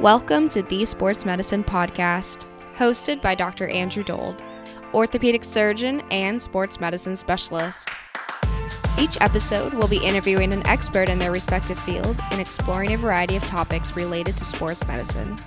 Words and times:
Welcome 0.00 0.48
to 0.48 0.62
the 0.62 0.84
Sports 0.84 1.24
Medicine 1.24 1.62
Podcast, 1.62 2.46
hosted 2.74 3.22
by 3.22 3.36
Dr. 3.36 3.68
Andrew 3.68 4.02
Dold, 4.02 4.42
orthopedic 4.92 5.44
surgeon 5.44 6.00
and 6.10 6.42
sports 6.42 6.80
medicine 6.80 7.14
specialist. 7.14 7.88
Each 8.98 9.16
episode 9.20 9.74
will 9.74 9.86
be 9.86 10.04
interviewing 10.04 10.52
an 10.52 10.66
expert 10.66 11.08
in 11.08 11.18
their 11.18 11.30
respective 11.30 11.78
field 11.80 12.18
and 12.30 12.40
exploring 12.40 12.94
a 12.94 12.98
variety 12.98 13.36
of 13.36 13.46
topics 13.46 13.94
related 13.94 14.36
to 14.38 14.44
sports 14.44 14.84
medicine. 14.86 15.38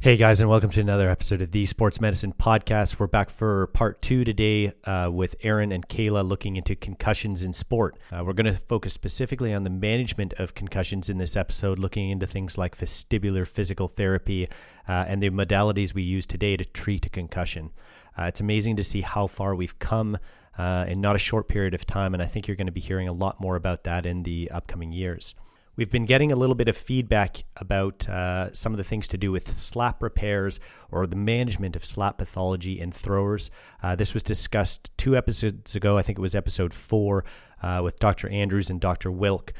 Hey 0.00 0.16
guys, 0.16 0.40
and 0.40 0.48
welcome 0.48 0.70
to 0.70 0.80
another 0.80 1.10
episode 1.10 1.42
of 1.42 1.50
the 1.50 1.66
Sports 1.66 2.00
Medicine 2.00 2.32
Podcast. 2.32 3.00
We're 3.00 3.08
back 3.08 3.28
for 3.28 3.66
part 3.66 4.00
two 4.00 4.22
today 4.22 4.72
uh, 4.84 5.10
with 5.12 5.34
Erin 5.42 5.72
and 5.72 5.88
Kayla 5.88 6.26
looking 6.26 6.54
into 6.54 6.76
concussions 6.76 7.42
in 7.42 7.52
sport. 7.52 7.98
Uh, 8.12 8.22
we're 8.24 8.32
going 8.32 8.46
to 8.46 8.52
focus 8.52 8.92
specifically 8.92 9.52
on 9.52 9.64
the 9.64 9.70
management 9.70 10.34
of 10.34 10.54
concussions 10.54 11.10
in 11.10 11.18
this 11.18 11.36
episode, 11.36 11.80
looking 11.80 12.10
into 12.10 12.28
things 12.28 12.56
like 12.56 12.78
vestibular 12.78 13.44
physical 13.44 13.88
therapy 13.88 14.48
uh, 14.86 15.04
and 15.08 15.20
the 15.20 15.30
modalities 15.30 15.92
we 15.94 16.04
use 16.04 16.26
today 16.26 16.56
to 16.56 16.64
treat 16.64 17.04
a 17.04 17.10
concussion. 17.10 17.72
Uh, 18.16 18.26
it's 18.26 18.38
amazing 18.38 18.76
to 18.76 18.84
see 18.84 19.00
how 19.00 19.26
far 19.26 19.56
we've 19.56 19.80
come 19.80 20.16
uh, 20.58 20.84
in 20.86 21.00
not 21.00 21.16
a 21.16 21.18
short 21.18 21.48
period 21.48 21.74
of 21.74 21.84
time, 21.86 22.14
and 22.14 22.22
I 22.22 22.26
think 22.26 22.46
you're 22.46 22.56
going 22.56 22.66
to 22.66 22.72
be 22.72 22.80
hearing 22.80 23.08
a 23.08 23.12
lot 23.12 23.40
more 23.40 23.56
about 23.56 23.82
that 23.82 24.06
in 24.06 24.22
the 24.22 24.48
upcoming 24.52 24.92
years. 24.92 25.34
We've 25.78 25.88
been 25.88 26.06
getting 26.06 26.32
a 26.32 26.36
little 26.36 26.56
bit 26.56 26.66
of 26.66 26.76
feedback 26.76 27.44
about 27.54 28.08
uh, 28.08 28.52
some 28.52 28.72
of 28.72 28.78
the 28.78 28.82
things 28.82 29.06
to 29.08 29.16
do 29.16 29.30
with 29.30 29.56
slap 29.56 30.02
repairs 30.02 30.58
or 30.90 31.06
the 31.06 31.14
management 31.14 31.76
of 31.76 31.84
slap 31.84 32.18
pathology 32.18 32.80
in 32.80 32.90
throwers. 32.90 33.52
Uh, 33.80 33.94
this 33.94 34.12
was 34.12 34.24
discussed 34.24 34.90
two 34.98 35.16
episodes 35.16 35.76
ago. 35.76 35.96
I 35.96 36.02
think 36.02 36.18
it 36.18 36.20
was 36.20 36.34
episode 36.34 36.74
four 36.74 37.24
uh, 37.62 37.80
with 37.84 38.00
Dr. 38.00 38.28
Andrews 38.28 38.70
and 38.70 38.80
Dr. 38.80 39.12
Wilk. 39.12 39.52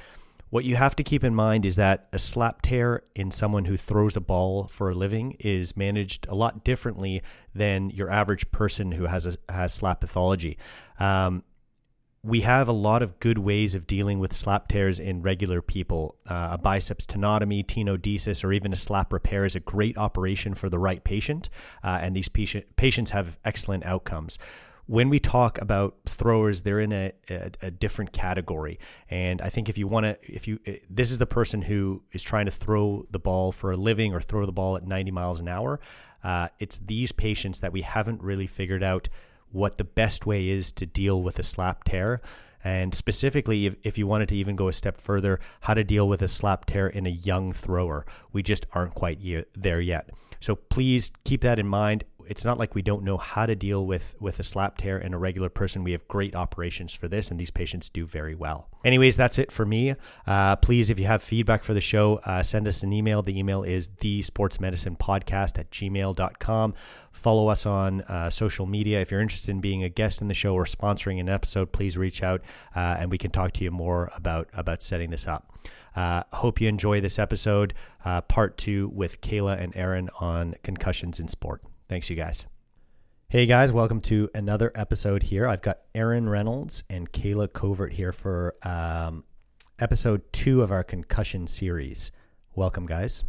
What 0.50 0.64
you 0.64 0.74
have 0.74 0.96
to 0.96 1.04
keep 1.04 1.22
in 1.22 1.36
mind 1.36 1.64
is 1.64 1.76
that 1.76 2.08
a 2.12 2.18
slap 2.18 2.62
tear 2.62 3.04
in 3.14 3.30
someone 3.30 3.66
who 3.66 3.76
throws 3.76 4.16
a 4.16 4.20
ball 4.20 4.66
for 4.66 4.90
a 4.90 4.94
living 4.96 5.36
is 5.38 5.76
managed 5.76 6.26
a 6.26 6.34
lot 6.34 6.64
differently 6.64 7.22
than 7.54 7.90
your 7.90 8.10
average 8.10 8.50
person 8.50 8.90
who 8.90 9.04
has 9.04 9.24
a 9.24 9.52
has 9.52 9.72
slap 9.72 10.00
pathology. 10.00 10.58
Um, 10.98 11.44
we 12.22 12.40
have 12.40 12.66
a 12.68 12.72
lot 12.72 13.02
of 13.02 13.20
good 13.20 13.38
ways 13.38 13.74
of 13.74 13.86
dealing 13.86 14.18
with 14.18 14.32
slap 14.32 14.68
tears 14.68 14.98
in 14.98 15.22
regular 15.22 15.62
people. 15.62 16.16
Uh, 16.28 16.48
a 16.52 16.58
biceps 16.58 17.06
tenotomy, 17.06 17.64
tenodesis, 17.64 18.44
or 18.44 18.52
even 18.52 18.72
a 18.72 18.76
slap 18.76 19.12
repair 19.12 19.44
is 19.44 19.54
a 19.54 19.60
great 19.60 19.96
operation 19.96 20.54
for 20.54 20.68
the 20.68 20.78
right 20.78 21.04
patient, 21.04 21.48
uh, 21.84 21.98
and 22.02 22.16
these 22.16 22.28
patient, 22.28 22.64
patients 22.76 23.12
have 23.12 23.38
excellent 23.44 23.84
outcomes. 23.84 24.38
When 24.86 25.10
we 25.10 25.20
talk 25.20 25.60
about 25.60 25.96
throwers, 26.06 26.62
they're 26.62 26.80
in 26.80 26.92
a, 26.92 27.12
a, 27.28 27.50
a 27.62 27.70
different 27.70 28.12
category, 28.12 28.80
and 29.10 29.40
I 29.40 29.50
think 29.50 29.68
if 29.68 29.76
you 29.76 29.86
want 29.86 30.04
to, 30.04 30.18
if 30.22 30.48
you, 30.48 30.58
this 30.88 31.10
is 31.10 31.18
the 31.18 31.26
person 31.26 31.62
who 31.62 32.02
is 32.12 32.22
trying 32.22 32.46
to 32.46 32.50
throw 32.50 33.06
the 33.10 33.18
ball 33.18 33.52
for 33.52 33.70
a 33.70 33.76
living 33.76 34.14
or 34.14 34.20
throw 34.20 34.44
the 34.46 34.52
ball 34.52 34.76
at 34.76 34.86
90 34.86 35.10
miles 35.10 35.40
an 35.40 35.48
hour. 35.48 35.78
Uh, 36.24 36.48
it's 36.58 36.78
these 36.78 37.12
patients 37.12 37.60
that 37.60 37.72
we 37.72 37.82
haven't 37.82 38.22
really 38.22 38.46
figured 38.46 38.82
out 38.82 39.08
what 39.52 39.78
the 39.78 39.84
best 39.84 40.26
way 40.26 40.48
is 40.48 40.72
to 40.72 40.86
deal 40.86 41.22
with 41.22 41.38
a 41.38 41.42
slap 41.42 41.84
tear. 41.84 42.20
And 42.64 42.94
specifically, 42.94 43.66
if, 43.66 43.76
if 43.82 43.98
you 43.98 44.06
wanted 44.06 44.28
to 44.30 44.36
even 44.36 44.56
go 44.56 44.68
a 44.68 44.72
step 44.72 44.96
further, 44.96 45.40
how 45.60 45.74
to 45.74 45.84
deal 45.84 46.08
with 46.08 46.22
a 46.22 46.28
slap 46.28 46.66
tear 46.66 46.88
in 46.88 47.06
a 47.06 47.10
young 47.10 47.52
thrower. 47.52 48.04
We 48.32 48.42
just 48.42 48.66
aren't 48.72 48.94
quite 48.94 49.20
there 49.54 49.80
yet. 49.80 50.10
So 50.40 50.56
please 50.56 51.12
keep 51.24 51.42
that 51.42 51.58
in 51.58 51.66
mind. 51.66 52.04
It's 52.28 52.44
not 52.44 52.58
like 52.58 52.74
we 52.74 52.82
don't 52.82 53.02
know 53.02 53.16
how 53.16 53.46
to 53.46 53.54
deal 53.54 53.86
with 53.86 54.16
with 54.20 54.38
a 54.38 54.42
slap 54.42 54.78
tear 54.78 54.98
in 54.98 55.14
a 55.14 55.18
regular 55.18 55.48
person. 55.48 55.84
We 55.84 55.92
have 55.92 56.06
great 56.08 56.34
operations 56.34 56.94
for 56.94 57.08
this, 57.08 57.30
and 57.30 57.38
these 57.38 57.50
patients 57.50 57.88
do 57.88 58.06
very 58.06 58.34
well. 58.34 58.68
Anyways, 58.84 59.16
that's 59.16 59.38
it 59.38 59.50
for 59.50 59.66
me. 59.66 59.94
Uh, 60.26 60.56
please, 60.56 60.90
if 60.90 60.98
you 60.98 61.06
have 61.06 61.22
feedback 61.22 61.64
for 61.64 61.74
the 61.74 61.80
show, 61.80 62.16
uh, 62.24 62.42
send 62.42 62.68
us 62.68 62.82
an 62.82 62.92
email. 62.92 63.22
The 63.22 63.38
email 63.38 63.62
is 63.62 63.88
the 64.00 64.20
sportsmedicinepodcast 64.22 65.58
at 65.58 65.70
gmail.com. 65.70 66.74
Follow 67.12 67.48
us 67.48 67.66
on 67.66 68.02
uh, 68.02 68.30
social 68.30 68.66
media. 68.66 69.00
If 69.00 69.10
you're 69.10 69.20
interested 69.20 69.50
in 69.50 69.60
being 69.60 69.82
a 69.82 69.88
guest 69.88 70.22
in 70.22 70.28
the 70.28 70.34
show 70.34 70.54
or 70.54 70.64
sponsoring 70.64 71.18
an 71.18 71.28
episode, 71.28 71.72
please 71.72 71.96
reach 71.96 72.22
out 72.22 72.42
uh, 72.76 72.96
and 72.98 73.10
we 73.10 73.18
can 73.18 73.30
talk 73.30 73.52
to 73.52 73.64
you 73.64 73.70
more 73.70 74.10
about 74.14 74.48
about 74.52 74.82
setting 74.82 75.10
this 75.10 75.26
up. 75.26 75.52
Uh, 75.96 76.22
hope 76.32 76.60
you 76.60 76.68
enjoy 76.68 77.00
this 77.00 77.18
episode, 77.18 77.74
uh, 78.04 78.20
part 78.20 78.56
two 78.56 78.88
with 78.94 79.20
Kayla 79.20 79.60
and 79.60 79.74
Erin 79.76 80.08
on 80.20 80.54
concussions 80.62 81.18
in 81.18 81.26
sport. 81.26 81.60
Thanks, 81.88 82.10
you 82.10 82.16
guys. 82.16 82.46
Hey 83.30 83.46
guys, 83.46 83.72
welcome 83.72 84.02
to 84.02 84.28
another 84.34 84.70
episode 84.74 85.22
here. 85.22 85.46
I've 85.46 85.62
got 85.62 85.78
Erin 85.94 86.28
Reynolds 86.28 86.84
and 86.90 87.10
Kayla 87.10 87.50
Covert 87.52 87.94
here 87.94 88.12
for 88.12 88.54
um, 88.62 89.24
episode 89.78 90.30
two 90.32 90.60
of 90.60 90.70
our 90.70 90.84
concussion 90.84 91.46
series. 91.46 92.12
Welcome, 92.54 92.84
guys. 92.84 93.24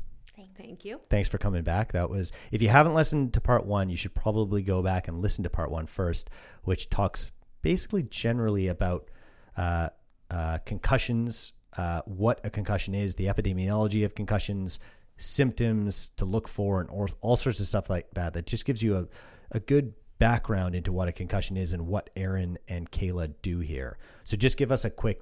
Thank 0.57 0.83
you. 0.83 0.99
Thanks 1.09 1.29
for 1.29 1.37
coming 1.37 1.63
back. 1.63 1.93
That 1.93 2.09
was, 2.09 2.33
if 2.51 2.61
you 2.61 2.67
haven't 2.67 2.93
listened 2.93 3.33
to 3.35 3.41
part 3.41 3.65
one, 3.65 3.89
you 3.89 3.95
should 3.95 4.13
probably 4.13 4.61
go 4.61 4.81
back 4.81 5.07
and 5.07 5.21
listen 5.21 5.43
to 5.45 5.49
part 5.49 5.71
one 5.71 5.87
first, 5.87 6.29
which 6.63 6.89
talks 6.89 7.31
basically 7.61 8.03
generally 8.03 8.67
about 8.67 9.09
uh, 9.55 9.87
uh, 10.29 10.57
concussions, 10.65 11.53
uh, 11.77 12.01
what 12.05 12.41
a 12.43 12.49
concussion 12.49 12.93
is, 12.93 13.15
the 13.15 13.27
epidemiology 13.27 14.03
of 14.03 14.15
concussions, 14.15 14.79
symptoms 15.19 16.09
to 16.17 16.25
look 16.25 16.47
for, 16.47 16.81
and 16.81 16.89
or, 16.89 17.07
all 17.21 17.35
sorts 17.35 17.59
of 17.59 17.67
stuff 17.67 17.89
like 17.89 18.09
that. 18.13 18.33
That 18.33 18.45
just 18.45 18.65
gives 18.65 18.81
you 18.81 18.97
a, 18.97 19.07
a 19.51 19.59
good 19.59 19.93
background 20.17 20.75
into 20.75 20.91
what 20.91 21.07
a 21.07 21.11
concussion 21.11 21.57
is 21.57 21.73
and 21.73 21.87
what 21.87 22.09
Erin 22.15 22.57
and 22.67 22.89
Kayla 22.91 23.33
do 23.41 23.59
here. 23.59 23.97
So 24.23 24.35
just 24.35 24.57
give 24.57 24.71
us 24.71 24.85
a 24.85 24.89
quick 24.89 25.21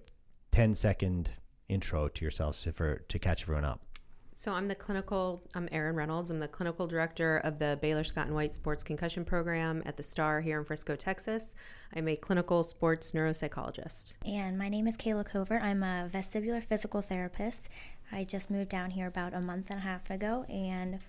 10 0.51 0.73
second 0.73 1.31
intro 1.69 2.07
to 2.07 2.25
yourselves 2.25 2.61
to, 2.61 2.71
for, 2.71 3.03
to 3.07 3.19
catch 3.19 3.43
everyone 3.43 3.65
up. 3.65 3.81
So 4.33 4.51
I'm 4.51 4.67
the 4.67 4.75
clinical, 4.75 5.41
I'm 5.55 5.67
Erin 5.71 5.95
Reynolds. 5.95 6.29
I'm 6.29 6.39
the 6.39 6.47
clinical 6.47 6.85
director 6.85 7.37
of 7.37 7.57
the 7.57 7.79
Baylor 7.81 8.03
Scott 8.03 8.27
and 8.27 8.35
White 8.35 8.53
Sports 8.53 8.83
Concussion 8.83 9.25
Program 9.25 9.81
at 9.83 9.97
the 9.97 10.03
STAR 10.03 10.41
here 10.41 10.59
in 10.59 10.63
Frisco, 10.63 10.95
Texas. 10.95 11.55
I'm 11.95 12.07
a 12.07 12.15
clinical 12.15 12.63
sports 12.63 13.13
neuropsychologist. 13.13 14.13
And 14.27 14.55
my 14.55 14.69
name 14.69 14.87
is 14.87 14.95
Kayla 14.95 15.25
Covert. 15.25 15.63
I'm 15.63 15.81
a 15.81 16.07
vestibular 16.07 16.63
physical 16.63 17.01
therapist. 17.01 17.67
I 18.11 18.23
just 18.23 18.49
moved 18.49 18.69
down 18.69 18.91
here 18.91 19.07
about 19.07 19.33
a 19.33 19.41
month 19.41 19.69
and 19.69 19.79
a 19.79 19.81
half 19.81 20.09
ago 20.09 20.45
and 20.49 20.99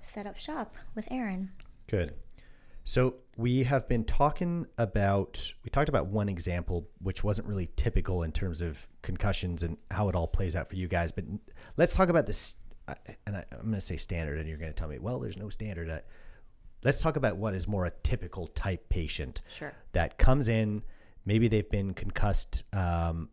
set 0.00 0.26
up 0.26 0.38
shop 0.38 0.76
with 0.94 1.10
Erin. 1.10 1.50
Good. 1.88 2.14
So 2.84 3.14
we 3.36 3.62
have 3.62 3.88
been 3.88 4.04
talking 4.04 4.66
about 4.76 5.52
we 5.64 5.70
talked 5.70 5.88
about 5.88 6.08
one 6.08 6.28
example 6.28 6.88
which 7.00 7.22
wasn't 7.22 7.46
really 7.46 7.70
typical 7.76 8.24
in 8.24 8.32
terms 8.32 8.60
of 8.60 8.88
concussions 9.02 9.62
and 9.62 9.76
how 9.90 10.08
it 10.08 10.16
all 10.16 10.26
plays 10.26 10.56
out 10.56 10.68
for 10.68 10.74
you 10.74 10.88
guys, 10.88 11.12
but 11.12 11.24
let's 11.76 11.94
talk 11.94 12.08
about 12.08 12.26
this 12.26 12.56
and 13.26 13.36
I, 13.36 13.44
am 13.52 13.62
going 13.62 13.74
to 13.74 13.80
say 13.80 13.96
standard, 13.96 14.38
and 14.38 14.48
you're 14.48 14.58
going 14.58 14.72
to 14.72 14.76
tell 14.76 14.88
me, 14.88 14.98
well, 14.98 15.20
there's 15.20 15.36
no 15.36 15.48
standard. 15.48 15.88
Uh, 15.88 16.00
let's 16.84 17.00
talk 17.00 17.16
about 17.16 17.36
what 17.36 17.54
is 17.54 17.68
more 17.68 17.86
a 17.86 17.92
typical 18.02 18.48
type 18.48 18.88
patient 18.88 19.40
sure. 19.48 19.72
that 19.92 20.18
comes 20.18 20.48
in. 20.48 20.82
Maybe 21.24 21.48
they've 21.48 21.68
been 21.68 21.94
concussed 21.94 22.64
um, 22.72 23.28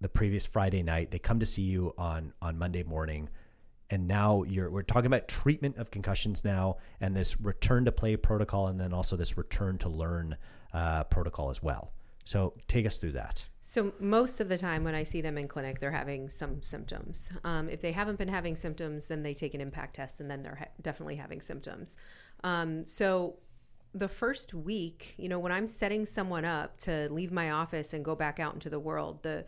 the 0.00 0.08
previous 0.08 0.46
Friday 0.46 0.82
night. 0.82 1.10
They 1.10 1.18
come 1.18 1.40
to 1.40 1.46
see 1.46 1.62
you 1.62 1.94
on 1.96 2.32
on 2.42 2.58
Monday 2.58 2.82
morning, 2.82 3.28
and 3.90 4.06
now 4.06 4.42
you're 4.42 4.70
we're 4.70 4.82
talking 4.82 5.06
about 5.06 5.28
treatment 5.28 5.76
of 5.76 5.90
concussions 5.90 6.44
now, 6.44 6.76
and 7.00 7.16
this 7.16 7.40
return 7.40 7.84
to 7.84 7.92
play 7.92 8.16
protocol, 8.16 8.68
and 8.68 8.80
then 8.80 8.92
also 8.92 9.16
this 9.16 9.36
return 9.36 9.78
to 9.78 9.88
learn 9.88 10.36
uh, 10.72 11.04
protocol 11.04 11.50
as 11.50 11.62
well. 11.62 11.92
So 12.24 12.54
take 12.66 12.86
us 12.86 12.98
through 12.98 13.12
that. 13.12 13.46
So 13.62 13.92
most 14.00 14.40
of 14.40 14.48
the 14.48 14.58
time 14.58 14.84
when 14.84 14.94
I 14.94 15.04
see 15.04 15.20
them 15.20 15.38
in 15.38 15.48
clinic, 15.48 15.80
they're 15.80 15.90
having 15.92 16.28
some 16.28 16.60
symptoms. 16.60 17.30
Um, 17.44 17.68
if 17.68 17.80
they 17.80 17.92
haven't 17.92 18.18
been 18.18 18.28
having 18.28 18.56
symptoms, 18.56 19.06
then 19.06 19.22
they 19.22 19.32
take 19.32 19.54
an 19.54 19.60
impact 19.60 19.96
test, 19.96 20.20
and 20.20 20.30
then 20.30 20.42
they're 20.42 20.56
ha- 20.56 20.72
definitely 20.82 21.16
having 21.16 21.40
symptoms. 21.40 21.96
Um, 22.44 22.84
so 22.84 23.36
the 23.94 24.08
first 24.08 24.54
week, 24.54 25.14
you 25.16 25.28
know, 25.28 25.38
when 25.38 25.52
I'm 25.52 25.66
setting 25.66 26.04
someone 26.04 26.44
up 26.44 26.76
to 26.78 27.08
leave 27.10 27.32
my 27.32 27.50
office 27.52 27.92
and 27.94 28.04
go 28.04 28.14
back 28.14 28.38
out 28.38 28.54
into 28.54 28.68
the 28.68 28.78
world, 28.78 29.22
the 29.22 29.44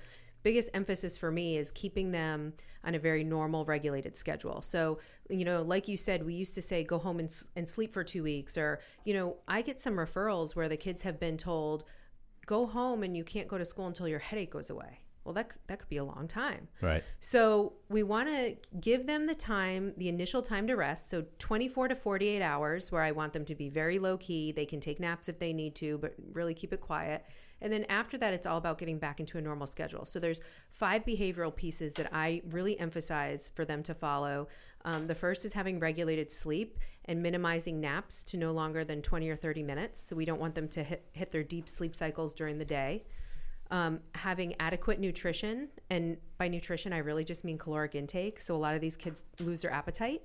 biggest 0.48 0.70
emphasis 0.74 1.16
for 1.16 1.30
me 1.30 1.56
is 1.56 1.70
keeping 1.70 2.10
them 2.12 2.52
on 2.84 2.94
a 2.94 2.98
very 2.98 3.24
normal 3.24 3.64
regulated 3.64 4.16
schedule 4.16 4.62
so 4.62 4.98
you 5.28 5.44
know 5.44 5.62
like 5.62 5.88
you 5.88 5.96
said 5.96 6.24
we 6.24 6.34
used 6.34 6.54
to 6.54 6.62
say 6.62 6.82
go 6.82 6.98
home 6.98 7.18
and, 7.18 7.30
and 7.56 7.68
sleep 7.68 7.92
for 7.92 8.02
two 8.02 8.22
weeks 8.22 8.56
or 8.56 8.80
you 9.04 9.12
know 9.12 9.36
i 9.46 9.60
get 9.60 9.80
some 9.80 9.94
referrals 9.94 10.56
where 10.56 10.68
the 10.68 10.76
kids 10.76 11.02
have 11.02 11.18
been 11.20 11.36
told 11.36 11.84
go 12.48 12.66
home 12.66 13.02
and 13.02 13.16
you 13.16 13.22
can't 13.22 13.46
go 13.46 13.58
to 13.58 13.64
school 13.64 13.86
until 13.86 14.08
your 14.08 14.18
headache 14.18 14.50
goes 14.50 14.70
away. 14.70 15.00
Well, 15.22 15.34
that 15.34 15.52
that 15.66 15.78
could 15.78 15.90
be 15.90 15.98
a 15.98 16.04
long 16.04 16.26
time. 16.26 16.68
Right. 16.80 17.04
So 17.20 17.74
we 17.90 18.02
want 18.02 18.28
to 18.28 18.56
give 18.80 19.06
them 19.06 19.26
the 19.26 19.34
time, 19.34 19.92
the 19.98 20.08
initial 20.08 20.40
time 20.40 20.66
to 20.68 20.74
rest. 20.74 21.10
So 21.10 21.26
24 21.38 21.88
to 21.88 21.94
48 21.94 22.40
hours, 22.40 22.90
where 22.90 23.02
I 23.02 23.12
want 23.12 23.34
them 23.34 23.44
to 23.44 23.54
be 23.54 23.68
very 23.68 23.98
low 23.98 24.16
key. 24.16 24.52
They 24.52 24.64
can 24.64 24.80
take 24.80 24.98
naps 24.98 25.28
if 25.28 25.38
they 25.38 25.52
need 25.52 25.74
to, 25.76 25.98
but 25.98 26.14
really 26.32 26.54
keep 26.54 26.72
it 26.72 26.80
quiet. 26.80 27.26
And 27.60 27.72
then 27.72 27.84
after 27.88 28.16
that, 28.18 28.34
it's 28.34 28.46
all 28.46 28.58
about 28.58 28.78
getting 28.78 28.98
back 28.98 29.20
into 29.20 29.38
a 29.38 29.40
normal 29.40 29.66
schedule. 29.66 30.04
So 30.04 30.20
there's 30.20 30.40
five 30.70 31.04
behavioral 31.04 31.54
pieces 31.54 31.94
that 31.94 32.08
I 32.12 32.42
really 32.50 32.78
emphasize 32.78 33.50
for 33.54 33.64
them 33.64 33.82
to 33.84 33.94
follow. 33.94 34.48
Um, 34.84 35.06
the 35.08 35.14
first 35.14 35.44
is 35.44 35.52
having 35.52 35.80
regulated 35.80 36.30
sleep 36.30 36.78
and 37.06 37.22
minimizing 37.22 37.80
naps 37.80 38.22
to 38.24 38.36
no 38.36 38.52
longer 38.52 38.84
than 38.84 39.02
20 39.02 39.28
or 39.28 39.36
30 39.36 39.62
minutes. 39.62 40.00
So 40.02 40.14
we 40.14 40.24
don't 40.24 40.40
want 40.40 40.54
them 40.54 40.68
to 40.68 40.82
hit, 40.82 41.08
hit 41.12 41.30
their 41.30 41.42
deep 41.42 41.68
sleep 41.68 41.94
cycles 41.96 42.34
during 42.34 42.58
the 42.58 42.64
day. 42.64 43.04
um, 43.70 44.00
having 44.14 44.54
adequate 44.60 44.98
nutrition, 44.98 45.68
and 45.90 46.16
by 46.38 46.48
nutrition, 46.48 46.92
I 46.92 46.98
really 46.98 47.24
just 47.24 47.44
mean 47.44 47.58
caloric 47.58 47.94
intake. 47.94 48.40
So 48.40 48.56
a 48.56 48.58
lot 48.58 48.74
of 48.74 48.80
these 48.80 48.96
kids 48.96 49.24
lose 49.40 49.62
their 49.62 49.72
appetite. 49.72 50.22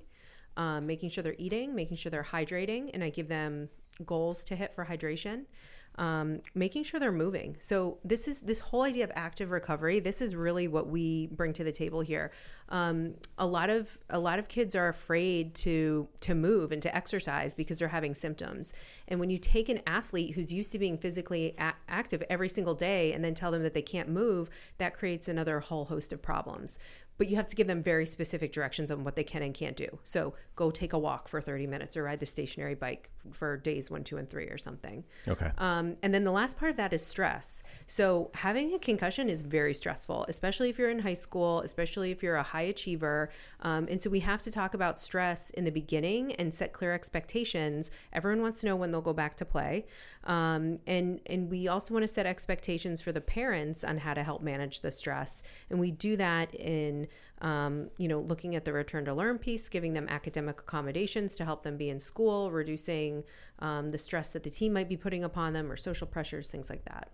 Um, 0.56 0.86
making 0.86 1.10
sure 1.10 1.22
they're 1.24 1.34
eating, 1.36 1.74
making 1.74 1.96
sure 1.96 2.10
they're 2.10 2.22
hydrating, 2.22 2.90
and 2.94 3.02
I 3.02 3.10
give 3.10 3.26
them 3.28 3.68
goals 4.06 4.44
to 4.44 4.56
hit 4.56 4.72
for 4.72 4.84
hydration 4.84 5.46
um, 5.96 6.40
making 6.54 6.84
sure 6.84 6.98
they're 6.98 7.12
moving. 7.12 7.56
So 7.60 7.98
this 8.04 8.26
is 8.26 8.40
this 8.40 8.60
whole 8.60 8.82
idea 8.82 9.04
of 9.04 9.12
active 9.14 9.50
recovery. 9.50 10.00
This 10.00 10.20
is 10.20 10.34
really 10.34 10.66
what 10.66 10.88
we 10.88 11.28
bring 11.28 11.52
to 11.54 11.64
the 11.64 11.72
table 11.72 12.00
here. 12.00 12.32
Um, 12.68 13.14
a 13.38 13.46
lot 13.46 13.70
of 13.70 13.98
a 14.10 14.18
lot 14.18 14.38
of 14.38 14.48
kids 14.48 14.74
are 14.74 14.88
afraid 14.88 15.54
to 15.56 16.08
to 16.20 16.34
move 16.34 16.72
and 16.72 16.82
to 16.82 16.94
exercise 16.94 17.54
because 17.54 17.78
they're 17.78 17.88
having 17.88 18.14
symptoms. 18.14 18.72
And 19.06 19.20
when 19.20 19.30
you 19.30 19.38
take 19.38 19.68
an 19.68 19.80
athlete 19.86 20.34
who's 20.34 20.52
used 20.52 20.72
to 20.72 20.78
being 20.78 20.98
physically 20.98 21.54
a- 21.58 21.74
active 21.88 22.22
every 22.28 22.48
single 22.48 22.74
day 22.74 23.12
and 23.12 23.24
then 23.24 23.34
tell 23.34 23.50
them 23.50 23.62
that 23.62 23.74
they 23.74 23.82
can't 23.82 24.08
move, 24.08 24.50
that 24.78 24.94
creates 24.94 25.28
another 25.28 25.60
whole 25.60 25.84
host 25.84 26.12
of 26.12 26.22
problems 26.22 26.78
but 27.16 27.28
you 27.28 27.36
have 27.36 27.46
to 27.46 27.54
give 27.54 27.68
them 27.68 27.80
very 27.80 28.06
specific 28.06 28.52
directions 28.52 28.90
on 28.90 29.04
what 29.04 29.14
they 29.14 29.22
can 29.22 29.40
and 29.40 29.54
can't 29.54 29.76
do. 29.76 30.00
So 30.02 30.34
go 30.56 30.72
take 30.72 30.92
a 30.92 30.98
walk 30.98 31.28
for 31.28 31.40
30 31.40 31.66
minutes 31.66 31.96
or 31.96 32.02
ride 32.02 32.18
the 32.18 32.26
stationary 32.26 32.74
bike 32.74 33.08
for 33.32 33.56
days 33.56 33.90
one, 33.90 34.04
two, 34.04 34.16
and 34.16 34.28
three 34.28 34.46
or 34.46 34.58
something. 34.58 35.04
Okay. 35.26 35.50
Um, 35.58 35.96
and 36.02 36.12
then 36.12 36.24
the 36.24 36.30
last 36.30 36.58
part 36.58 36.70
of 36.70 36.76
that 36.76 36.92
is 36.92 37.04
stress. 37.04 37.62
So 37.86 38.30
having 38.34 38.74
a 38.74 38.78
concussion 38.78 39.28
is 39.28 39.42
very 39.42 39.74
stressful, 39.74 40.26
especially 40.28 40.70
if 40.70 40.78
you're 40.78 40.90
in 40.90 41.00
high 41.00 41.14
school, 41.14 41.60
especially 41.60 42.10
if 42.10 42.22
you're 42.22 42.36
a 42.36 42.42
high 42.42 42.62
achiever. 42.62 43.30
Um, 43.60 43.86
and 43.90 44.00
so 44.00 44.10
we 44.10 44.20
have 44.20 44.42
to 44.42 44.50
talk 44.50 44.74
about 44.74 44.98
stress 44.98 45.50
in 45.50 45.64
the 45.64 45.70
beginning 45.70 46.34
and 46.34 46.54
set 46.54 46.72
clear 46.72 46.92
expectations. 46.92 47.90
Everyone 48.12 48.42
wants 48.42 48.60
to 48.60 48.66
know 48.66 48.76
when 48.76 48.90
they'll 48.90 49.00
go 49.00 49.12
back 49.12 49.36
to 49.38 49.44
play. 49.44 49.86
Um, 50.24 50.78
and, 50.86 51.20
and 51.26 51.50
we 51.50 51.68
also 51.68 51.94
want 51.94 52.04
to 52.04 52.12
set 52.12 52.26
expectations 52.26 53.00
for 53.00 53.12
the 53.12 53.20
parents 53.20 53.84
on 53.84 53.98
how 53.98 54.14
to 54.14 54.22
help 54.22 54.42
manage 54.42 54.80
the 54.80 54.90
stress. 54.90 55.42
And 55.70 55.78
we 55.78 55.90
do 55.90 56.16
that 56.16 56.54
in 56.54 57.08
um, 57.44 57.90
you 57.98 58.08
know, 58.08 58.20
looking 58.20 58.56
at 58.56 58.64
the 58.64 58.72
return 58.72 59.04
to 59.04 59.12
learn 59.12 59.38
piece, 59.38 59.68
giving 59.68 59.92
them 59.92 60.08
academic 60.08 60.60
accommodations 60.60 61.36
to 61.36 61.44
help 61.44 61.62
them 61.62 61.76
be 61.76 61.90
in 61.90 62.00
school, 62.00 62.50
reducing 62.50 63.22
um, 63.58 63.90
the 63.90 63.98
stress 63.98 64.32
that 64.32 64.42
the 64.42 64.50
team 64.50 64.72
might 64.72 64.88
be 64.88 64.96
putting 64.96 65.22
upon 65.22 65.52
them 65.52 65.70
or 65.70 65.76
social 65.76 66.06
pressures, 66.06 66.50
things 66.50 66.70
like 66.70 66.86
that. 66.86 67.10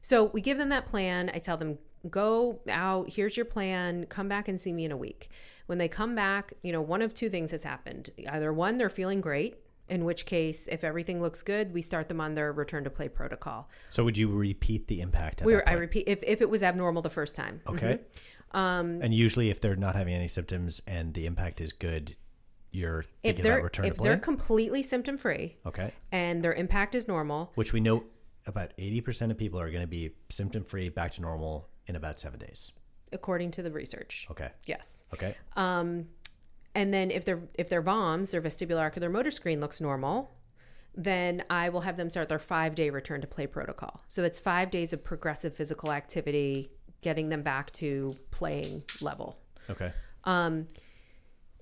So 0.00 0.24
we 0.24 0.40
give 0.40 0.56
them 0.56 0.70
that 0.70 0.86
plan. 0.86 1.30
I 1.34 1.38
tell 1.38 1.58
them, 1.58 1.78
go 2.08 2.60
out, 2.70 3.12
here's 3.12 3.36
your 3.36 3.44
plan, 3.44 4.06
come 4.06 4.28
back 4.28 4.48
and 4.48 4.58
see 4.58 4.72
me 4.72 4.86
in 4.86 4.92
a 4.92 4.96
week. 4.96 5.28
When 5.66 5.76
they 5.76 5.88
come 5.88 6.14
back, 6.14 6.54
you 6.62 6.72
know, 6.72 6.80
one 6.80 7.02
of 7.02 7.12
two 7.12 7.28
things 7.28 7.50
has 7.50 7.62
happened. 7.62 8.10
Either 8.30 8.54
one, 8.54 8.78
they're 8.78 8.88
feeling 8.88 9.20
great, 9.20 9.58
in 9.90 10.06
which 10.06 10.24
case, 10.24 10.68
if 10.72 10.84
everything 10.84 11.20
looks 11.20 11.42
good, 11.42 11.74
we 11.74 11.82
start 11.82 12.08
them 12.08 12.20
on 12.20 12.34
their 12.34 12.50
return 12.50 12.84
to 12.84 12.90
play 12.90 13.08
protocol. 13.08 13.68
So 13.90 14.04
would 14.04 14.16
you 14.16 14.28
repeat 14.28 14.86
the 14.86 15.02
impact? 15.02 15.42
we 15.42 15.52
were, 15.52 15.68
I 15.68 15.72
repeat, 15.72 16.04
if, 16.06 16.22
if 16.22 16.40
it 16.40 16.48
was 16.48 16.62
abnormal 16.62 17.02
the 17.02 17.10
first 17.10 17.36
time. 17.36 17.60
Okay. 17.66 17.94
Mm-hmm. 17.94 18.18
Um, 18.52 19.00
and 19.02 19.14
usually, 19.14 19.50
if 19.50 19.60
they're 19.60 19.76
not 19.76 19.94
having 19.94 20.14
any 20.14 20.28
symptoms 20.28 20.82
and 20.86 21.14
the 21.14 21.26
impact 21.26 21.60
is 21.60 21.72
good, 21.72 22.16
you're 22.72 23.00
if 23.00 23.06
thinking 23.22 23.42
they're 23.44 23.54
about 23.54 23.64
return 23.64 23.84
if 23.86 23.94
to 23.94 23.98
play. 23.98 24.08
they're 24.08 24.18
completely 24.18 24.82
symptom 24.82 25.16
free 25.16 25.56
okay. 25.66 25.92
and 26.12 26.42
their 26.42 26.52
impact 26.52 26.94
is 26.94 27.08
normal, 27.08 27.52
Which 27.54 27.72
we 27.72 27.80
know 27.80 28.04
about 28.46 28.72
80% 28.78 29.30
of 29.30 29.38
people 29.38 29.60
are 29.60 29.70
going 29.70 29.82
to 29.82 29.86
be 29.86 30.10
symptom 30.30 30.64
free, 30.64 30.88
back 30.88 31.12
to 31.12 31.20
normal 31.20 31.68
in 31.86 31.96
about 31.96 32.18
seven 32.20 32.38
days. 32.38 32.72
according 33.12 33.50
to 33.52 33.62
the 33.62 33.70
research. 33.70 34.26
Okay. 34.30 34.50
Yes. 34.66 35.00
Okay. 35.12 35.34
Um, 35.56 36.06
and 36.74 36.94
then 36.94 37.10
if 37.10 37.24
their 37.24 37.42
if 37.58 37.68
their 37.68 37.82
VOMS, 37.82 38.30
their 38.30 38.40
vestibular 38.40 38.86
ocular 38.86 39.10
motor 39.10 39.30
screen 39.32 39.60
looks 39.60 39.80
normal, 39.80 40.32
then 40.94 41.42
I 41.50 41.68
will 41.68 41.80
have 41.82 41.96
them 41.96 42.10
start 42.10 42.28
their 42.28 42.38
five 42.38 42.74
day 42.74 42.90
return 42.90 43.20
to 43.20 43.26
play 43.26 43.46
protocol. 43.46 44.02
So 44.08 44.22
that's 44.22 44.38
five 44.38 44.70
days 44.70 44.92
of 44.92 45.02
progressive 45.02 45.54
physical 45.54 45.92
activity, 45.92 46.70
getting 47.02 47.28
them 47.28 47.42
back 47.42 47.72
to 47.72 48.16
playing 48.30 48.82
level. 49.00 49.38
Okay. 49.68 49.92
Um, 50.24 50.68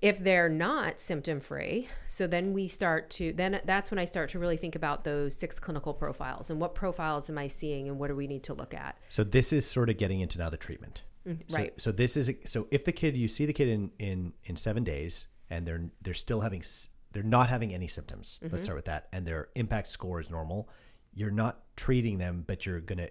if 0.01 0.19
they're 0.19 0.49
not 0.49 0.99
symptom 0.99 1.41
free, 1.41 1.89
so 2.07 2.25
then 2.25 2.53
we 2.53 2.67
start 2.67 3.09
to 3.11 3.33
then 3.33 3.59
that's 3.65 3.91
when 3.91 3.99
I 3.99 4.05
start 4.05 4.29
to 4.29 4.39
really 4.39 4.55
think 4.55 4.75
about 4.75 5.03
those 5.03 5.35
six 5.35 5.59
clinical 5.59 5.93
profiles 5.93 6.49
and 6.49 6.59
what 6.59 6.73
profiles 6.73 7.29
am 7.29 7.37
I 7.37 7.47
seeing 7.47 7.89
and 7.89 7.99
what 7.99 8.07
do 8.07 8.15
we 8.15 8.27
need 8.27 8.43
to 8.43 8.53
look 8.53 8.73
at. 8.73 8.97
So 9.09 9.23
this 9.23 9.51
is 9.51 9.65
sort 9.69 9.89
of 9.89 9.97
getting 9.97 10.21
into 10.21 10.37
now 10.37 10.49
the 10.49 10.57
treatment. 10.57 11.03
So, 11.25 11.57
right. 11.57 11.79
So 11.79 11.91
this 11.91 12.15
is 12.15 12.31
so 12.45 12.67
if 12.71 12.85
the 12.85 12.93
kid 12.93 13.15
you 13.15 13.27
see 13.27 13.45
the 13.45 13.53
kid 13.53 13.67
in 13.67 13.91
in 13.99 14.33
in 14.45 14.55
seven 14.55 14.83
days 14.83 15.27
and 15.49 15.67
they're 15.67 15.89
they're 16.01 16.13
still 16.13 16.39
having 16.39 16.59
s- 16.59 16.89
they're 17.11 17.23
not 17.23 17.49
having 17.49 17.73
any 17.73 17.87
symptoms. 17.87 18.39
Mm-hmm. 18.41 18.53
Let's 18.53 18.63
start 18.63 18.77
with 18.77 18.85
that, 18.85 19.07
and 19.11 19.25
their 19.25 19.49
impact 19.55 19.89
score 19.89 20.19
is 20.19 20.29
normal. 20.29 20.69
You're 21.13 21.31
not 21.31 21.63
treating 21.75 22.19
them, 22.19 22.43
but 22.47 22.65
you're 22.65 22.79
going 22.79 22.99
to 22.99 23.09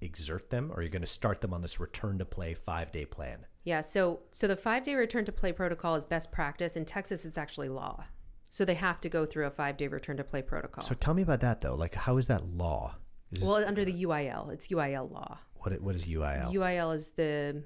exert 0.00 0.50
them, 0.50 0.70
or 0.72 0.76
are 0.78 0.82
you're 0.82 0.90
going 0.90 1.02
to 1.02 1.06
start 1.08 1.40
them 1.40 1.52
on 1.54 1.62
this 1.62 1.80
return 1.80 2.18
to 2.18 2.24
play 2.24 2.54
five 2.54 2.92
day 2.92 3.04
plan. 3.04 3.46
Yeah, 3.64 3.80
so 3.80 4.20
so 4.32 4.46
the 4.46 4.56
five 4.56 4.82
day 4.84 4.94
return 4.94 5.24
to 5.24 5.32
play 5.32 5.52
protocol 5.52 5.94
is 5.94 6.06
best 6.06 6.30
practice. 6.32 6.76
In 6.76 6.84
Texas, 6.84 7.24
it's 7.24 7.38
actually 7.38 7.68
law. 7.68 8.04
So 8.50 8.64
they 8.64 8.74
have 8.74 9.00
to 9.00 9.08
go 9.08 9.26
through 9.26 9.46
a 9.46 9.50
five 9.50 9.76
day 9.76 9.88
return 9.88 10.16
to 10.18 10.24
play 10.24 10.42
protocol. 10.42 10.84
So 10.84 10.94
tell 10.94 11.14
me 11.14 11.22
about 11.22 11.40
that 11.40 11.60
though. 11.60 11.74
Like, 11.74 11.94
how 11.94 12.18
is 12.18 12.26
that 12.28 12.44
law? 12.44 12.96
Is 13.32 13.40
this- 13.40 13.48
well, 13.48 13.66
under 13.66 13.84
the 13.84 14.04
UIL, 14.04 14.52
it's 14.52 14.68
UIL 14.68 15.10
law. 15.10 15.38
what 15.54 15.80
what 15.80 15.94
is 15.94 16.04
UIL? 16.04 16.52
UIL 16.52 16.94
is 16.94 17.10
the 17.10 17.62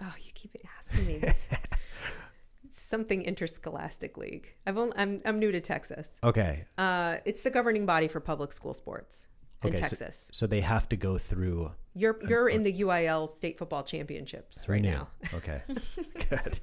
oh, 0.00 0.14
you 0.20 0.32
keep 0.34 0.54
asking 0.78 1.06
me 1.06 1.18
this. 1.18 1.48
Something 2.70 3.22
interscholastic 3.22 4.16
league. 4.16 4.54
I've 4.66 4.78
only, 4.78 4.94
I'm 4.96 5.20
I'm 5.26 5.38
new 5.38 5.52
to 5.52 5.60
Texas. 5.60 6.08
okay. 6.24 6.64
Uh, 6.78 7.16
it's 7.24 7.42
the 7.42 7.50
governing 7.50 7.84
body 7.84 8.08
for 8.08 8.20
public 8.20 8.52
school 8.52 8.72
sports 8.74 9.28
in 9.62 9.70
Okay, 9.70 9.80
Texas. 9.80 10.28
So, 10.32 10.46
they 10.46 10.60
have 10.60 10.88
to 10.90 10.96
go 10.96 11.18
through 11.18 11.72
you're 11.94 12.18
you're 12.26 12.48
in 12.48 12.62
the 12.62 12.80
UIL 12.80 13.28
state 13.28 13.58
football 13.58 13.82
championships 13.82 14.68
right 14.68 14.82
now. 14.82 15.08
Okay. 15.34 15.62
Good. 16.30 16.60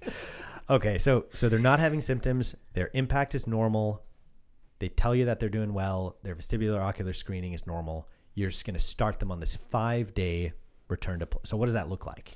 Okay, 0.69 0.97
so 0.97 1.25
so 1.33 1.49
they're 1.49 1.59
not 1.59 1.79
having 1.79 2.01
symptoms. 2.01 2.55
Their 2.73 2.89
impact 2.93 3.35
is 3.35 3.45
normal. 3.45 4.03
They 4.79 4.89
tell 4.89 5.13
you 5.13 5.25
that 5.25 5.39
they're 5.39 5.49
doing 5.49 5.73
well. 5.73 6.17
Their 6.23 6.35
vestibular 6.35 6.79
ocular 6.79 7.13
screening 7.13 7.53
is 7.53 7.67
normal. 7.67 8.07
You're 8.33 8.49
just 8.49 8.65
going 8.65 8.75
to 8.75 8.79
start 8.79 9.19
them 9.19 9.31
on 9.31 9.39
this 9.39 9.55
five 9.55 10.13
day 10.13 10.53
return 10.87 11.19
to. 11.19 11.25
Pl- 11.25 11.41
so 11.43 11.57
what 11.57 11.65
does 11.65 11.73
that 11.73 11.89
look 11.89 12.05
like? 12.07 12.31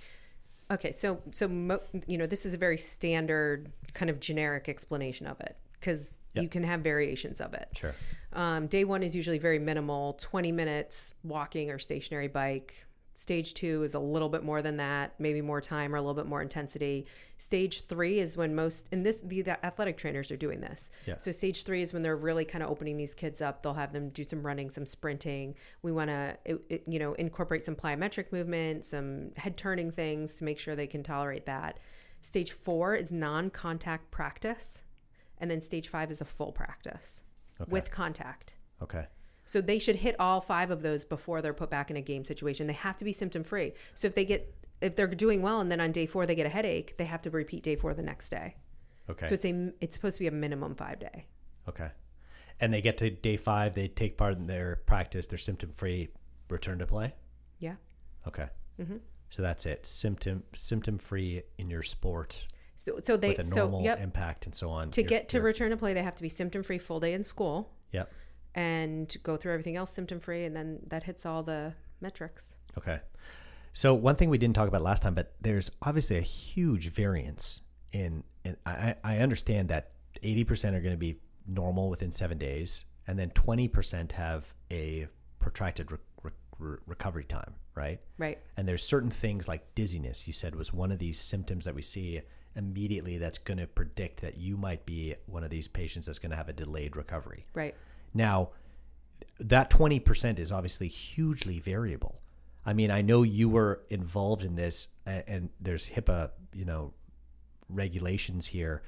Okay, 0.69 0.92
so 0.92 1.21
so 1.31 1.48
mo- 1.48 1.81
you 2.06 2.18
know 2.18 2.27
this 2.27 2.45
is 2.45 2.54
a 2.54 2.57
very 2.57 2.77
standard 2.77 3.71
kind 3.94 4.10
of 4.10 4.19
generic 4.19 4.69
explanation 4.69 5.25
of 5.25 5.39
it 5.39 5.57
because 5.80 6.19
Yep. 6.34 6.44
you 6.44 6.50
can 6.50 6.64
have 6.64 6.82
variations 6.82 7.40
of 7.42 7.54
it. 7.54 7.70
Sure. 7.76 7.94
Um, 8.34 8.68
day 8.68 8.84
one 8.86 9.04
is 9.04 9.16
usually 9.16 9.40
very 9.40 9.60
minimal, 9.60 10.14
twenty 10.14 10.52
minutes 10.52 11.14
walking 11.24 11.70
or 11.70 11.80
stationary 11.80 12.28
bike. 12.28 12.86
Stage 13.16 13.54
two 13.54 13.84
is 13.84 13.94
a 13.94 14.00
little 14.00 14.28
bit 14.28 14.44
more 14.44 14.64
than 14.64 14.78
that, 14.78 15.14
maybe 15.20 15.40
more 15.40 15.62
time 15.62 15.94
or 15.94 15.98
a 15.98 16.02
little 16.02 16.16
bit 16.16 16.25
more 16.25 16.42
intensity. 16.42 17.06
Stage 17.38 17.86
three 17.86 18.18
is 18.18 18.36
when 18.36 18.56
most, 18.56 18.90
and 18.92 19.06
this 19.06 19.18
the, 19.24 19.44
the 19.44 19.63
athletic 19.63 19.98
trainers 19.98 20.32
are 20.32 20.36
doing 20.36 20.62
this. 20.62 20.90
Yeah. 21.06 21.18
So 21.18 21.32
stage 21.32 21.63
three 21.63 21.84
is 21.84 21.94
when 21.94 22.02
they're 22.02 22.16
really 22.16 22.44
kind 22.44 22.63
of 22.63 22.72
opening 22.72 22.98
these 22.98 23.13
kids 23.13 23.40
up. 23.40 23.62
They'll 23.62 23.75
have 23.75 23.94
them 23.94 24.10
do 24.10 24.24
some 24.24 24.44
running, 24.44 24.72
some 24.72 24.88
sprinting. 24.88 25.54
We 25.84 25.92
want 25.92 26.10
to, 26.10 26.38
you 26.88 26.98
know, 26.98 27.13
incorporate 27.13 27.63
some 27.63 27.75
plyometric 27.75 28.32
movement, 28.32 28.84
some 28.84 29.30
head 29.38 29.58
turning 29.58 29.92
things 29.92 30.38
to 30.38 30.44
make 30.44 30.58
sure 30.58 30.75
they 30.75 30.88
can 30.88 31.04
tolerate 31.04 31.46
that. 31.46 31.80
Stage 32.22 32.52
four 32.52 32.96
is 32.96 33.12
non-contact 33.12 34.10
practice, 34.10 34.82
and 35.44 35.52
then 35.52 35.60
stage 35.60 35.90
five 35.90 36.10
is 36.10 36.22
a 36.22 36.26
full 36.26 36.54
practice 36.54 37.26
with 37.68 37.92
contact. 37.92 38.56
Okay. 38.82 39.08
So 39.44 39.60
they 39.60 39.78
should 39.78 39.98
hit 39.98 40.16
all 40.20 40.40
five 40.40 40.72
of 40.72 40.82
those 40.82 41.04
before 41.04 41.42
they're 41.42 41.54
put 41.54 41.70
back 41.70 41.92
in 41.92 41.98
a 41.98 42.02
game 42.02 42.24
situation. 42.24 42.66
They 42.66 42.72
have 42.72 42.96
to 42.96 43.04
be 43.04 43.12
symptom 43.12 43.44
free. 43.44 43.74
So 43.94 44.08
if 44.08 44.16
they 44.16 44.24
get 44.24 44.56
if 44.80 44.96
they're 44.96 45.08
doing 45.08 45.42
well 45.42 45.60
and 45.60 45.70
then 45.70 45.82
on 45.82 45.92
day 45.92 46.06
four 46.06 46.26
they 46.26 46.34
get 46.34 46.46
a 46.46 46.50
headache, 46.50 46.96
they 46.96 47.04
have 47.04 47.22
to 47.24 47.30
repeat 47.30 47.62
day 47.62 47.76
four 47.76 47.94
the 47.94 48.02
next 48.02 48.30
day. 48.30 48.56
Okay. 49.10 49.28
So 49.28 49.34
it's 49.34 49.44
a 49.44 49.74
it's 49.82 49.96
supposed 49.96 50.16
to 50.16 50.22
be 50.22 50.28
a 50.28 50.32
minimum 50.32 50.76
five 50.76 51.00
day. 51.00 51.26
okay. 51.68 51.90
And 52.62 52.74
they 52.74 52.80
get 52.82 52.98
to 53.00 53.10
day 53.10 53.36
five. 53.36 53.74
They 53.74 53.90
take 53.90 54.18
part 54.18 54.38
in 54.38 54.48
their 54.48 54.78
practice. 54.86 55.28
They're 55.28 55.38
symptom 55.38 55.72
free. 55.72 56.08
Return 56.50 56.80
to 56.80 56.88
play. 56.88 57.14
Yeah. 57.60 57.76
Okay. 58.26 58.48
Mm-hmm. 58.80 58.98
So 59.30 59.42
that's 59.42 59.66
it. 59.66 59.86
Symptom 59.86 60.44
symptom 60.56 60.98
free 60.98 61.44
in 61.58 61.70
your 61.70 61.84
sport 61.84 62.38
So, 62.86 63.00
so 63.04 63.18
they 63.18 63.30
with 63.30 63.40
a 63.40 63.44
so 63.46 63.80
yep. 63.82 64.00
impact 64.02 64.46
and 64.46 64.54
so 64.54 64.70
on. 64.70 64.92
To 64.92 65.02
You're- 65.02 65.10
get 65.10 65.30
to 65.30 65.42
return 65.42 65.72
to 65.72 65.78
play, 65.78 65.94
they 65.94 66.04
have 66.04 66.16
to 66.16 66.24
be 66.24 66.30
symptom 66.30 66.63
free 66.63 66.78
full 66.78 67.00
day 67.00 67.13
in 67.13 67.24
school 67.24 67.72
Yep. 67.92 68.12
and 68.56 69.16
go 69.24 69.38
through 69.38 69.54
everything 69.54 69.75
else 69.78 69.92
symptom 69.92 70.20
free, 70.20 70.44
and 70.44 70.56
then 70.56 70.80
that 70.88 71.04
hits 71.04 71.25
all 71.25 71.44
the 71.44 71.74
metrics. 72.02 72.58
Okay. 72.78 73.00
So 73.72 73.94
one 73.94 74.16
thing 74.16 74.30
we 74.30 74.38
didn't 74.38 74.56
talk 74.56 74.68
about 74.68 74.82
last 74.82 75.02
time, 75.02 75.13
but 75.16 75.34
there's 75.42 75.72
obviously 75.82 76.18
a 76.18 76.22
huge 76.22 76.90
variance 76.90 77.62
in. 77.92 78.24
in 78.44 78.58
I, 78.66 78.96
I 79.04 79.18
understand 79.20 79.70
that 79.70 79.92
80% 80.24 80.74
are 80.75 80.82
going 80.82 80.94
to 80.94 80.98
be 80.98 81.20
normal 81.48 81.90
within 81.90 82.12
seven 82.12 82.38
days, 82.38 82.86
and 83.08 83.18
then 83.18 83.30
20% 83.32 84.12
have 84.13 84.54
a 84.72 85.08
protracted 85.40 85.92
re- 85.92 86.32
re- 86.60 86.78
recovery 86.86 87.24
time, 87.25 87.56
right? 87.75 88.00
Right. 88.18 88.40
And 88.58 88.68
there's 88.68 88.84
certain 88.84 89.10
things 89.10 89.48
like 89.48 89.74
dizziness. 89.74 90.28
You 90.28 90.34
said 90.34 90.56
was 90.56 90.72
one 90.74 90.92
of 90.92 91.00
these 91.00 91.20
symptoms 91.20 91.66
that 91.66 91.74
we 91.75 91.82
see 91.82 92.22
immediately. 92.55 93.17
That's 93.17 93.38
going 93.38 93.57
to 93.60 93.67
predict 93.67 94.22
that 94.22 94.38
you 94.38 94.57
might 94.57 94.86
be 94.86 95.15
one 95.25 95.43
of 95.43 95.50
these 95.50 95.67
patients 95.67 96.05
that's 96.07 96.19
going 96.19 96.31
to 96.31 96.36
have 96.38 96.50
a 96.50 96.53
delayed 96.53 96.95
recovery. 96.95 97.45
Right. 97.53 97.75
Now, 98.13 98.50
that 99.39 99.69
20% 99.69 100.39
is 100.39 100.51
obviously 100.51 100.88
hugely 100.88 101.60
variable. 101.60 102.19
I 102.65 102.74
mean, 102.74 102.91
I 102.91 103.01
know 103.01 103.24
you 103.24 103.50
were 103.50 103.81
involved 103.89 104.43
in 104.43 104.55
this, 104.55 104.88
and, 105.05 105.24
and 105.27 105.50
there's 105.60 105.89
HIPAA, 105.89 106.31
you 106.53 106.65
know, 106.65 106.93
regulations 107.69 108.48
here, 108.48 108.83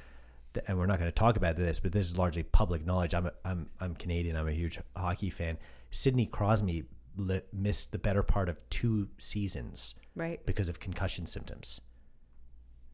that, 0.54 0.66
and 0.68 0.78
we're 0.78 0.86
not 0.86 1.00
going 1.00 1.10
to 1.10 1.16
talk 1.16 1.36
about 1.38 1.56
this, 1.58 1.80
but 1.80 1.92
this 1.92 2.06
is 2.06 2.18
largely 2.18 2.44
public 2.44 2.86
knowledge. 2.86 3.14
I'm 3.14 3.26
a, 3.26 3.34
I'm 3.44 3.70
I'm 3.80 3.96
Canadian. 3.96 4.38
I'm 4.38 4.48
a 4.48 4.54
huge 4.54 4.80
hockey 4.96 5.30
fan. 5.30 5.58
Sidney 5.92 6.26
Crosby 6.26 6.86
li- 7.18 7.42
missed 7.52 7.92
the 7.92 7.98
better 7.98 8.24
part 8.24 8.48
of 8.50 8.58
two 8.70 9.10
seasons 9.18 9.96
Right. 10.16 10.46
because 10.46 10.70
of 10.70 10.80
concussion 10.80 11.28
symptoms. 11.28 11.82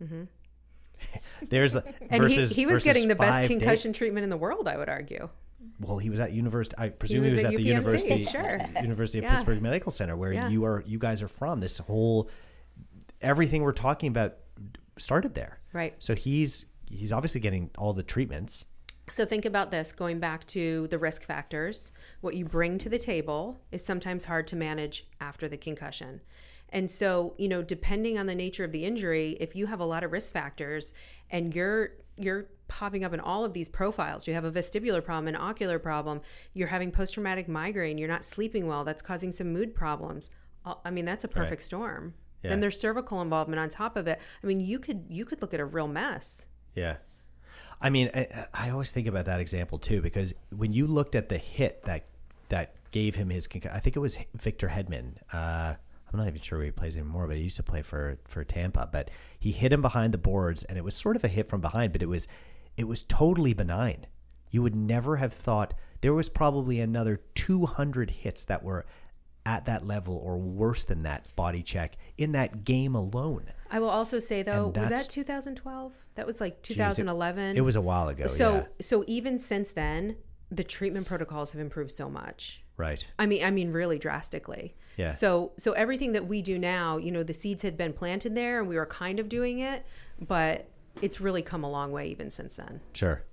Mm-hmm. 0.04 0.24
There's 1.50 1.74
the. 1.74 1.84
And 2.10 2.22
versus, 2.22 2.50
he, 2.50 2.62
he 2.62 2.66
was 2.66 2.84
getting 2.84 3.08
the 3.08 3.16
best 3.16 3.32
five 3.32 3.48
day- 3.48 3.56
concussion 3.56 3.94
treatment 3.94 4.24
in 4.24 4.30
the 4.30 4.38
world, 4.38 4.68
I 4.68 4.78
would 4.78 4.90
argue. 4.90 5.30
well, 5.80 5.98
he 5.98 6.10
was 6.10 6.20
at 6.20 6.32
university. 6.32 6.76
I 6.78 6.90
presume 6.90 7.24
he 7.24 7.32
was 7.32 7.38
was, 7.38 7.46
at 7.46 7.54
at, 7.54 7.58
the 7.58 7.64
university, 7.64 8.24
sure. 8.24 8.60
University 8.82 9.20
of 9.20 9.24
Yeah. 9.24 9.36
Pittsburgh 9.36 9.62
Medical 9.62 9.92
Center, 9.92 10.16
where 10.16 10.32
Yeah. 10.34 10.50
you 10.50 10.64
are. 10.66 10.84
You 10.86 11.00
guys 11.00 11.22
are 11.22 11.28
from. 11.28 11.60
This 11.60 11.78
whole 11.80 12.30
everything 13.22 13.62
we're 13.64 13.72
talking 13.72 14.08
about 14.10 14.38
started 14.98 15.34
there. 15.36 15.60
Right. 15.74 15.96
So 16.00 16.16
he's 16.16 16.66
he's 16.88 17.12
obviously 17.12 17.42
getting 17.42 17.70
all 17.78 17.94
the 17.94 18.04
treatments. 18.04 18.66
So 19.10 19.26
think 19.26 19.46
about 19.46 19.72
this 19.72 19.92
going 19.92 20.20
back 20.20 20.46
to 20.48 20.88
the 20.88 20.98
risk 20.98 21.24
factors. 21.24 21.92
What 22.22 22.36
you 22.36 22.46
bring 22.46 22.78
to 22.80 22.90
the 22.90 23.00
table 23.00 23.60
is 23.72 23.84
sometimes 23.84 24.26
hard 24.26 24.48
to 24.48 24.56
manage 24.56 25.08
after 25.20 25.48
the 25.50 25.58
concussion. 25.58 26.22
And 26.72 26.90
so, 26.90 27.36
you 27.38 27.50
know, 27.50 27.62
depending 27.62 28.18
on 28.18 28.28
the 28.28 28.36
nature 28.36 28.64
of 28.64 28.72
the 28.72 28.86
injury, 28.86 29.38
if 29.40 29.56
you 29.56 29.66
have 29.68 29.80
a 29.80 29.86
lot 29.86 30.04
of 30.04 30.12
risk 30.12 30.34
factors 30.34 30.94
and 31.30 31.54
you're 31.54 31.92
you're 32.18 32.48
popping 32.68 33.04
up 33.04 33.14
in 33.14 33.20
all 33.20 33.44
of 33.44 33.54
these 33.54 33.68
profiles, 33.68 34.28
you 34.28 34.34
have 34.34 34.46
a 34.46 34.52
vestibular 34.52 35.04
problem, 35.04 35.28
an 35.28 35.36
ocular 35.36 35.80
problem, 35.80 36.22
you're 36.54 36.68
having 36.68 36.92
post-traumatic 36.92 37.48
migraine, 37.48 37.98
you're 37.98 38.08
not 38.08 38.24
sleeping 38.24 38.68
well, 38.68 38.84
that's 38.84 39.02
causing 39.02 39.32
some 39.32 39.52
mood 39.52 39.76
problems. 39.76 40.30
I 40.86 40.92
mean, 40.92 41.06
that's 41.06 41.24
a 41.24 41.28
perfect 41.28 41.64
storm. 41.64 42.14
Yeah. 42.44 42.52
Then 42.52 42.60
there's 42.60 42.80
cervical 42.80 43.22
involvement 43.22 43.60
on 43.60 43.70
top 43.70 43.98
of 43.98 44.08
it. 44.08 44.20
I 44.44 44.48
mean, 44.48 44.60
you 44.60 44.80
could 44.80 45.06
you 45.10 45.26
could 45.26 45.42
look 45.42 45.54
at 45.54 45.60
a 45.60 45.66
real 45.66 45.88
mess. 45.88 46.46
Yeah. 46.76 46.98
I 47.82 47.90
mean, 47.90 48.12
I, 48.14 48.46
I 48.54 48.70
always 48.70 48.92
think 48.92 49.08
about 49.08 49.26
that 49.26 49.40
example 49.40 49.80
too 49.80 50.02
because 50.02 50.34
when 50.56 50.72
you 50.72 50.86
looked 50.86 51.16
at 51.16 51.30
the 51.30 51.38
hit 51.38 51.84
that 51.84 52.06
that 52.50 52.76
gave 52.92 53.16
him 53.16 53.30
his 53.30 53.48
concussion, 53.48 53.76
I 53.76 53.80
think 53.80 53.96
it 53.96 54.00
was 54.00 54.18
Victor 54.36 54.70
Hedman. 54.70 55.16
Uh, 55.34 55.76
I'm 56.14 56.20
not 56.20 56.28
even 56.28 56.42
sure 56.42 56.60
where 56.60 56.66
he 56.66 56.72
plays 56.72 56.98
anymore, 56.98 57.28
but 57.28 57.38
he 57.38 57.44
used 57.44 57.58
to 57.58 57.64
play 57.64 57.82
for 57.82 58.18
for 58.26 58.44
Tampa. 58.44 58.90
But 58.92 59.10
he 59.40 59.52
hit 59.52 59.72
him 59.72 59.82
behind 59.82 60.14
the 60.14 60.18
boards, 60.18 60.64
and 60.66 60.78
it 60.78 60.84
was 60.84 60.96
sort 60.96 61.16
of 61.16 61.24
a 61.24 61.28
hit 61.28 61.48
from 61.48 61.62
behind, 61.62 61.94
but 61.94 62.02
it 62.02 62.10
was 62.10 62.28
it 62.78 62.88
was 62.88 63.04
totally 63.04 63.54
benign. 63.54 64.08
You 64.50 64.62
would 64.62 64.76
never 64.76 65.18
have 65.18 65.32
thought 65.32 65.74
there 66.02 66.14
was 66.14 66.28
probably 66.30 66.80
another 66.80 67.22
200 67.36 68.10
hits 68.12 68.46
that 68.46 68.64
were 68.64 68.86
at 69.46 69.66
that 69.66 69.86
level 69.86 70.18
or 70.24 70.38
worse 70.38 70.84
than 70.84 71.00
that 71.04 71.28
body 71.36 71.64
check 71.64 71.96
in 72.18 72.34
that 72.34 72.64
game 72.64 72.96
alone. 72.96 73.46
I 73.70 73.80
will 73.80 73.90
also 73.90 74.20
say 74.20 74.44
though, 74.44 74.68
was 74.68 74.90
that 74.90 75.10
2012? 75.10 75.94
That 76.16 76.28
was 76.28 76.42
like 76.42 76.62
Jeez, 76.62 76.72
it- 76.72 76.76
2011. 76.76 77.58
It 77.58 77.62
was 77.62 77.76
a 77.76 77.82
while 77.82 78.10
ago. 78.10 78.28
so 78.28 78.56
yeah. 78.56 78.64
so 78.82 79.04
even 79.08 79.40
since 79.40 79.72
then, 79.72 80.18
the 80.52 80.64
treatment 80.64 81.08
protocols 81.08 81.52
have 81.52 81.62
improved 81.62 81.92
so 81.92 82.10
much. 82.10 82.62
right. 82.78 83.08
I 83.18 83.26
mean, 83.26 83.44
I 83.44 83.52
mean, 83.52 83.72
really 83.72 83.98
drastically. 83.98 84.76
Yeah. 84.98 85.10
So 85.10 85.54
so 85.58 85.72
everything 85.74 86.12
that 86.14 86.28
we 86.28 86.42
do 86.42 86.58
now, 86.58 86.98
you 86.98 87.12
know, 87.12 87.24
the 87.24 87.34
seeds 87.34 87.64
had 87.64 87.78
been 87.78 87.94
planted 87.94 88.36
there, 88.36 88.60
and 88.60 88.68
we 88.68 88.76
were 88.76 88.86
kind 88.86 89.20
of 89.20 89.30
doing 89.30 89.60
it, 89.60 89.86
but 90.20 90.68
it's 91.02 91.22
really 91.22 91.42
come 91.42 91.64
a 91.64 91.70
long 91.70 91.92
way 91.92 92.08
even 92.08 92.30
since 92.30 92.58
then. 92.58 92.82
Sure. 92.94 93.24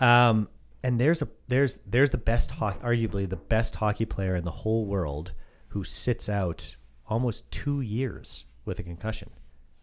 Um, 0.00 0.48
and 0.82 1.00
there's 1.00 1.22
a 1.22 1.28
there's 1.48 1.78
there's 1.86 2.10
the 2.10 2.18
best 2.18 2.52
hockey, 2.52 2.80
arguably 2.80 3.28
the 3.28 3.36
best 3.36 3.76
hockey 3.76 4.04
player 4.04 4.36
in 4.36 4.44
the 4.44 4.50
whole 4.50 4.86
world 4.86 5.32
who 5.68 5.84
sits 5.84 6.28
out 6.28 6.76
almost 7.08 7.50
two 7.50 7.80
years 7.80 8.44
with 8.64 8.78
a 8.78 8.82
concussion, 8.82 9.30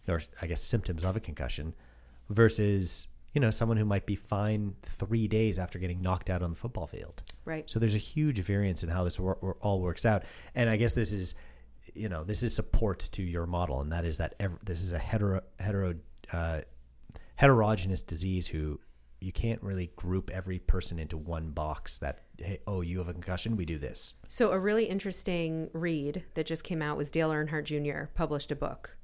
or 0.07 0.21
I 0.41 0.47
guess 0.47 0.63
symptoms 0.63 1.03
of 1.03 1.15
a 1.15 1.19
concussion, 1.19 1.73
versus 2.29 3.07
you 3.33 3.41
know 3.41 3.51
someone 3.51 3.77
who 3.77 3.86
might 3.86 4.05
be 4.05 4.15
fine 4.15 4.75
three 4.83 5.27
days 5.27 5.59
after 5.59 5.79
getting 5.79 6.01
knocked 6.01 6.29
out 6.29 6.41
on 6.41 6.51
the 6.51 6.55
football 6.55 6.88
field. 6.88 7.21
Right. 7.45 7.69
So 7.69 7.79
there's 7.79 7.95
a 7.95 8.00
huge 8.00 8.39
variance 8.39 8.83
in 8.83 8.89
how 8.89 9.03
this 9.03 9.19
wor- 9.19 9.57
all 9.62 9.81
works 9.81 10.05
out, 10.05 10.24
and 10.55 10.69
I 10.69 10.77
guess 10.77 10.93
this 10.93 11.12
is, 11.12 11.36
you 11.93 12.09
know, 12.09 12.24
this 12.24 12.43
is 12.43 12.55
support 12.55 13.00
to 13.13 13.24
your 13.24 13.45
model, 13.45 13.81
and 13.81 13.91
that 13.91 14.05
is 14.05 14.17
that 14.17 14.36
ev- 14.39 14.59
this 14.63 14.83
is 14.83 14.91
a 14.91 15.00
hetero 15.00 15.41
hetero 15.59 15.95
uh, 16.31 16.62
heterogeneous 17.36 18.03
disease 18.03 18.48
who 18.48 18.79
you 19.21 19.31
can't 19.31 19.62
really 19.62 19.88
group 19.95 20.29
every 20.31 20.59
person 20.59 20.98
into 20.98 21.17
one 21.17 21.51
box. 21.51 21.98
That 22.00 22.21
hey, 22.38 22.59
oh, 22.65 22.81
you 22.81 22.98
have 22.98 23.09
a 23.09 23.13
concussion, 23.13 23.55
we 23.55 23.65
do 23.65 23.77
this. 23.77 24.15
So 24.27 24.51
a 24.51 24.59
really 24.59 24.86
interesting 24.86 25.69
read 25.74 26.24
that 26.33 26.45
just 26.45 26.63
came 26.63 26.81
out 26.81 26.98
was 26.98 27.12
Dale 27.12 27.29
Earnhardt 27.29 27.65
Jr. 27.65 28.12
published 28.15 28.51
a 28.51 28.55
book, 28.55 28.98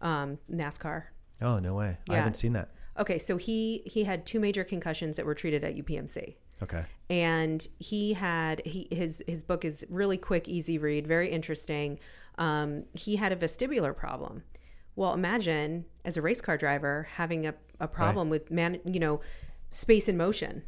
um, 0.00 0.38
NASCAR. 0.50 1.04
Oh 1.42 1.58
no 1.58 1.74
way, 1.74 1.98
I 2.08 2.14
haven't 2.16 2.36
seen 2.36 2.52
that. 2.52 2.70
Okay, 2.98 3.18
so 3.18 3.36
he 3.36 3.82
he 3.86 4.04
had 4.04 4.24
two 4.24 4.38
major 4.38 4.64
concussions 4.64 5.16
that 5.16 5.26
were 5.26 5.34
treated 5.34 5.64
at 5.64 5.76
UPMC. 5.76 6.36
Okay, 6.62 6.84
and 7.10 7.66
he 7.78 8.14
had 8.14 8.62
he 8.64 8.88
his 8.90 9.22
his 9.26 9.42
book 9.42 9.64
is 9.64 9.84
really 9.88 10.16
quick 10.16 10.48
easy 10.48 10.78
read 10.78 11.06
very 11.06 11.28
interesting 11.28 11.98
um, 12.38 12.84
he 12.94 13.16
had 13.16 13.32
a 13.32 13.36
vestibular 13.36 13.94
problem 13.96 14.44
well 14.96 15.12
imagine 15.12 15.84
as 16.04 16.16
a 16.16 16.22
race 16.22 16.40
car 16.40 16.56
driver 16.56 17.06
having 17.14 17.46
a, 17.46 17.54
a 17.80 17.88
problem 17.88 18.30
with 18.30 18.50
man 18.50 18.80
you 18.84 19.00
know 19.00 19.20
space 19.70 20.08
and 20.08 20.16
motion 20.16 20.62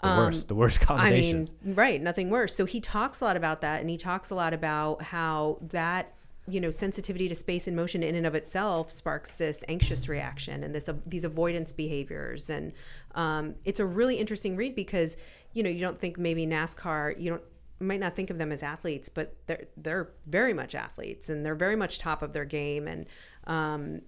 the 0.00 0.08
worst, 0.08 0.46
the 0.46 0.54
worst 0.54 0.80
combination. 0.80 1.48
I 1.60 1.66
mean, 1.66 1.74
right, 1.74 2.00
nothing 2.00 2.30
worse. 2.30 2.54
So 2.54 2.66
he 2.66 2.80
talks 2.80 3.20
a 3.20 3.24
lot 3.24 3.36
about 3.36 3.62
that, 3.62 3.80
and 3.80 3.90
he 3.90 3.96
talks 3.96 4.30
a 4.30 4.34
lot 4.36 4.54
about 4.54 5.02
how 5.02 5.58
that 5.60 6.14
you 6.48 6.60
know 6.60 6.70
sensitivity 6.70 7.28
to 7.28 7.34
space 7.34 7.66
and 7.66 7.76
motion 7.76 8.02
in 8.02 8.14
and 8.14 8.26
of 8.26 8.34
itself 8.34 8.90
sparks 8.90 9.30
this 9.32 9.62
anxious 9.68 10.08
reaction 10.08 10.64
and 10.64 10.74
this 10.74 10.88
these 11.06 11.24
avoidance 11.24 11.72
behaviors, 11.72 12.50
and 12.50 12.72
um, 13.14 13.54
it's 13.64 13.80
a 13.80 13.86
really 13.86 14.16
interesting 14.16 14.56
read 14.56 14.74
because 14.74 15.16
you 15.52 15.62
know 15.62 15.70
you 15.70 15.80
don't 15.80 15.98
think 15.98 16.18
maybe 16.18 16.46
NASCAR 16.46 17.20
you 17.20 17.30
don't 17.30 17.42
might 17.80 18.00
not 18.00 18.16
think 18.16 18.30
of 18.30 18.38
them 18.38 18.50
as 18.50 18.62
athletes, 18.62 19.08
but 19.08 19.36
they're 19.46 19.66
they're 19.76 20.10
very 20.26 20.52
much 20.52 20.74
athletes 20.74 21.28
and 21.28 21.44
they're 21.44 21.54
very 21.54 21.76
much 21.76 21.98
top 21.98 22.22
of 22.22 22.32
their 22.32 22.44
game 22.44 22.88
and. 22.88 23.06
Um, 23.46 24.02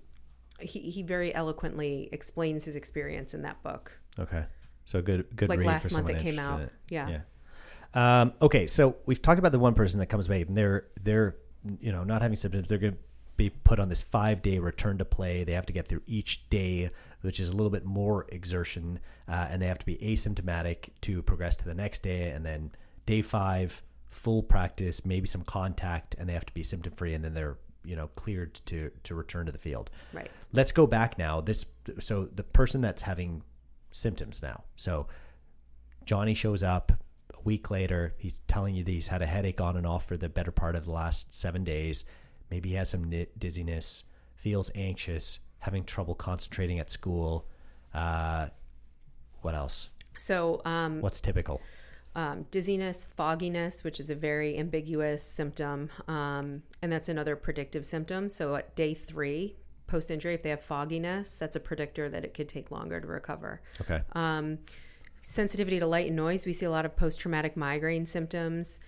he, 0.63 0.79
he 0.91 1.03
very 1.03 1.35
eloquently 1.35 2.11
explains 2.13 2.67
his 2.67 2.77
experience 2.77 3.33
in 3.33 3.41
that 3.43 3.63
book. 3.63 3.99
okay, 4.19 4.45
so 4.85 5.01
good, 5.01 5.25
good. 5.35 5.49
Like 5.49 5.61
read 5.61 5.67
last 5.67 5.93
month 5.93 6.11
it 6.11 6.19
came 6.19 6.39
out. 6.39 6.61
it. 6.61 6.73
Yeah. 6.91 7.09
Yeah. 7.09 7.21
Um, 7.95 8.33
okay, 8.43 8.67
so 8.67 8.97
we've 9.07 9.21
talked 9.21 9.39
about 9.39 9.53
the 9.53 9.59
one 9.59 9.75
person 9.75 10.01
that 10.01 10.07
comes 10.07 10.29
back, 10.29 10.47
and 10.47 10.57
they're 10.57 10.87
they're 11.03 11.37
you 11.81 11.93
know 11.93 12.05
not 12.05 12.23
having 12.23 12.37
symptoms. 12.37 12.69
They're 12.69 12.79
going 12.79 12.95
to 12.95 12.99
be 13.37 13.51
put 13.51 13.81
on 13.81 13.89
this 13.89 14.03
five 14.03 14.43
day 14.43 14.59
return 14.59 14.99
to 14.99 15.05
play. 15.05 15.45
They 15.45 15.53
have 15.53 15.67
to 15.67 15.73
get 15.73 15.89
through 15.89 16.03
each 16.07 16.49
day, 16.51 16.91
which 17.23 17.41
is 17.41 17.49
a 17.49 17.53
little 17.53 17.71
bit 17.71 17.85
more 17.85 18.27
exertion, 18.31 19.01
uh, 19.29 19.49
and 19.51 19.63
they 19.63 19.67
have 19.67 19.79
to 19.79 19.87
be 19.87 19.97
asymptomatic 19.97 20.91
to 21.03 21.23
progress 21.23 21.57
to 21.57 21.65
the 21.65 21.75
next 21.75 22.03
day, 22.03 22.31
and 22.31 22.45
then 22.45 22.73
day 23.07 23.23
five 23.23 23.83
full 24.11 24.43
practice, 24.43 25.07
maybe 25.07 25.27
some 25.27 25.43
contact, 25.43 26.17
and 26.19 26.29
they 26.29 26.33
have 26.33 26.47
to 26.47 26.53
be 26.53 26.63
symptom 26.63 26.93
free, 26.93 27.15
and 27.15 27.25
then 27.25 27.35
they're 27.35 27.57
you 27.85 27.97
know 27.97 28.09
cleared 28.09 28.55
to 28.67 28.91
to 29.05 29.15
return 29.15 29.47
to 29.47 29.53
the 29.53 29.59
field. 29.59 29.91
Right. 30.13 30.31
Let's 30.53 30.73
go 30.73 30.87
back 30.87 31.19
now. 31.19 31.41
This 31.41 31.65
so 31.99 32.29
the 32.35 32.43
person 32.43 32.81
that's 32.81 33.03
having 33.03 33.43
symptoms 33.93 34.43
now. 34.43 34.65
So 34.77 35.07
Johnny 36.05 36.35
shows 36.35 36.63
up 36.63 36.93
a 37.41 37.45
week 37.45 37.71
later. 37.71 38.15
He's 38.19 38.41
telling 38.47 38.75
you 38.75 38.85
that 38.85 38.91
he's 38.91 39.09
had 39.09 39.23
a 39.23 39.27
headache 39.27 39.61
on 39.61 39.77
and 39.77 39.87
off 39.87 40.07
for 40.07 40.17
the 40.17 40.29
better 40.29 40.51
part 40.51 40.77
of 40.77 40.85
the 40.85 40.93
last 40.93 41.35
seven 41.35 41.65
days. 41.65 42.05
Maybe 42.51 42.71
he 42.71 42.75
has 42.77 42.91
some 42.91 43.11
dizziness, 43.39 44.05
feels 44.35 44.71
anxious, 44.75 45.39
having 45.61 45.85
trouble 45.85 46.15
concentrating 46.15 46.79
at 46.79 46.91
school. 46.91 47.47
Uh, 47.95 48.49
what 49.43 49.55
else? 49.55 49.91
So 50.17 50.61
um, 50.65 51.01
What's 51.01 51.21
typical? 51.21 51.61
um, 52.15 52.47
dizziness, 52.51 53.07
fogginess, 53.17 53.85
which 53.85 54.01
is 54.01 54.11
a 54.11 54.15
very 54.15 54.59
ambiguous 54.59 55.23
symptom, 55.23 55.91
um, 56.09 56.63
and 56.83 56.91
that's 56.91 57.09
another 57.09 57.37
predictive 57.37 57.87
symptom. 57.87 58.29
So 58.29 58.57
at 58.57 58.75
day 58.75 58.95
three 58.95 59.57
post 59.87 60.11
injury, 60.11 60.35
if 60.35 60.43
they 60.43 60.51
have 60.51 60.63
fogginess, 60.63 61.37
that's 61.39 61.57
a 61.57 61.61
predictor 61.61 62.09
that 62.09 62.25
it 62.25 62.35
could 62.35 62.49
take 62.49 62.71
longer 62.71 63.01
to 63.01 63.07
recover. 63.07 63.61
Okay. 63.81 64.01
Um, 64.13 64.59
sensitivity 65.23 65.79
to 65.81 65.87
light 65.87 66.07
and 66.07 66.17
noise, 66.17 66.47
we 66.47 66.53
see 66.53 66.67
a 66.67 66.71
lot 66.71 66.85
of 66.85 66.97
post 66.97 67.21
traumatic 67.21 67.57
migraine 67.57 68.07
symptoms, 68.07 68.81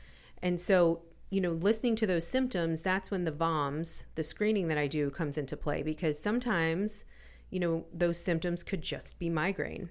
and 0.42 0.60
so 0.60 1.02
you 1.32 1.40
know, 1.40 1.52
listening 1.52 1.96
to 1.96 2.06
those 2.06 2.26
symptoms, 2.26 2.82
that's 2.82 3.10
when 3.10 3.24
the 3.24 3.32
VOMS, 3.32 4.04
the 4.16 4.22
screening 4.22 4.68
that 4.68 4.76
I 4.76 4.86
do, 4.86 5.08
comes 5.08 5.38
into 5.38 5.56
play 5.56 5.82
because 5.82 6.18
sometimes, 6.18 7.06
you 7.48 7.58
know, 7.58 7.86
those 7.90 8.20
symptoms 8.20 8.62
could 8.62 8.82
just 8.82 9.18
be 9.18 9.30
migraine. 9.30 9.88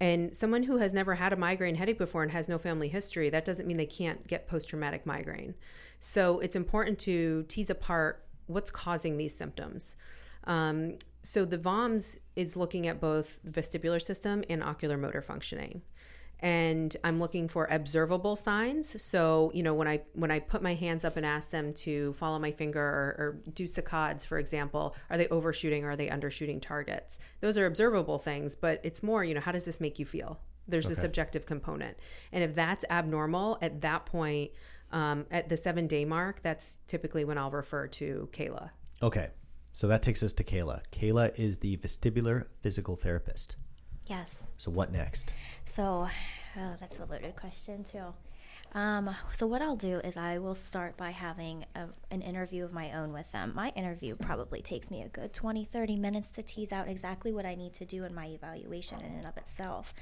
And 0.00 0.36
someone 0.36 0.64
who 0.64 0.78
has 0.78 0.92
never 0.92 1.14
had 1.14 1.32
a 1.32 1.36
migraine 1.36 1.76
headache 1.76 1.98
before 1.98 2.24
and 2.24 2.32
has 2.32 2.48
no 2.48 2.58
family 2.58 2.88
history, 2.88 3.30
that 3.30 3.44
doesn't 3.44 3.68
mean 3.68 3.76
they 3.76 3.86
can't 3.86 4.26
get 4.26 4.48
post 4.48 4.70
traumatic 4.70 5.06
migraine. 5.06 5.54
So 6.00 6.40
it's 6.40 6.56
important 6.56 6.98
to 7.00 7.44
tease 7.44 7.70
apart 7.70 8.26
what's 8.48 8.72
causing 8.72 9.18
these 9.18 9.36
symptoms. 9.36 9.94
Um, 10.48 10.96
so 11.22 11.44
the 11.44 11.58
VOMS 11.58 12.18
is 12.36 12.56
looking 12.56 12.86
at 12.86 13.00
both 13.00 13.38
the 13.44 13.50
vestibular 13.50 14.00
system 14.02 14.42
and 14.50 14.62
ocular 14.62 14.96
motor 14.96 15.22
functioning. 15.22 15.82
and 16.40 16.96
I'm 17.04 17.20
looking 17.20 17.46
for 17.46 17.66
observable 17.70 18.34
signs. 18.34 19.00
So, 19.00 19.52
you 19.54 19.62
know, 19.62 19.74
when 19.74 19.86
I 19.86 20.02
when 20.14 20.32
I 20.32 20.40
put 20.40 20.60
my 20.60 20.74
hands 20.74 21.04
up 21.04 21.16
and 21.16 21.24
ask 21.24 21.50
them 21.50 21.72
to 21.74 22.12
follow 22.14 22.38
my 22.40 22.50
finger 22.50 22.80
or, 22.80 23.14
or 23.18 23.42
do 23.54 23.64
saccades, 23.64 24.26
for 24.26 24.38
example, 24.38 24.96
are 25.08 25.16
they 25.16 25.28
overshooting 25.28 25.84
or 25.84 25.90
are 25.90 25.96
they 25.96 26.08
undershooting 26.08 26.60
targets? 26.60 27.20
Those 27.40 27.56
are 27.58 27.66
observable 27.66 28.18
things, 28.18 28.56
but 28.56 28.80
it's 28.82 29.02
more, 29.04 29.22
you 29.22 29.34
know, 29.34 29.40
how 29.40 29.52
does 29.52 29.64
this 29.64 29.80
make 29.80 30.00
you 30.00 30.04
feel? 30.04 30.40
There's 30.66 30.90
a 30.90 30.96
subjective 30.96 31.44
component, 31.46 31.96
and 32.32 32.42
if 32.44 32.54
that's 32.54 32.84
abnormal, 32.90 33.58
at 33.60 33.80
that 33.82 34.06
point, 34.06 34.50
um, 34.92 35.26
at 35.30 35.48
the 35.48 35.56
seven 35.56 35.86
day 35.86 36.04
mark, 36.04 36.42
that's 36.42 36.78
typically 36.86 37.24
when 37.24 37.36
I'll 37.38 37.50
refer 37.50 37.86
to 37.88 38.28
Kayla. 38.32 38.70
Okay. 39.02 39.28
So 39.72 39.88
that 39.88 40.02
takes 40.02 40.22
us 40.22 40.32
to 40.34 40.44
Kayla. 40.44 40.82
Kayla 40.92 41.38
is 41.38 41.58
the 41.58 41.76
vestibular 41.78 42.46
physical 42.60 42.96
therapist. 42.96 43.56
Yes. 44.06 44.42
So 44.58 44.70
what 44.70 44.92
next? 44.92 45.32
So, 45.64 46.08
oh, 46.56 46.74
that's 46.78 46.98
a 47.00 47.04
loaded 47.04 47.36
question 47.36 47.84
too. 47.84 48.12
Um, 48.74 49.14
so 49.32 49.46
what 49.46 49.60
I'll 49.60 49.76
do 49.76 49.98
is 49.98 50.16
I 50.16 50.38
will 50.38 50.54
start 50.54 50.96
by 50.96 51.10
having 51.10 51.66
a, 51.74 51.88
an 52.10 52.22
interview 52.22 52.64
of 52.64 52.72
my 52.72 52.92
own 52.92 53.12
with 53.12 53.30
them. 53.30 53.52
My 53.54 53.68
interview 53.70 54.16
probably 54.16 54.62
takes 54.62 54.90
me 54.90 55.02
a 55.02 55.08
good 55.08 55.34
20, 55.34 55.64
30 55.64 55.96
minutes 55.96 56.28
to 56.28 56.42
tease 56.42 56.72
out 56.72 56.88
exactly 56.88 57.32
what 57.32 57.44
I 57.44 57.54
need 57.54 57.74
to 57.74 57.84
do 57.84 58.04
in 58.04 58.14
my 58.14 58.26
evaluation 58.26 59.00
in 59.00 59.12
and 59.12 59.26
of 59.26 59.36
itself. 59.36 59.92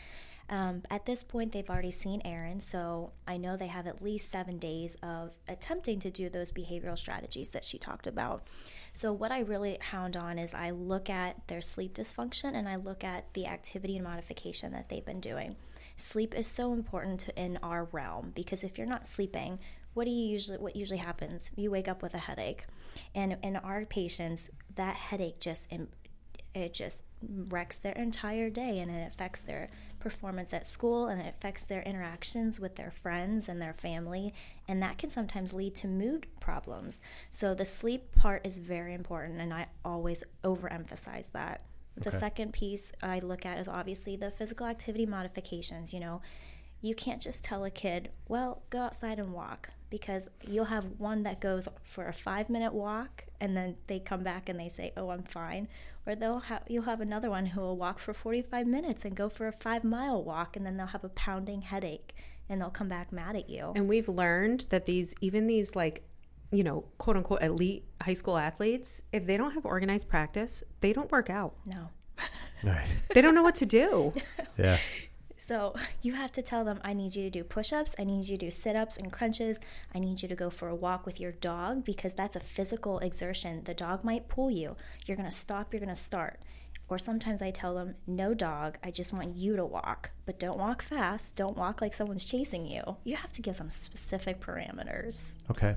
Um, 0.51 0.83
at 0.91 1.07
this 1.07 1.23
point, 1.23 1.53
they've 1.53 1.71
already 1.71 1.93
seen 1.93 2.21
Erin, 2.25 2.59
so 2.59 3.13
I 3.27 3.37
know 3.37 3.57
they 3.57 3.69
have 3.69 3.87
at 3.87 4.03
least 4.03 4.33
seven 4.33 4.59
days 4.59 4.97
of 5.01 5.39
attempting 5.47 6.01
to 6.01 6.11
do 6.11 6.29
those 6.29 6.51
behavioral 6.51 6.99
strategies 6.99 7.51
that 7.51 7.65
she 7.65 7.79
talked 7.79 8.09
about. 8.09 8.43
So, 8.91 9.13
what 9.13 9.31
I 9.31 9.41
really 9.41 9.79
hound 9.81 10.17
on 10.17 10.41
is 10.41 10.53
I 10.53 10.71
look 10.71 11.09
at 11.09 11.47
their 11.47 11.61
sleep 11.61 11.95
dysfunction 11.95 12.55
and 12.55 12.69
I 12.69 12.77
look 12.77 13.05
at 13.05 13.33
the 13.35 13.47
activity 13.47 13.95
and 13.95 14.05
modification 14.05 14.73
that 14.73 14.89
they've 14.89 15.05
been 15.05 15.21
doing. 15.21 15.55
Sleep 15.95 16.35
is 16.35 16.49
so 16.49 16.73
important 16.73 17.29
in 17.37 17.59
our 17.63 17.85
realm 17.93 18.33
because 18.35 18.65
if 18.65 18.77
you're 18.77 18.89
not 18.89 19.07
sleeping, 19.07 19.61
what 19.95 20.05
do 20.05 20.11
you 20.11 20.27
usually 20.27 20.59
what 20.59 20.75
usually 20.75 20.99
happens? 20.99 21.53
You 21.55 21.71
wake 21.71 21.87
up 21.87 22.03
with 22.03 22.15
a 22.15 22.19
headache, 22.19 22.67
and 23.15 23.37
in 23.45 23.55
our 23.55 23.85
patients, 23.85 24.51
that 24.75 24.97
headache 24.97 25.39
just 25.39 25.69
it 26.55 26.75
just 26.75 27.05
wrecks 27.23 27.77
their 27.77 27.93
entire 27.93 28.51
day 28.51 28.81
and 28.81 28.91
it 28.91 29.13
affects 29.13 29.43
their 29.43 29.71
performance 30.01 30.53
at 30.53 30.67
school 30.67 31.07
and 31.07 31.21
it 31.21 31.27
affects 31.39 31.63
their 31.63 31.83
interactions 31.83 32.59
with 32.59 32.77
their 32.77 32.91
friends 32.91 33.49
and 33.49 33.61
their 33.61 33.73
family 33.73 34.33
and 34.67 34.83
that 34.83 34.99
can 34.99 35.09
sometimes 35.09 35.53
lead 35.53 35.75
to 35.75 35.87
mood 35.87 36.27
problems 36.41 37.01
so 37.31 37.55
the 37.55 37.65
sleep 37.65 38.15
part 38.17 38.41
is 38.45 38.59
very 38.59 38.95
important 38.95 39.41
and 39.41 39.53
i 39.55 39.67
always 39.85 40.25
overemphasize 40.45 41.27
that 41.33 41.63
the 41.97 42.09
Okay. 42.09 42.19
second 42.19 42.53
piece 42.53 42.93
i 43.03 43.19
look 43.21 43.45
at 43.47 43.59
is 43.59 43.69
obviously 43.69 44.17
the 44.17 44.31
physical 44.31 44.67
activity 44.67 45.07
modifications 45.07 45.93
you 45.95 46.01
know 46.01 46.21
you 46.83 46.95
can't 46.95 47.21
just 47.21 47.45
tell 47.45 47.65
a 47.65 47.71
kid, 47.71 48.09
well, 48.27 48.63
go 48.71 48.79
outside 48.79 49.19
and 49.19 49.35
walk 49.35 49.69
because 49.91 50.29
you'll 50.49 50.65
have 50.65 50.87
one 50.97 51.25
that 51.25 51.39
goes 51.39 51.69
for 51.83 52.07
a 52.09 52.13
five 52.15 52.49
minute 52.49 52.73
walk 52.73 53.25
and 53.39 53.55
then 53.55 53.77
they 53.87 53.99
come 53.99 54.23
back 54.23 54.49
and 54.49 54.59
they 54.59 54.71
say, 54.71 54.91
oh, 54.97 55.11
I'm 55.11 55.25
fine. 55.25 55.69
Or 56.07 56.15
they'll 56.15 56.41
have, 56.41 56.63
you'll 56.69 56.85
have 56.85 57.01
another 57.01 57.31
one 57.31 57.47
who 57.47 57.61
will 57.61 57.77
walk 57.77 57.99
for 57.99 58.15
45 58.15 58.67
minutes 58.67 59.05
and 59.05 59.15
go 59.15 59.29
for 59.29 59.47
a 59.47 59.53
five 59.53 59.85
mile 59.85 60.23
walk 60.23 60.57
and 60.57 60.65
then 60.65 60.77
they'll 60.77 60.87
have 60.87 61.05
a 61.05 61.11
pounding 61.11 61.63
headache 61.63 62.15
and 62.49 62.61
they'll 62.61 62.71
come 62.71 62.89
back 62.89 63.13
mad 63.13 63.37
at 63.37 63.49
you. 63.49 63.73
And 63.77 63.89
we've 63.89 64.09
learned 64.09 64.67
that 64.71 64.87
these, 64.87 65.15
even 65.21 65.47
these 65.47 65.77
like, 65.77 66.03
you 66.51 66.65
know, 66.65 66.85
quote 66.99 67.17
unquote 67.17 67.43
elite 67.43 67.85
high 68.03 68.15
school 68.15 68.37
athletes, 68.37 69.03
if 69.13 69.27
they 69.27 69.37
don't 69.37 69.53
have 69.53 69.65
organized 69.65 70.09
practice, 70.09 70.65
they 70.81 70.93
don't 70.93 71.11
work 71.13 71.31
out. 71.31 71.55
No. 71.67 71.89
Right. 72.63 72.89
They 73.15 73.23
don't 73.23 73.35
know 73.35 73.43
what 73.43 73.55
to 73.57 73.67
do. 73.67 74.13
Yeah. 74.59 74.79
So 75.51 75.75
you 76.03 76.13
have 76.15 76.31
to 76.33 76.43
tell 76.43 76.65
them, 76.65 76.79
I 76.85 76.93
need 76.93 77.17
you 77.17 77.25
to 77.25 77.31
do 77.31 77.43
push 77.43 77.73
ups, 77.73 77.95
I 77.99 78.05
need 78.05 78.25
you 78.29 78.37
to 78.39 78.47
do 78.47 78.51
sit 78.53 78.77
ups 78.77 78.97
and 78.97 79.11
crunches, 79.11 79.59
I 79.93 79.99
need 79.99 80.23
you 80.23 80.29
to 80.29 80.37
go 80.37 80.49
for 80.49 80.69
a 80.69 80.75
walk 80.77 81.05
with 81.05 81.19
your 81.19 81.33
dog 81.33 81.85
because 81.85 82.15
that's 82.15 82.37
a 82.37 82.41
physical 82.41 83.01
exertion. 83.01 83.65
The 83.65 83.75
dog 83.75 84.05
might 84.05 84.29
pull 84.29 84.51
you. 84.51 84.77
You're 85.07 85.17
going 85.17 85.29
to 85.29 85.35
stop, 85.35 85.73
you're 85.73 85.81
going 85.81 85.95
to 85.95 86.01
start. 86.01 86.39
Or 86.89 86.99
sometimes 86.99 87.43
I 87.43 87.51
tell 87.51 87.75
them, 87.75 87.97
no 88.07 88.33
dog, 88.33 88.79
I 88.83 88.93
just 88.93 89.13
want 89.13 89.35
you 89.37 89.57
to 89.57 89.65
walk, 89.65 90.11
but 90.25 90.39
don't 90.39 90.59
walk 90.59 90.83
fast. 90.83 91.35
Don't 91.35 91.57
walk 91.57 91.81
like 91.81 91.95
someone's 91.95 92.25
chasing 92.25 92.67
you. 92.67 92.83
You 93.05 93.17
have 93.17 93.33
to 93.33 93.43
give 93.43 93.59
them 93.59 93.71
specific 93.71 94.41
parameters. 94.41 95.35
Okay. 95.51 95.75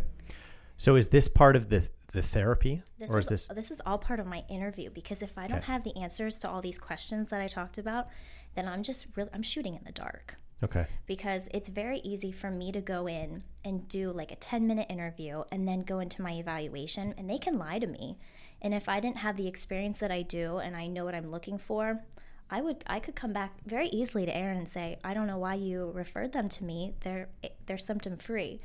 So 0.78 0.96
is 0.96 1.08
this 1.10 1.28
part 1.28 1.56
of 1.56 1.70
the 1.70 1.90
the 2.14 2.22
therapy, 2.22 2.84
This 3.00 3.10
or 3.10 3.18
is, 3.18 3.32
is 3.32 3.48
this? 3.56 3.72
is 3.72 3.82
all 3.88 3.98
part 3.98 4.20
of 4.20 4.28
my 4.28 4.44
interview 4.48 4.92
because 4.92 5.24
if 5.24 5.36
I 5.36 5.48
don't 5.48 5.58
Okay. 5.58 5.72
have 5.72 5.84
the 5.84 5.98
answers 5.98 6.38
to 6.40 6.50
all 6.50 6.62
these 6.62 6.78
questions 6.78 7.30
that 7.30 7.42
I 7.42 7.48
talked 7.48 7.80
about, 7.80 8.08
then 8.56 8.68
I'm 8.68 8.84
just 8.84 9.08
really 9.16 9.30
I'm 9.34 9.44
shooting 9.44 9.76
in 9.76 9.84
the 9.84 9.92
dark. 9.92 10.38
Okay. 10.64 10.86
because 11.06 11.42
it's 11.54 11.68
very 11.68 12.00
easy 12.06 12.32
for 12.32 12.50
me 12.50 12.72
to 12.72 12.80
go 12.80 13.06
in 13.06 13.44
and 13.66 13.86
do 13.90 14.12
like 14.14 14.32
a 14.32 14.36
10 14.38 14.66
minute 14.66 14.88
interview 14.90 15.44
and 15.52 15.68
then 15.68 15.82
go 15.82 16.00
into 16.00 16.22
my 16.22 16.32
evaluation 16.36 17.14
and 17.18 17.30
they 17.30 17.38
can 17.38 17.58
lie 17.58 17.80
to 17.80 17.88
me 17.88 18.18
and 18.62 18.74
if 18.74 18.88
i 18.88 19.02
didn't 19.02 19.18
have 19.18 19.36
the 19.36 19.48
experience 19.48 20.00
that 20.00 20.10
i 20.10 20.22
do 20.22 20.60
and 20.60 20.74
i 20.78 20.88
know 20.88 21.04
what 21.04 21.16
i'm 21.16 21.30
looking 21.30 21.58
for 21.58 22.02
i 22.50 22.62
would 22.62 22.82
i 22.88 22.98
could 22.98 23.14
come 23.14 23.34
back 23.34 23.52
very 23.66 23.88
easily 23.90 24.26
to 24.26 24.34
erin 24.34 24.58
and 24.58 24.70
say 24.70 24.98
i 25.04 25.14
don't 25.14 25.28
know 25.28 25.38
why 25.38 25.54
you 25.54 25.92
referred 25.94 26.32
them 26.32 26.48
to 26.48 26.64
me 26.64 26.94
they're 27.02 27.28
eh, 27.44 27.50
they're 27.66 27.78
symptom 27.78 28.16
free 28.16 28.62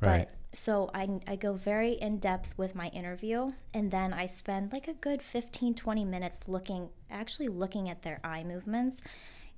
Right. 0.00 0.28
but 0.28 0.56
so 0.56 0.90
I, 0.94 1.20
I 1.26 1.36
go 1.36 1.52
very 1.52 1.92
in 1.92 2.18
depth 2.18 2.54
with 2.56 2.74
my 2.74 2.88
interview 2.88 3.50
and 3.74 3.90
then 3.90 4.14
i 4.14 4.24
spend 4.24 4.72
like 4.72 4.88
a 4.88 4.94
good 4.94 5.20
15 5.20 5.74
20 5.74 6.04
minutes 6.04 6.38
looking 6.46 6.88
actually 7.10 7.48
looking 7.48 7.90
at 7.90 8.02
their 8.02 8.18
eye 8.24 8.44
movements 8.44 9.02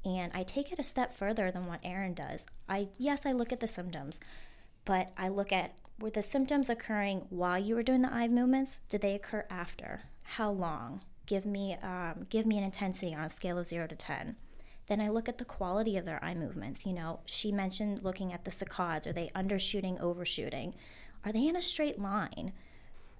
and 0.05 0.33
I 0.35 0.42
take 0.42 0.72
it 0.72 0.79
a 0.79 0.83
step 0.83 1.12
further 1.12 1.50
than 1.50 1.66
what 1.66 1.81
Erin 1.85 2.14
does. 2.14 2.46
I 2.68 2.88
yes, 2.98 3.26
I 3.26 3.33
look 3.33 3.53
at 3.53 3.61
the 3.61 3.66
symptoms, 3.66 4.18
but 4.85 5.12
I 5.16 5.29
look 5.29 5.53
at 5.53 5.74
were 5.98 6.11
the 6.11 6.22
symptoms 6.22 6.70
occurring 6.70 7.26
while 7.29 7.59
you 7.59 7.74
were 7.74 7.83
doing 7.83 8.03
the 8.03 8.12
eye 8.12 8.29
movements? 8.29 8.81
Did 8.88 9.03
they 9.03 9.14
occur 9.14 9.46
after? 9.50 10.03
How 10.22 10.50
long? 10.50 11.03
Give 11.26 11.44
me 11.44 11.76
um, 11.83 12.26
give 12.29 12.46
me 12.46 12.57
an 12.59 12.64
intensity 12.64 13.14
on 13.14 13.24
a 13.24 13.31
scale 13.31 13.59
of 13.59 13.66
zero 13.66 13.87
to 13.87 13.96
ten. 13.96 14.37
Then 14.90 15.00
I 15.00 15.09
look 15.09 15.29
at 15.29 15.38
the 15.38 15.44
quality 15.44 15.96
of 15.96 16.05
their 16.05 16.22
eye 16.22 16.35
movements. 16.35 16.85
You 16.85 16.92
know, 16.92 17.20
she 17.24 17.53
mentioned 17.53 18.03
looking 18.03 18.33
at 18.33 18.44
the 18.44 18.50
saccades. 18.50 19.07
Are 19.07 19.12
they 19.12 19.31
undershooting, 19.37 20.00
overshooting? 20.00 20.74
Are 21.24 21.31
they 21.31 21.46
in 21.46 21.55
a 21.55 21.62
straight 21.62 22.00
line? 22.00 22.53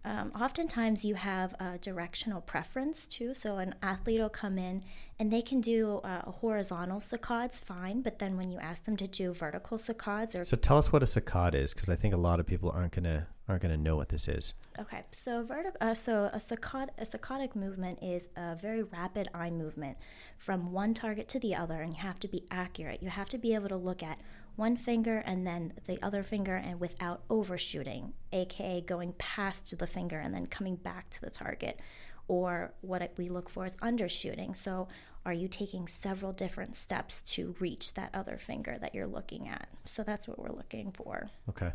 Um, 0.05 0.33
oftentimes, 0.41 1.05
you 1.05 1.15
have 1.15 1.55
a 1.61 1.79
directional 1.79 2.41
preference 2.41 3.07
too. 3.07 3.35
So, 3.35 3.59
an 3.59 3.75
athlete 3.83 4.21
will 4.21 4.29
come 4.31 4.59
in 4.59 4.83
and 5.21 5.31
they 5.31 5.43
can 5.43 5.61
do 5.61 6.01
uh, 6.03 6.23
a 6.25 6.31
horizontal 6.31 6.99
saccades 6.99 7.63
fine, 7.63 8.01
but 8.01 8.19
then 8.19 8.39
when 8.39 8.51
you 8.51 8.59
ask 8.59 8.85
them 8.85 8.97
to 8.97 9.07
do 9.07 9.35
vertical 9.35 9.77
saccades 9.77 10.35
or 10.35 10.45
So 10.45 10.57
tell 10.57 10.79
us 10.79 10.91
what 10.91 11.03
a 11.03 11.07
saccade 11.07 11.55
is, 11.55 11.75
because 11.75 11.91
I 11.91 11.97
think 11.97 12.15
a 12.15 12.17
lot 12.17 12.41
of 12.41 12.47
people 12.47 12.71
aren't 12.71 12.93
gonna 12.93 13.27
aren't 13.47 13.61
gonna 13.61 13.77
know 13.77 13.97
what 13.97 14.09
this 14.09 14.29
is. 14.29 14.55
Okay, 14.79 15.03
so 15.11 15.45
vertic- 15.45 15.77
uh, 15.83 15.93
so 15.93 16.31
a 16.33 16.39
saccade 16.39 16.89
a 16.97 17.05
saccadic 17.05 17.55
movement 17.55 17.99
is 18.01 18.29
a 18.35 18.55
very 18.55 18.83
rapid 18.83 19.29
eye 19.35 19.51
movement 19.51 19.99
from 20.39 20.73
one 20.73 20.95
target 20.95 21.29
to 21.29 21.39
the 21.39 21.55
other, 21.55 21.83
and 21.83 21.93
you 21.93 22.01
have 22.01 22.19
to 22.21 22.29
be 22.29 22.47
accurate. 22.51 23.03
You 23.03 23.11
have 23.11 23.29
to 23.29 23.39
be 23.39 23.55
able 23.55 23.69
to 23.69 23.77
look 23.77 24.03
at 24.03 24.19
one 24.61 24.77
finger 24.77 25.23
and 25.25 25.46
then 25.46 25.73
the 25.87 25.99
other 26.03 26.23
finger, 26.23 26.55
and 26.55 26.79
without 26.79 27.23
overshooting, 27.31 28.12
aka 28.31 28.83
going 28.83 29.14
past 29.14 29.77
the 29.77 29.87
finger 29.87 30.18
and 30.20 30.35
then 30.35 30.46
coming 30.46 30.77
back 30.77 31.09
to 31.09 31.20
the 31.23 31.31
target. 31.31 31.81
Or 32.29 32.75
what 32.83 33.12
we 33.16 33.29
look 33.29 33.49
for 33.49 33.64
is 33.64 33.75
undershooting. 33.77 34.55
So, 34.55 34.87
are 35.27 35.33
you 35.33 35.49
taking 35.49 35.88
several 35.88 36.33
different 36.33 36.77
steps 36.77 37.23
to 37.35 37.55
reach 37.59 37.94
that 37.94 38.11
other 38.14 38.37
finger 38.37 38.77
that 38.81 38.94
you're 38.94 39.07
looking 39.07 39.49
at? 39.49 39.68
So 39.85 40.03
that's 40.03 40.29
what 40.29 40.38
we're 40.38 40.55
looking 40.55 40.92
for. 40.92 41.31
Okay. 41.49 41.73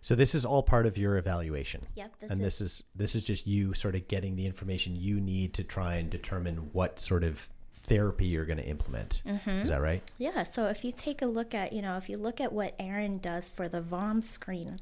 So 0.00 0.14
this 0.14 0.34
is 0.34 0.44
all 0.44 0.62
part 0.62 0.86
of 0.86 0.98
your 0.98 1.16
evaluation. 1.16 1.82
Yep. 1.94 2.16
This 2.20 2.30
and 2.30 2.40
is 2.40 2.44
this 2.44 2.60
is 2.60 2.84
this 2.94 3.14
is 3.14 3.24
just 3.24 3.46
you 3.46 3.72
sort 3.72 3.94
of 3.94 4.06
getting 4.08 4.36
the 4.36 4.44
information 4.44 4.96
you 4.96 5.20
need 5.20 5.54
to 5.54 5.64
try 5.64 5.94
and 5.94 6.10
determine 6.10 6.70
what 6.72 6.98
sort 6.98 7.24
of 7.24 7.48
therapy 7.86 8.26
you're 8.26 8.44
going 8.46 8.58
to 8.58 8.66
implement. 8.66 9.22
Mm-hmm. 9.26 9.50
Is 9.50 9.68
that 9.68 9.80
right? 9.80 10.02
Yeah, 10.18 10.42
so 10.42 10.66
if 10.66 10.84
you 10.84 10.92
take 10.92 11.22
a 11.22 11.26
look 11.26 11.54
at, 11.54 11.72
you 11.72 11.82
know, 11.82 11.96
if 11.96 12.08
you 12.08 12.16
look 12.16 12.40
at 12.40 12.52
what 12.52 12.74
Erin 12.78 13.18
does 13.18 13.48
for 13.48 13.68
the 13.68 13.80
VOM 13.80 14.22
screen, 14.22 14.78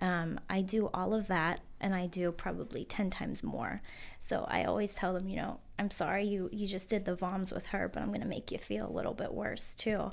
um, 0.00 0.40
I 0.48 0.62
do 0.62 0.88
all 0.94 1.12
of 1.14 1.26
that 1.28 1.60
and 1.80 1.94
I 1.94 2.06
do 2.06 2.32
probably 2.32 2.84
10 2.84 3.10
times 3.10 3.42
more. 3.42 3.82
So 4.18 4.46
I 4.48 4.64
always 4.64 4.94
tell 4.94 5.12
them, 5.12 5.28
you 5.28 5.36
know, 5.36 5.60
I'm 5.78 5.90
sorry 5.90 6.26
you, 6.26 6.48
you 6.52 6.66
just 6.66 6.88
did 6.88 7.04
the 7.04 7.16
VOMs 7.16 7.52
with 7.52 7.66
her, 7.66 7.88
but 7.88 8.02
I'm 8.02 8.08
going 8.08 8.20
to 8.22 8.26
make 8.26 8.50
you 8.50 8.58
feel 8.58 8.88
a 8.88 8.92
little 8.92 9.14
bit 9.14 9.32
worse 9.34 9.74
too. 9.74 10.10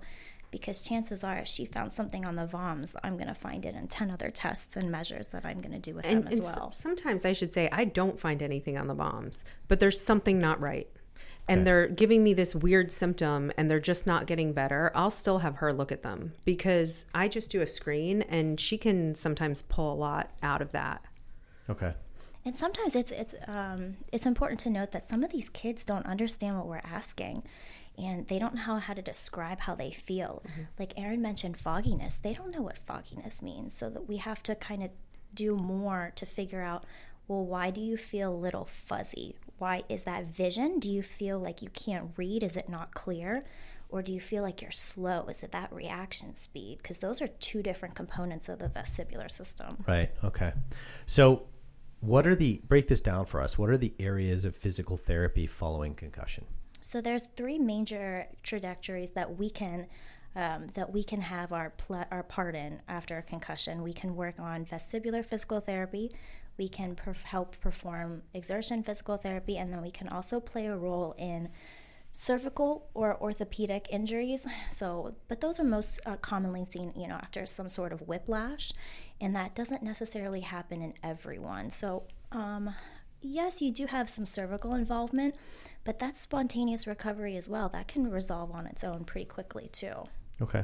Because 0.50 0.80
chances 0.80 1.26
are, 1.26 1.40
if 1.40 1.48
she 1.48 1.66
found 1.66 1.92
something 1.92 2.24
on 2.26 2.36
the 2.38 2.48
VOMs, 2.48 2.96
I'm 3.04 3.16
going 3.16 3.28
to 3.28 3.34
find 3.34 3.66
it 3.66 3.76
in 3.76 3.88
10 3.90 4.10
other 4.12 4.30
tests 4.32 4.78
and 4.78 4.90
measures 4.90 5.28
that 5.28 5.46
I'm 5.46 5.60
going 5.60 5.74
to 5.74 5.80
do 5.80 5.94
with 5.94 6.06
And, 6.06 6.24
them 6.24 6.28
as 6.28 6.34
and 6.40 6.46
s- 6.48 6.56
well. 6.56 6.74
sometimes 6.76 7.26
I 7.26 7.34
should 7.34 7.52
say 7.52 7.68
I 7.72 7.84
don't 7.84 8.18
find 8.20 8.42
anything 8.42 8.78
on 8.78 8.88
the 8.88 8.96
VOMs, 8.96 9.44
but 9.68 9.80
there's 9.82 10.00
something 10.00 10.40
not 10.40 10.60
right. 10.62 10.88
And 11.50 11.60
Okay. 11.62 11.66
they're 11.66 11.88
giving 11.88 12.24
me 12.24 12.34
this 12.34 12.54
weird 12.54 12.92
symptom 12.92 13.52
and 13.58 13.72
they're 13.72 13.80
just 13.80 14.06
not 14.06 14.28
getting 14.28 14.52
better. 14.52 14.92
I'll 14.94 15.10
still 15.12 15.40
have 15.40 15.56
her 15.58 15.72
look 15.72 15.92
at 15.92 16.04
them 16.04 16.34
because 16.44 17.06
I 17.16 17.28
just 17.30 17.52
do 17.52 17.62
a 17.62 17.68
screen 17.68 18.22
and 18.24 18.60
she 18.60 18.78
can 18.78 19.16
sometimes 19.16 19.62
pull 19.62 19.94
a 19.94 19.96
lot 19.96 20.32
out 20.44 20.62
of 20.62 20.74
that. 20.74 21.06
Okay. 21.70 21.94
And 22.44 22.56
sometimes 22.56 22.96
it's 22.96 23.12
it's 23.12 23.36
um, 23.48 23.98
it's 24.14 24.26
important 24.26 24.60
to 24.62 24.70
note 24.70 24.92
that 24.92 25.10
some 25.10 25.24
of 25.24 25.32
these 25.32 25.50
kids 25.50 25.84
don't 25.84 26.06
understand 26.06 26.58
what 26.58 26.66
we're 26.68 26.82
asking, 26.84 27.44
and 27.98 28.26
they 28.30 28.40
don't 28.40 28.56
know 28.56 28.78
how 28.78 28.94
to 28.94 29.02
describe 29.02 29.60
how 29.62 29.76
they 29.76 29.92
feel. 29.92 30.42
Mm-hmm. 30.48 30.62
Like 30.80 30.94
Erin 30.98 31.22
mentioned 31.22 31.58
fogginess, 31.58 32.14
they 32.22 32.34
don't 32.34 32.52
know 32.52 32.62
what 32.62 32.78
fogginess 32.78 33.42
means. 33.42 33.74
So 33.74 33.90
that 33.90 34.08
we 34.08 34.18
have 34.18 34.42
to 34.44 34.56
kind 34.56 34.82
of 34.82 34.92
do 35.34 35.58
more 35.58 36.14
to 36.16 36.26
figure 36.26 36.62
out 36.62 36.86
well, 37.28 37.46
why 37.46 37.70
do 37.70 37.82
you 37.82 37.98
feel 37.98 38.34
a 38.34 38.36
little 38.36 38.66
fuzzy? 38.66 39.36
Why 39.58 39.84
is 39.90 40.04
that 40.04 40.26
vision? 40.26 40.80
Do 40.80 40.92
you 40.92 41.02
feel 41.02 41.40
like 41.40 41.62
you 41.62 41.70
can't 41.70 42.12
read? 42.18 42.44
Is 42.44 42.56
it 42.56 42.70
not 42.70 42.94
clear? 42.94 43.42
Or 43.90 44.02
do 44.02 44.14
you 44.14 44.20
feel 44.20 44.44
like 44.44 44.62
you're 44.62 44.72
slow? 44.72 45.28
Is 45.28 45.44
it 45.44 45.52
that 45.52 45.72
reaction 45.74 46.36
speed? 46.36 46.80
Because 46.82 47.00
those 47.00 47.22
are 47.22 47.28
two 47.28 47.64
different 47.64 47.96
components 47.96 48.50
of 48.50 48.60
the 48.60 48.68
vestibular 48.68 49.32
system. 49.32 49.78
Right. 49.88 50.12
Okay. 50.24 50.54
So, 51.06 51.44
what 52.02 52.28
are 52.28 52.36
the, 52.36 52.62
break 52.68 52.88
this 52.88 53.02
down 53.02 53.26
for 53.26 53.42
us, 53.42 53.58
what 53.58 53.70
are 53.70 53.78
the 53.78 53.94
areas 54.00 54.46
of 54.46 54.56
physical 54.56 54.98
therapy 54.98 55.48
following 55.48 55.96
concussion? 55.96 56.46
So 56.80 57.02
there's 57.02 57.24
three 57.36 57.58
major 57.58 58.28
trajectories 58.44 59.12
that 59.12 59.38
we 59.38 59.50
can 59.50 59.88
um, 60.36 60.68
that 60.76 60.94
we 60.94 61.04
can 61.04 61.22
have 61.22 61.52
our 61.52 61.72
pl- 61.72 62.06
our 62.12 62.22
part 62.22 62.56
in 62.56 62.80
after 62.88 63.18
a 63.18 63.24
concussion. 63.24 63.82
We 63.82 63.92
can 63.92 64.16
work 64.16 64.40
on 64.40 64.66
vestibular 64.66 65.26
physical 65.26 65.60
therapy. 65.60 66.12
We 66.58 66.68
can 66.68 66.96
perf- 66.96 67.24
help 67.24 67.60
perform 67.60 68.24
exertion 68.34 68.84
physical 68.84 69.18
therapy, 69.18 69.58
and 69.58 69.72
then 69.72 69.82
we 69.82 69.92
can 69.92 70.10
also 70.10 70.40
play 70.40 70.66
a 70.68 70.76
role 70.76 71.16
in 71.18 71.50
cervical 72.12 72.90
or 72.94 73.16
orthopedic 73.22 73.88
injuries. 73.92 74.46
So, 74.70 75.16
but 75.28 75.42
those 75.42 75.60
are 75.60 75.64
most 75.64 76.00
uh, 76.06 76.16
commonly 76.18 76.66
seen, 76.66 76.94
you 76.96 77.08
know, 77.08 77.16
after 77.16 77.46
some 77.46 77.70
sort 77.70 77.92
of 77.92 78.02
whiplash, 78.08 78.72
and 79.22 79.36
that 79.36 79.56
doesn't 79.56 79.84
necessarily 79.84 80.42
happen 80.42 80.82
in 80.82 80.94
everyone. 81.04 81.70
So, 81.70 82.04
um, 82.32 82.74
yes, 83.22 83.62
you 83.62 83.72
do 83.72 83.86
have 83.86 84.10
some 84.10 84.26
cervical 84.26 84.74
involvement, 84.74 85.36
but 85.84 86.00
that's 86.00 86.20
spontaneous 86.20 86.88
recovery 86.88 87.38
as 87.38 87.48
well. 87.48 87.70
That 87.70 87.88
can 87.88 88.10
resolve 88.10 88.52
on 88.52 88.66
its 88.68 88.84
own 88.84 89.04
pretty 89.04 89.26
quickly 89.26 89.70
too. 89.72 89.94
Okay. 90.42 90.64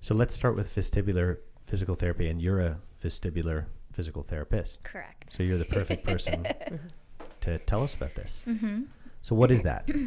So 0.00 0.14
let's 0.14 0.34
start 0.34 0.56
with 0.56 0.74
vestibular 0.74 1.38
physical 1.62 1.94
therapy, 1.94 2.28
and 2.28 2.40
you're 2.42 2.60
a 2.60 2.78
vestibular 3.02 3.66
physical 3.92 4.22
therapist. 4.22 4.84
Correct. 4.84 5.32
So 5.32 5.42
you're 5.42 5.58
the 5.58 5.64
perfect 5.64 6.04
person 6.04 6.46
to 7.40 7.58
tell 7.58 7.82
us 7.82 7.94
about 7.94 8.14
this. 8.14 8.42
Mm-hmm. 8.46 8.82
So, 9.22 9.36
what 9.36 9.50
is 9.50 9.62
that? 9.62 9.88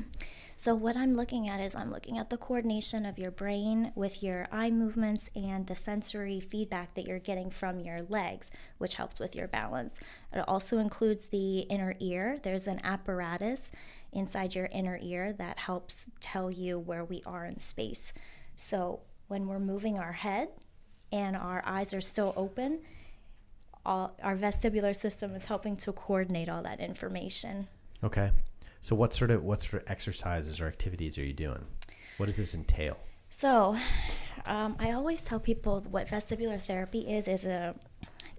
So, 0.57 0.73
what 0.73 0.97
I'm 0.97 1.13
looking 1.13 1.47
at 1.47 1.59
is 1.59 1.75
I'm 1.75 1.91
looking 1.91 2.17
at 2.17 2.31
the 2.31 2.37
coordination 2.37 3.05
of 3.05 3.19
your 3.19 3.29
brain 3.29 3.91
with 3.93 4.23
your 4.23 4.47
eye 4.51 4.71
movements 4.71 5.29
and 5.35 5.67
the 5.67 5.75
sensory 5.75 6.39
feedback 6.39 6.95
that 6.95 7.05
you're 7.05 7.19
getting 7.19 7.51
from 7.51 7.79
your 7.79 8.01
legs, 8.09 8.49
which 8.79 8.95
helps 8.95 9.19
with 9.19 9.35
your 9.35 9.47
balance. 9.47 9.93
It 10.33 10.43
also 10.47 10.79
includes 10.79 11.27
the 11.27 11.59
inner 11.59 11.93
ear. 11.99 12.39
There's 12.41 12.65
an 12.65 12.79
apparatus 12.83 13.69
inside 14.11 14.55
your 14.55 14.67
inner 14.71 14.97
ear 15.03 15.33
that 15.33 15.59
helps 15.59 16.09
tell 16.19 16.49
you 16.49 16.79
where 16.79 17.05
we 17.05 17.21
are 17.27 17.45
in 17.45 17.59
space. 17.59 18.11
So, 18.55 19.01
when 19.27 19.47
we're 19.47 19.59
moving 19.59 19.99
our 19.99 20.13
head 20.13 20.47
and 21.11 21.35
our 21.35 21.61
eyes 21.63 21.93
are 21.93 22.01
still 22.01 22.33
open, 22.35 22.79
all, 23.85 24.15
our 24.23 24.35
vestibular 24.35 24.95
system 24.95 25.35
is 25.35 25.45
helping 25.45 25.77
to 25.77 25.91
coordinate 25.91 26.49
all 26.49 26.63
that 26.63 26.79
information. 26.79 27.67
Okay. 28.03 28.31
So 28.81 28.95
what 28.95 29.13
sort 29.13 29.31
of 29.31 29.43
what 29.43 29.61
sort 29.61 29.83
of 29.83 29.89
exercises 29.89 30.61
or 30.61 30.67
activities 30.67 31.17
are 31.17 31.23
you 31.23 31.33
doing? 31.33 31.65
What 32.17 32.27
does 32.27 32.37
this 32.37 32.53
entail? 32.53 32.97
So, 33.29 33.75
um, 34.45 34.75
I 34.79 34.91
always 34.91 35.21
tell 35.21 35.39
people 35.39 35.83
what 35.89 36.07
vestibular 36.07 36.61
therapy 36.61 37.01
is 37.01 37.27
is 37.27 37.45
a 37.45 37.75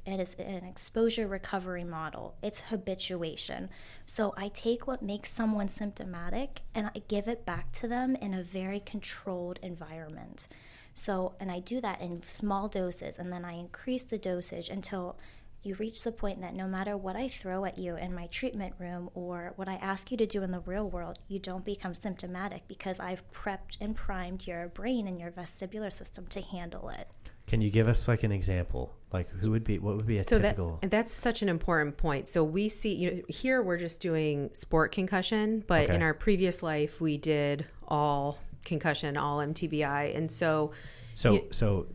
it 0.06 0.20
is 0.20 0.34
an 0.34 0.64
exposure 0.64 1.26
recovery 1.26 1.82
model. 1.82 2.36
It's 2.40 2.62
habituation. 2.62 3.68
So 4.06 4.34
I 4.36 4.48
take 4.48 4.86
what 4.86 5.02
makes 5.02 5.32
someone 5.32 5.66
symptomatic 5.66 6.60
and 6.76 6.86
I 6.86 7.02
give 7.08 7.26
it 7.26 7.44
back 7.44 7.72
to 7.72 7.88
them 7.88 8.14
in 8.14 8.32
a 8.32 8.42
very 8.42 8.78
controlled 8.78 9.58
environment. 9.64 10.46
So, 10.94 11.34
and 11.40 11.50
I 11.50 11.58
do 11.58 11.80
that 11.80 12.00
in 12.00 12.22
small 12.22 12.68
doses 12.68 13.18
and 13.18 13.32
then 13.32 13.44
I 13.44 13.54
increase 13.54 14.04
the 14.04 14.16
dosage 14.16 14.70
until 14.70 15.18
you 15.66 15.74
reach 15.74 16.04
the 16.04 16.12
point 16.12 16.40
that 16.40 16.54
no 16.54 16.66
matter 16.66 16.96
what 16.96 17.16
I 17.16 17.28
throw 17.28 17.64
at 17.64 17.76
you 17.76 17.96
in 17.96 18.14
my 18.14 18.26
treatment 18.28 18.74
room 18.78 19.10
or 19.14 19.52
what 19.56 19.68
I 19.68 19.74
ask 19.74 20.10
you 20.10 20.16
to 20.16 20.26
do 20.26 20.42
in 20.42 20.52
the 20.52 20.60
real 20.60 20.88
world, 20.88 21.18
you 21.28 21.38
don't 21.38 21.64
become 21.64 21.92
symptomatic 21.92 22.68
because 22.68 23.00
I've 23.00 23.28
prepped 23.32 23.78
and 23.80 23.96
primed 23.96 24.46
your 24.46 24.68
brain 24.68 25.06
and 25.08 25.18
your 25.18 25.30
vestibular 25.30 25.92
system 25.92 26.26
to 26.28 26.40
handle 26.40 26.88
it. 26.88 27.08
Can 27.46 27.60
you 27.60 27.70
give 27.70 27.88
us 27.88 28.08
like 28.08 28.22
an 28.22 28.32
example? 28.32 28.94
Like 29.12 29.28
who 29.30 29.50
would 29.50 29.64
be 29.64 29.78
what 29.78 29.96
would 29.96 30.06
be 30.06 30.16
a 30.16 30.20
so 30.20 30.38
typical 30.38 30.78
that, 30.82 30.90
that's 30.90 31.12
such 31.12 31.42
an 31.42 31.48
important 31.48 31.96
point. 31.96 32.26
So 32.28 32.42
we 32.42 32.68
see 32.68 32.94
you 32.94 33.10
know 33.10 33.22
here 33.28 33.62
we're 33.62 33.78
just 33.78 34.00
doing 34.00 34.50
sport 34.52 34.92
concussion, 34.92 35.64
but 35.66 35.84
okay. 35.84 35.94
in 35.94 36.02
our 36.02 36.14
previous 36.14 36.62
life 36.62 37.00
we 37.00 37.16
did 37.16 37.66
all 37.86 38.38
concussion, 38.64 39.16
all 39.16 39.38
MTBI. 39.38 40.16
And 40.16 40.30
so 40.30 40.72
So 41.14 41.32
you, 41.32 41.46
so 41.50 41.86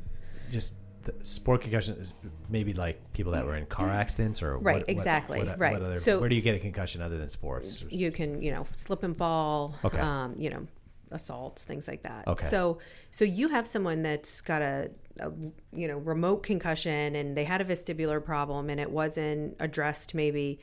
just 0.52 0.74
the 0.74 0.81
sport 1.24 1.62
concussion 1.62 1.96
is 1.98 2.14
maybe 2.50 2.74
like 2.74 3.14
people 3.14 3.32
that 3.32 3.46
were 3.46 3.56
in 3.56 3.66
car 3.66 3.90
accidents 3.90 4.42
or 4.42 4.58
right 4.58 4.78
what, 4.78 4.90
exactly 4.90 5.40
what, 5.40 5.48
what, 5.48 5.60
right. 5.60 5.82
other, 5.82 5.98
so 5.98 6.20
where 6.20 6.30
do 6.30 6.36
you 6.36 6.42
get 6.42 6.56
a 6.56 6.60
concussion 6.60 7.02
other 7.02 7.18
than 7.18 7.30
sports? 7.30 7.84
You 7.90 8.12
can 8.12 8.42
you 8.42 8.52
know 8.52 8.66
slip 8.76 9.04
and 9.04 9.16
fall 9.16 9.76
okay. 9.84 10.00
um, 10.00 10.36
you 10.38 10.50
know 10.50 10.68
assaults 11.12 11.64
things 11.64 11.88
like 11.88 12.04
that. 12.04 12.28
Okay. 12.28 12.46
So 12.46 12.80
so 13.10 13.26
you 13.26 13.50
have 13.50 13.68
someone 13.68 14.02
that's 14.02 14.42
got 14.42 14.62
a, 14.62 14.92
a 15.20 15.32
you 15.74 15.88
know 15.88 15.98
remote 15.98 16.44
concussion 16.44 17.16
and 17.16 17.36
they 17.36 17.44
had 17.44 17.62
a 17.62 17.66
vestibular 17.66 18.24
problem 18.24 18.70
and 18.70 18.80
it 18.80 18.92
wasn't 18.92 19.56
addressed 19.60 20.14
maybe 20.14 20.60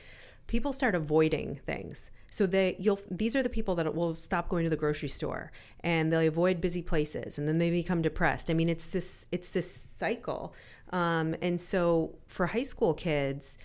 people 0.47 0.73
start 0.73 0.95
avoiding 0.95 1.57
things 1.65 2.11
so 2.31 2.47
they 2.47 2.77
you'll 2.79 3.01
these 3.11 3.35
are 3.35 3.43
the 3.43 3.49
people 3.49 3.75
that 3.77 3.95
will 3.95 4.15
stop 4.15 4.49
going 4.49 4.65
to 4.65 4.71
the 4.71 4.77
grocery 4.77 5.09
store 5.09 5.51
and 5.81 6.13
they 6.13 6.27
avoid 6.27 6.61
busy 6.61 6.83
places 6.83 7.39
and 7.39 7.49
then 7.49 7.59
they 7.59 7.71
become 7.71 8.03
depressed. 8.03 8.51
I 8.51 8.55
mean 8.55 8.69
it's 8.69 8.87
this 8.87 9.27
it's 9.33 9.51
this 9.51 9.89
cycle. 9.97 10.55
Um, 10.91 11.35
and 11.43 11.61
so 11.61 12.17
for 12.27 12.47
high 12.47 12.63
school 12.63 12.95
kids, 12.95 13.59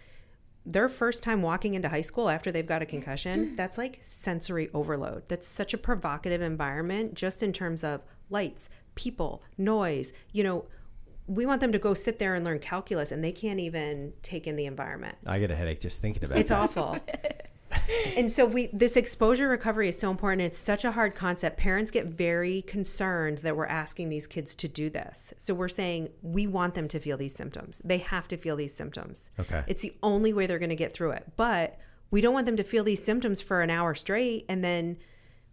their 0.66 0.88
first 0.88 1.24
time 1.24 1.42
walking 1.42 1.74
into 1.74 1.90
high 1.90 2.02
school 2.02 2.30
after 2.30 2.52
they've 2.52 2.66
got 2.66 2.82
a 2.82 2.86
concussion, 2.86 3.56
that's 3.56 3.78
like 3.78 4.00
sensory 4.02 4.70
overload. 4.74 5.28
That's 5.28 5.48
such 5.48 5.74
a 5.74 5.78
provocative 5.78 6.42
environment 6.42 7.16
just 7.16 7.44
in 7.44 7.52
terms 7.52 7.84
of 7.84 8.02
lights, 8.30 8.70
people, 8.96 9.44
noise, 9.58 10.14
you 10.32 10.44
know, 10.44 10.66
we 11.28 11.46
want 11.46 11.62
them 11.62 11.72
to 11.72 11.80
go 11.80 11.94
sit 11.94 12.20
there 12.20 12.36
and 12.36 12.44
learn 12.44 12.60
calculus 12.60 13.12
and 13.12 13.24
they 13.24 13.32
can't 13.32 13.60
even 13.60 14.14
take 14.24 14.46
in 14.46 14.56
the 14.56 14.66
environment. 14.66 15.18
I 15.26 15.40
get 15.40 15.52
a 15.52 15.56
headache 15.56 15.80
just 15.80 16.02
thinking 16.02 16.24
about 16.24 16.38
it. 16.38 16.42
It's 16.42 16.50
that. 16.50 16.60
awful. 16.60 17.00
and 18.18 18.32
so 18.32 18.46
we 18.46 18.68
this 18.68 18.96
exposure 18.96 19.48
recovery 19.48 19.90
is 19.90 19.98
so 19.98 20.12
important. 20.12 20.42
It's 20.42 20.58
such 20.58 20.86
a 20.86 20.92
hard 20.92 21.16
concept. 21.16 21.58
Parents 21.58 21.92
get 21.92 22.08
very 22.08 22.62
concerned 22.62 23.40
that 23.40 23.56
we're 23.56 23.66
asking 23.66 24.10
these 24.10 24.28
kids 24.28 24.56
to 24.56 24.68
do 24.68 24.90
this. 24.90 25.34
So 25.38 25.54
we're 25.54 25.70
saying 25.70 26.10
we 26.22 26.48
want 26.48 26.76
them 26.76 26.88
to 26.90 27.00
feel 27.00 27.18
these 27.18 27.36
symptoms. 27.36 27.82
They 27.84 28.00
have 28.00 28.28
to 28.30 28.38
feel 28.38 28.56
these 28.56 28.74
symptoms. 28.74 29.32
Okay. 29.40 29.64
It's 29.68 29.82
the 29.82 29.94
only 30.04 30.34
way 30.34 30.48
they're 30.48 30.60
going 30.60 30.70
to 30.70 30.76
get 30.76 30.94
through 30.94 31.12
it. 31.12 31.32
But 31.36 31.78
we 32.12 32.22
don't 32.22 32.34
want 32.34 32.46
them 32.46 32.58
to 32.58 32.64
feel 32.64 32.84
these 32.84 33.04
symptoms 33.04 33.42
for 33.42 33.62
an 33.62 33.70
hour 33.70 33.96
straight 33.96 34.46
and 34.48 34.64
then 34.64 34.98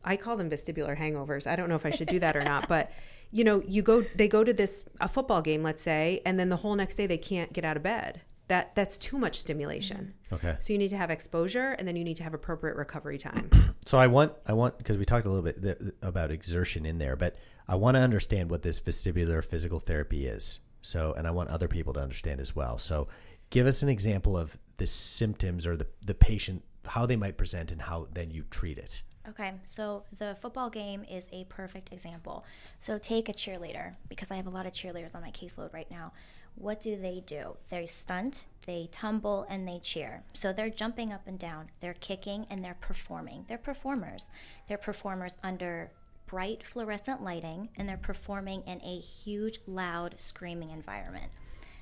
I 0.02 0.16
call 0.16 0.36
them 0.36 0.48
vestibular 0.48 0.96
hangovers. 0.96 1.46
I 1.46 1.56
don't 1.56 1.68
know 1.68 1.74
if 1.74 1.84
I 1.84 1.90
should 1.90 2.08
do 2.08 2.18
that 2.20 2.36
or 2.36 2.42
not, 2.42 2.68
but 2.68 2.90
you 3.30 3.44
know, 3.44 3.62
you 3.66 3.82
go 3.82 4.02
they 4.16 4.28
go 4.28 4.42
to 4.42 4.52
this 4.52 4.82
a 5.00 5.08
football 5.08 5.42
game, 5.42 5.62
let's 5.62 5.82
say, 5.82 6.20
and 6.24 6.38
then 6.38 6.48
the 6.48 6.56
whole 6.56 6.74
next 6.74 6.96
day 6.96 7.06
they 7.06 7.18
can't 7.18 7.52
get 7.52 7.64
out 7.64 7.76
of 7.76 7.82
bed 7.82 8.22
that 8.50 8.74
that's 8.74 8.98
too 8.98 9.16
much 9.16 9.38
stimulation. 9.38 10.12
Okay. 10.32 10.56
So 10.58 10.72
you 10.72 10.78
need 10.78 10.88
to 10.88 10.96
have 10.96 11.08
exposure, 11.08 11.76
and 11.78 11.86
then 11.86 11.94
you 11.94 12.02
need 12.02 12.16
to 12.16 12.24
have 12.24 12.34
appropriate 12.34 12.76
recovery 12.76 13.16
time. 13.16 13.48
So 13.86 13.96
I 13.96 14.08
want 14.08 14.34
I 14.46 14.52
want 14.52 14.76
because 14.76 14.98
we 14.98 15.06
talked 15.06 15.24
a 15.24 15.30
little 15.30 15.42
bit 15.42 15.62
th- 15.62 15.94
about 16.02 16.30
exertion 16.30 16.84
in 16.84 16.98
there, 16.98 17.16
but 17.16 17.36
I 17.66 17.76
want 17.76 17.94
to 17.96 18.00
understand 18.00 18.50
what 18.50 18.62
this 18.62 18.78
vestibular 18.78 19.42
physical 19.42 19.80
therapy 19.80 20.26
is. 20.26 20.60
So, 20.82 21.14
and 21.14 21.26
I 21.26 21.30
want 21.30 21.48
other 21.48 21.66
people 21.66 21.94
to 21.94 22.00
understand 22.00 22.40
as 22.40 22.54
well. 22.54 22.76
So, 22.76 23.08
give 23.48 23.66
us 23.66 23.82
an 23.82 23.88
example 23.88 24.36
of 24.36 24.58
the 24.76 24.86
symptoms 24.86 25.66
or 25.66 25.76
the 25.78 25.86
the 26.04 26.14
patient 26.14 26.62
how 26.84 27.06
they 27.06 27.16
might 27.16 27.38
present 27.38 27.70
and 27.70 27.80
how 27.80 28.06
then 28.12 28.30
you 28.30 28.44
treat 28.50 28.76
it. 28.76 29.02
Okay, 29.28 29.52
so 29.62 30.04
the 30.18 30.36
football 30.40 30.70
game 30.70 31.04
is 31.10 31.26
a 31.32 31.44
perfect 31.44 31.92
example. 31.92 32.44
So 32.78 32.98
take 32.98 33.28
a 33.28 33.32
cheerleader 33.32 33.94
because 34.08 34.30
I 34.30 34.36
have 34.36 34.46
a 34.46 34.50
lot 34.50 34.66
of 34.66 34.72
cheerleaders 34.72 35.14
on 35.14 35.22
my 35.22 35.30
caseload 35.30 35.72
right 35.72 35.90
now 35.90 36.12
what 36.54 36.80
do 36.80 36.96
they 36.96 37.22
do? 37.24 37.56
They 37.68 37.86
stunt, 37.86 38.46
they 38.66 38.88
tumble, 38.92 39.46
and 39.48 39.66
they 39.66 39.78
cheer. 39.78 40.22
So 40.32 40.52
they're 40.52 40.70
jumping 40.70 41.12
up 41.12 41.26
and 41.26 41.38
down, 41.38 41.70
they're 41.80 41.94
kicking, 41.94 42.46
and 42.50 42.64
they're 42.64 42.76
performing. 42.80 43.44
They're 43.48 43.58
performers. 43.58 44.26
They're 44.68 44.78
performers 44.78 45.32
under 45.42 45.90
bright 46.26 46.62
fluorescent 46.64 47.22
lighting, 47.22 47.70
and 47.76 47.88
they're 47.88 47.96
performing 47.96 48.62
in 48.66 48.80
a 48.82 49.00
huge, 49.00 49.58
loud, 49.66 50.20
screaming 50.20 50.70
environment. 50.70 51.32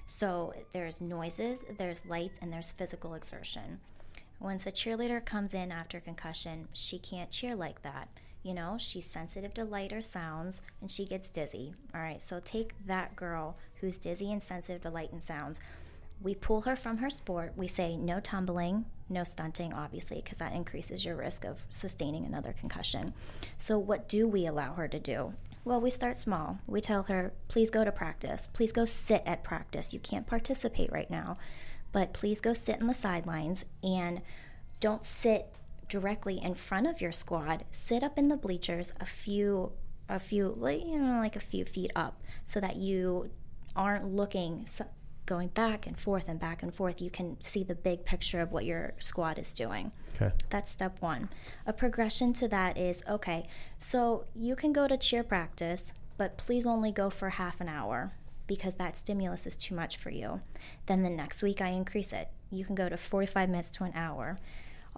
So 0.07 0.55
there's 0.73 1.01
noises, 1.01 1.65
there's 1.77 2.07
lights, 2.07 2.39
and 2.41 2.51
there's 2.53 2.73
physical 2.73 3.15
exertion. 3.15 3.81
Once 4.41 4.67
a 4.67 4.73
cheerleader 4.73 5.23
comes 5.23 5.53
in 5.53 5.71
after 5.73 6.01
concussion, 6.01 6.69
she 6.73 6.99
can't 6.99 7.31
cheer 7.31 7.55
like 7.55 7.83
that. 7.83 8.09
You 8.49 8.55
know, 8.55 8.77
she's 8.79 9.05
sensitive 9.05 9.53
to 9.55 9.65
light 9.67 9.93
or 9.93 10.01
sounds 10.01 10.63
and 10.81 10.91
she 10.91 11.05
gets 11.05 11.29
dizzy. 11.29 11.75
All 11.95 12.01
right, 12.01 12.19
so 12.19 12.41
take 12.43 12.73
that 12.87 13.15
girl 13.15 13.59
who's 13.83 13.99
dizzy 13.99 14.33
and 14.33 14.43
sensitive 14.43 14.81
to 14.85 14.91
light 14.91 15.13
and 15.13 15.23
sounds. 15.23 15.61
we 16.23 16.35
pull 16.35 16.63
her 16.63 16.75
from 16.75 16.97
her 16.97 17.11
sport. 17.11 17.53
We 17.57 17.67
say 17.67 17.95
no 17.95 18.21
tumbling, 18.21 18.87
no 19.11 19.23
stunting, 19.23 19.75
obviously, 19.75 20.23
because 20.23 20.39
that 20.39 20.55
increases 20.55 21.05
your 21.05 21.15
risk 21.15 21.45
of 21.45 21.63
sustaining 21.69 22.25
another 22.25 22.55
concussion. 22.55 23.13
So, 23.59 23.79
what 23.79 24.09
do 24.09 24.27
we 24.27 24.47
allow 24.47 24.73
her 24.73 24.89
to 24.89 24.99
do? 24.99 25.35
Well, 25.67 25.83
we 25.83 25.91
start 25.91 26.17
small. 26.17 26.59
We 26.67 26.81
tell 26.81 27.03
her, 27.03 27.35
please 27.49 27.69
go 27.69 27.85
to 27.85 27.93
practice. 27.93 28.49
Please 28.55 28.73
go 28.73 28.87
sit 28.87 29.23
at 29.27 29.45
practice. 29.45 29.93
You 29.93 30.01
can't 30.01 30.27
participate 30.27 30.91
right 30.91 31.11
now, 31.11 31.37
but 31.93 32.15
please 32.15 32.41
go 32.41 32.55
sit 32.55 32.81
in 32.81 32.87
the 32.87 32.95
sidelines 32.95 33.67
and 33.83 34.23
don't 34.81 35.05
sit 35.05 35.53
directly 35.89 36.41
in 36.43 36.55
front 36.55 36.87
of 36.87 37.01
your 37.01 37.13
squad. 37.13 37.65
Sit 37.71 38.03
up 38.03 38.19
in 38.19 38.29
the 38.29 38.37
bleachers 38.37 38.93
a 39.01 39.07
few 39.07 39.73
a 40.11 40.19
few 40.19 40.55
like 40.57 40.83
you 40.87 40.99
know 40.99 41.19
like 41.19 41.37
a 41.37 41.41
few 41.41 41.67
feet 41.67 41.91
up 41.95 42.23
so 42.43 42.61
that 42.61 42.77
you 42.77 43.31
aren't 43.77 44.07
looking 44.07 44.67
going 45.29 45.49
back 45.49 45.87
and 45.87 45.99
forth 45.99 46.27
and 46.27 46.41
back 46.41 46.63
and 46.63 46.75
forth, 46.75 47.03
you 47.03 47.11
can 47.11 47.39
see 47.39 47.63
the 47.63 47.75
big 47.75 48.05
picture 48.07 48.41
of 48.41 48.51
what 48.51 48.65
your 48.65 48.95
squad 48.99 49.39
is 49.39 49.53
doing. 49.53 49.93
Okay. 50.15 50.33
That's 50.49 50.71
step 50.71 50.97
one. 51.01 51.29
A 51.67 51.73
progression 51.73 52.33
to 52.35 52.49
that 52.49 52.79
is 52.79 53.03
okay, 53.09 53.47
so 53.77 54.25
you 54.35 54.57
can 54.57 54.73
go 54.73 54.89
to 54.89 54.97
cheer 54.97 55.23
practice, 55.23 55.93
but 56.17 56.39
please 56.39 56.67
only 56.67 56.91
go 56.91 57.11
for 57.11 57.29
half 57.29 57.61
an 57.61 57.69
hour 57.69 58.13
because 58.47 58.75
that 58.75 58.97
stimulus 58.97 59.47
is 59.47 59.57
too 59.57 59.75
much 59.75 59.99
for 59.99 60.09
you. 60.09 60.41
Then 60.87 61.03
the 61.03 61.11
next 61.11 61.43
week, 61.43 61.61
I 61.61 61.69
increase 61.69 62.13
it. 62.15 62.29
You 62.51 62.65
can 62.65 62.75
go 62.75 62.89
to 62.89 62.97
45 62.97 63.51
minutes 63.51 63.71
to 63.73 63.85
an 63.85 63.93
hour. 63.95 64.39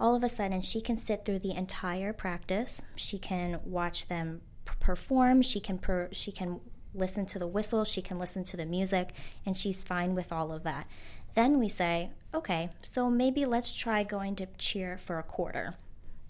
All 0.01 0.15
of 0.15 0.23
a 0.23 0.29
sudden, 0.29 0.63
she 0.63 0.81
can 0.81 0.97
sit 0.97 1.25
through 1.25 1.39
the 1.39 1.53
entire 1.53 2.11
practice. 2.11 2.81
She 2.95 3.19
can 3.19 3.59
watch 3.63 4.07
them 4.07 4.41
perform. 4.79 5.43
She 5.43 5.59
can 5.59 5.77
per- 5.77 6.09
she 6.11 6.31
can 6.31 6.59
listen 6.95 7.27
to 7.27 7.37
the 7.37 7.47
whistle, 7.47 7.85
she 7.85 8.01
can 8.01 8.17
listen 8.17 8.43
to 8.45 8.57
the 8.57 8.65
music, 8.65 9.13
and 9.45 9.55
she's 9.55 9.83
fine 9.83 10.15
with 10.15 10.33
all 10.33 10.51
of 10.51 10.63
that. 10.63 10.89
Then 11.35 11.59
we 11.59 11.67
say, 11.67 12.09
okay, 12.33 12.71
so 12.81 13.11
maybe 13.11 13.45
let's 13.45 13.75
try 13.75 14.03
going 14.03 14.35
to 14.37 14.47
cheer 14.57 14.97
for 14.97 15.19
a 15.19 15.23
quarter. 15.23 15.75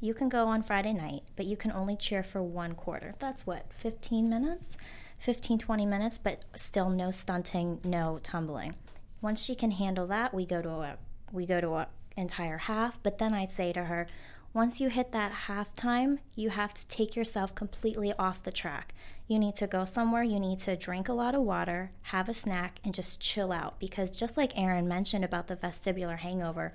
You 0.02 0.14
can 0.14 0.28
go 0.28 0.48
on 0.48 0.64
Friday 0.64 0.94
night, 0.94 1.24
but 1.38 1.46
you 1.46 1.56
can 1.56 1.72
only 1.72 1.96
cheer 1.96 2.24
for 2.24 2.44
one 2.44 2.74
quarter. 2.74 3.14
That's 3.20 3.48
what, 3.48 3.72
15 3.72 4.30
minutes? 4.30 4.78
15, 5.20 5.60
20 5.60 5.86
minutes, 5.86 6.18
but 6.18 6.44
still 6.56 6.90
no 6.90 7.10
stunting, 7.10 7.80
no 7.86 8.20
tumbling. 8.22 8.76
Once 9.22 9.42
she 9.44 9.56
can 9.56 9.72
handle 9.72 10.08
that, 10.08 10.34
we 10.34 10.46
go 10.46 10.62
to 10.62 10.70
a 10.70 10.98
we 11.32 11.46
go 11.46 11.62
to 11.62 11.76
a 11.76 11.88
entire 12.18 12.58
half, 12.58 13.02
but 13.04 13.18
then 13.18 13.34
I 13.34 13.46
say 13.46 13.74
to 13.74 13.86
her, 13.86 14.08
once 14.54 14.82
you 14.82 14.90
hit 14.90 15.14
that 15.14 15.32
half 15.32 15.74
time, 15.76 16.20
you 16.36 16.50
have 16.50 16.74
to 16.74 16.86
take 16.88 17.16
yourself 17.16 17.56
completely 17.56 18.12
off 18.20 18.44
the 18.44 18.52
track. 18.52 18.94
You 19.28 19.40
need 19.40 19.56
to 19.56 19.68
go 19.68 19.86
somewhere, 19.86 20.24
you 20.24 20.42
need 20.42 20.60
to 20.62 20.76
drink 20.76 21.08
a 21.08 21.14
lot 21.14 21.36
of 21.36 21.42
water, 21.42 21.92
have 22.04 22.28
a 22.28 22.34
snack, 22.34 22.80
and 22.84 22.94
just 22.94 23.22
chill 23.22 23.54
out. 23.54 23.80
Because 23.80 24.12
just 24.12 24.36
like 24.36 24.58
Erin 24.58 24.90
mentioned 24.90 25.24
about 25.24 25.48
the 25.48 25.56
vestibular 25.56 26.18
hangover, 26.18 26.74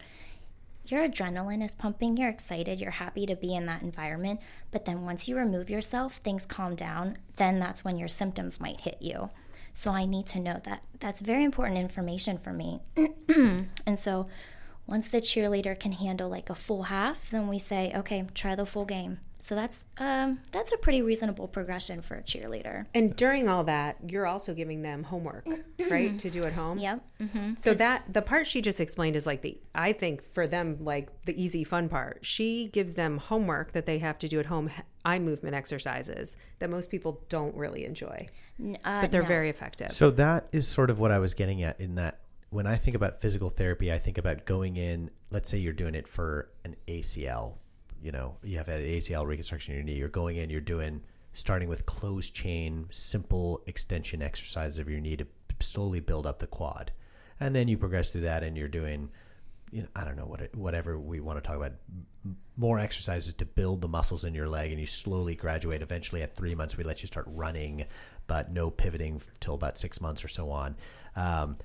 your 0.86 1.06
adrenaline 1.06 1.62
is 1.62 1.72
pumping, 1.72 2.16
you're 2.16 2.30
excited, 2.30 2.80
you're 2.80 2.92
happy 2.92 3.26
to 3.26 3.36
be 3.36 3.54
in 3.54 3.66
that 3.66 3.82
environment. 3.82 4.40
But 4.70 4.86
then 4.86 5.04
once 5.04 5.28
you 5.28 5.36
remove 5.36 5.68
yourself, 5.68 6.16
things 6.16 6.46
calm 6.46 6.76
down, 6.76 7.18
then 7.36 7.58
that's 7.58 7.84
when 7.84 7.98
your 7.98 8.08
symptoms 8.08 8.58
might 8.58 8.80
hit 8.80 8.98
you. 9.00 9.28
So 9.74 9.90
I 9.90 10.06
need 10.06 10.26
to 10.28 10.40
know 10.40 10.60
that. 10.64 10.82
That's 11.00 11.20
very 11.20 11.44
important 11.44 11.76
information 11.76 12.38
for 12.38 12.54
me. 12.54 12.80
and 12.96 13.98
so 13.98 14.28
once 14.86 15.08
the 15.08 15.20
cheerleader 15.20 15.78
can 15.78 15.92
handle 15.92 16.28
like 16.28 16.50
a 16.50 16.54
full 16.54 16.84
half, 16.84 17.30
then 17.30 17.48
we 17.48 17.58
say, 17.58 17.92
okay, 17.94 18.24
try 18.34 18.54
the 18.54 18.66
full 18.66 18.84
game. 18.84 19.18
So 19.46 19.54
that's 19.54 19.86
um, 19.98 20.40
that's 20.50 20.72
a 20.72 20.76
pretty 20.76 21.02
reasonable 21.02 21.46
progression 21.46 22.02
for 22.02 22.16
a 22.16 22.22
cheerleader. 22.22 22.86
And 22.92 23.14
during 23.14 23.48
all 23.48 23.62
that, 23.62 23.96
you're 24.08 24.26
also 24.26 24.54
giving 24.54 24.82
them 24.82 25.04
homework, 25.04 25.46
right, 25.88 26.18
to 26.18 26.30
do 26.30 26.42
at 26.42 26.52
home. 26.52 26.80
Yep. 26.80 27.04
Mm-hmm. 27.20 27.54
So 27.56 27.72
that 27.74 28.12
the 28.12 28.22
part 28.22 28.48
she 28.48 28.60
just 28.60 28.80
explained 28.80 29.14
is 29.14 29.24
like 29.24 29.42
the 29.42 29.56
I 29.72 29.92
think 29.92 30.24
for 30.34 30.48
them 30.48 30.78
like 30.80 31.10
the 31.26 31.40
easy 31.40 31.62
fun 31.62 31.88
part. 31.88 32.18
She 32.22 32.70
gives 32.72 32.94
them 32.94 33.18
homework 33.18 33.70
that 33.70 33.86
they 33.86 33.98
have 33.98 34.18
to 34.18 34.26
do 34.26 34.40
at 34.40 34.46
home, 34.46 34.68
eye 35.04 35.20
movement 35.20 35.54
exercises 35.54 36.36
that 36.58 36.68
most 36.68 36.90
people 36.90 37.22
don't 37.28 37.54
really 37.54 37.84
enjoy, 37.84 38.28
uh, 38.84 39.00
but 39.00 39.12
they're 39.12 39.22
no. 39.22 39.28
very 39.28 39.48
effective. 39.48 39.92
So 39.92 40.10
that 40.10 40.48
is 40.50 40.66
sort 40.66 40.90
of 40.90 40.98
what 40.98 41.12
I 41.12 41.20
was 41.20 41.34
getting 41.34 41.62
at 41.62 41.80
in 41.80 41.94
that 41.94 42.18
when 42.50 42.66
I 42.66 42.76
think 42.76 42.96
about 42.96 43.20
physical 43.20 43.50
therapy, 43.50 43.92
I 43.92 43.98
think 43.98 44.18
about 44.18 44.44
going 44.44 44.76
in, 44.76 45.10
let's 45.30 45.48
say 45.48 45.58
you're 45.58 45.72
doing 45.72 45.94
it 45.94 46.06
for 46.06 46.50
an 46.64 46.76
ACL 46.88 47.58
you 48.02 48.12
know, 48.12 48.36
you 48.42 48.58
have 48.58 48.66
had 48.66 48.80
an 48.80 48.86
ACL 48.86 49.26
reconstruction 49.26 49.74
in 49.74 49.78
your 49.78 49.84
knee, 49.84 49.98
you're 49.98 50.08
going 50.08 50.36
in, 50.36 50.50
you're 50.50 50.60
doing 50.60 51.02
starting 51.32 51.68
with 51.68 51.86
closed 51.86 52.34
chain, 52.34 52.86
simple 52.90 53.62
extension 53.66 54.22
exercises 54.22 54.78
of 54.78 54.88
your 54.88 55.00
knee 55.00 55.16
to 55.16 55.26
slowly 55.60 56.00
build 56.00 56.26
up 56.26 56.38
the 56.38 56.46
quad. 56.46 56.92
And 57.40 57.54
then 57.54 57.68
you 57.68 57.76
progress 57.76 58.10
through 58.10 58.22
that 58.22 58.42
and 58.42 58.56
you're 58.56 58.68
doing, 58.68 59.10
you 59.70 59.82
know, 59.82 59.88
I 59.94 60.04
don't 60.04 60.16
know 60.16 60.24
what 60.24 60.40
it, 60.40 60.54
whatever 60.54 60.98
we 60.98 61.20
want 61.20 61.42
to 61.42 61.46
talk 61.46 61.56
about, 61.56 61.72
more 62.56 62.78
exercises 62.78 63.34
to 63.34 63.44
build 63.44 63.80
the 63.80 63.88
muscles 63.88 64.24
in 64.24 64.34
your 64.34 64.48
leg, 64.48 64.70
and 64.70 64.80
you 64.80 64.86
slowly 64.86 65.34
graduate. 65.34 65.82
Eventually, 65.82 66.22
at 66.22 66.34
three 66.34 66.54
months, 66.54 66.76
we 66.76 66.84
let 66.84 67.02
you 67.02 67.06
start 67.06 67.26
running, 67.28 67.84
but 68.26 68.50
no 68.52 68.70
pivoting 68.70 69.20
till 69.40 69.54
about 69.54 69.78
six 69.78 70.00
months 70.00 70.24
or 70.24 70.28
so 70.28 70.50
on. 70.50 70.76
Um, 71.16 71.56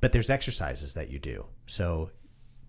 but 0.00 0.12
there's 0.12 0.30
exercises 0.30 0.94
that 0.94 1.10
you 1.10 1.18
do. 1.18 1.46
So 1.66 2.10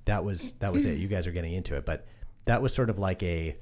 that 0.05 0.23
was 0.23 0.53
that 0.53 0.73
was 0.73 0.85
it. 0.85 0.97
You 0.97 1.07
guys 1.07 1.27
are 1.27 1.31
getting 1.31 1.53
into 1.53 1.75
it, 1.75 1.85
but 1.85 2.07
that 2.45 2.61
was 2.61 2.73
sort 2.73 2.89
of 2.89 2.99
like 2.99 3.21
a 3.23 3.57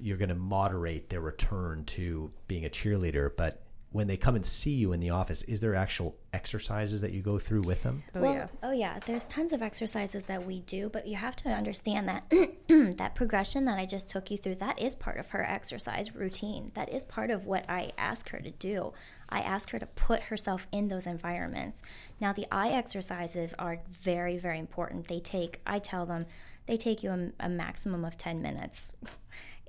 you're 0.00 0.18
going 0.18 0.28
to 0.28 0.34
moderate 0.34 1.08
their 1.08 1.20
return 1.20 1.82
to 1.84 2.30
being 2.48 2.66
a 2.66 2.68
cheerleader 2.68 3.30
but 3.34 3.65
when 3.96 4.06
they 4.06 4.16
come 4.16 4.36
and 4.36 4.44
see 4.44 4.72
you 4.72 4.92
in 4.92 5.00
the 5.00 5.10
office 5.10 5.42
is 5.44 5.60
there 5.60 5.74
actual 5.74 6.14
exercises 6.32 7.00
that 7.00 7.12
you 7.12 7.22
go 7.22 7.38
through 7.38 7.62
with 7.62 7.82
them 7.82 8.02
oh 8.14 8.20
well, 8.20 8.34
yeah. 8.34 8.46
Oh 8.62 8.72
yeah, 8.72 8.98
there's 9.06 9.24
tons 9.24 9.52
of 9.52 9.62
exercises 9.62 10.24
that 10.24 10.44
we 10.44 10.60
do, 10.60 10.88
but 10.88 11.06
you 11.06 11.16
have 11.16 11.36
to 11.36 11.48
understand 11.48 12.08
that 12.08 12.28
that 12.98 13.14
progression 13.14 13.64
that 13.64 13.78
I 13.78 13.86
just 13.86 14.08
took 14.08 14.30
you 14.30 14.36
through, 14.36 14.56
that 14.56 14.80
is 14.80 14.94
part 14.94 15.18
of 15.18 15.30
her 15.30 15.42
exercise 15.42 16.14
routine. 16.14 16.72
That 16.74 16.92
is 16.92 17.04
part 17.04 17.30
of 17.30 17.46
what 17.46 17.64
I 17.68 17.92
ask 17.96 18.28
her 18.30 18.40
to 18.40 18.50
do. 18.50 18.92
I 19.28 19.40
ask 19.40 19.70
her 19.70 19.78
to 19.78 19.86
put 19.86 20.22
herself 20.24 20.66
in 20.72 20.88
those 20.88 21.06
environments. 21.06 21.80
Now 22.20 22.32
the 22.32 22.46
eye 22.52 22.70
exercises 22.70 23.54
are 23.58 23.80
very 23.88 24.36
very 24.36 24.58
important. 24.58 25.08
They 25.08 25.20
take 25.20 25.60
I 25.66 25.78
tell 25.78 26.06
them 26.06 26.26
they 26.66 26.76
take 26.76 27.02
you 27.02 27.10
a, 27.10 27.46
a 27.46 27.48
maximum 27.48 28.04
of 28.04 28.18
10 28.18 28.42
minutes. 28.42 28.92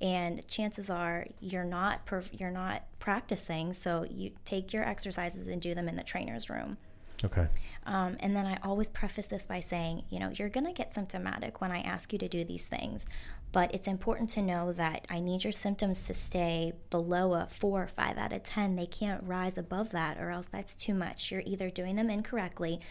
and 0.02 0.48
chances 0.48 0.90
are 0.90 1.26
you're 1.40 1.64
not 1.64 2.02
you're 2.32 2.52
not 2.52 2.84
practicing 3.00 3.74
so 3.74 4.06
you 4.10 4.32
take 4.46 4.74
your 4.74 4.84
exercises 4.84 5.48
and 5.48 5.62
do 5.62 5.74
them 5.74 5.88
in 5.90 5.96
the 5.96 6.04
trainer's 6.04 6.50
room. 6.50 6.78
Okay. 7.24 7.48
Um, 7.88 8.18
and 8.20 8.36
then 8.36 8.46
i 8.46 8.60
always 8.64 8.90
preface 8.90 9.28
this 9.28 9.46
by 9.46 9.60
saying 9.60 10.04
you 10.10 10.20
know 10.20 10.30
you're 10.30 10.50
going 10.50 10.66
to 10.66 10.74
get 10.74 10.94
symptomatic 10.94 11.62
when 11.62 11.72
i 11.72 11.80
ask 11.80 12.12
you 12.12 12.20
to 12.20 12.28
do 12.28 12.44
these 12.44 12.64
things 12.64 13.06
but 13.54 13.74
it's 13.74 13.88
important 13.88 14.30
to 14.32 14.42
know 14.42 14.74
that 14.74 15.08
i 15.10 15.22
need 15.22 15.46
your 15.46 15.54
symptoms 15.54 16.06
to 16.06 16.14
stay 16.14 16.74
below 16.90 17.34
a 17.34 17.48
4 17.48 17.84
or 17.84 17.88
5 17.88 18.18
out 18.18 18.34
of 18.34 18.44
10 18.44 18.76
they 18.76 18.86
can't 18.86 19.24
rise 19.24 19.58
above 19.58 19.92
that 19.92 20.18
or 20.18 20.32
else 20.32 20.48
that's 20.48 20.76
too 20.76 20.94
much. 20.94 21.32
You're 21.32 21.44
either 21.46 21.70
doing 21.70 21.96
them 21.96 22.10
incorrectly 22.10 22.82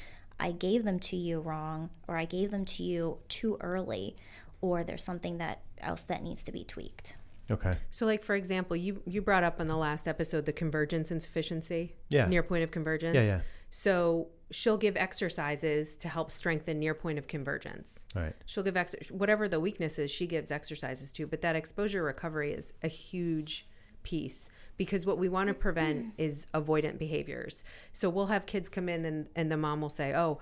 I 0.41 0.53
gave 0.53 0.85
them 0.85 0.99
to 1.01 1.17
you 1.17 1.41
wrong 1.41 1.91
or 2.09 2.17
I 2.17 2.25
gave 2.25 2.51
them 2.51 2.65
to 2.65 2.83
you 2.83 3.19
too 3.29 3.59
early 3.61 4.17
or 4.61 4.83
there's 4.83 5.05
something 5.05 5.39
that 5.39 5.61
else 5.81 6.03
that 6.03 6.23
needs 6.23 6.43
to 6.45 6.53
be 6.53 6.65
tweaked. 6.65 7.17
Okay. 7.51 7.77
So, 7.91 8.07
like 8.07 8.25
for 8.25 8.35
example, 8.35 8.77
you 8.77 9.03
you 9.07 9.23
brought 9.23 9.45
up 9.45 9.61
on 9.61 9.69
the 9.69 9.77
last 9.77 10.09
episode 10.09 10.47
the 10.47 10.53
convergence 10.53 11.11
insufficiency, 11.11 11.95
Yeah. 12.09 12.27
near 12.27 12.43
point 12.43 12.65
of 12.65 12.71
convergence. 12.71 13.15
Yeah, 13.15 13.23
yeah. 13.23 13.41
So 13.71 14.29
she'll 14.51 14.77
give 14.79 14.97
exercises 14.97 15.97
to 15.97 16.09
help 16.09 16.31
strengthen 16.31 16.79
near 16.81 16.95
point 16.95 17.19
of 17.19 17.27
convergence. 17.27 18.07
All 18.17 18.23
right. 18.23 18.35
She'll 18.47 18.63
give 18.65 18.77
ex- 18.77 18.95
whatever 19.11 19.49
the 19.49 19.61
weakness 19.61 19.99
is, 19.99 20.11
she 20.11 20.27
gives 20.27 20.51
exercises 20.51 21.13
to. 21.13 21.27
But 21.27 21.41
that 21.43 21.57
exposure 21.57 22.03
recovery 22.03 22.53
is 22.53 22.73
a 22.83 22.89
huge 22.89 23.67
piece 24.03 24.49
because 24.77 25.05
what 25.07 25.19
we 25.19 25.29
want 25.29 25.49
to 25.49 25.55
prevent 25.55 26.15
is 26.17 26.47
avoidant 26.55 26.99
behaviors. 26.99 27.65
So 27.93 28.09
we'll 28.09 28.27
have 28.27 28.47
kids 28.47 28.69
come 28.69 28.89
in 28.89 29.05
and, 29.05 29.27
and 29.35 29.51
the 29.51 29.57
mom 29.57 29.81
will 29.81 29.89
say, 29.91 30.15
oh, 30.15 30.39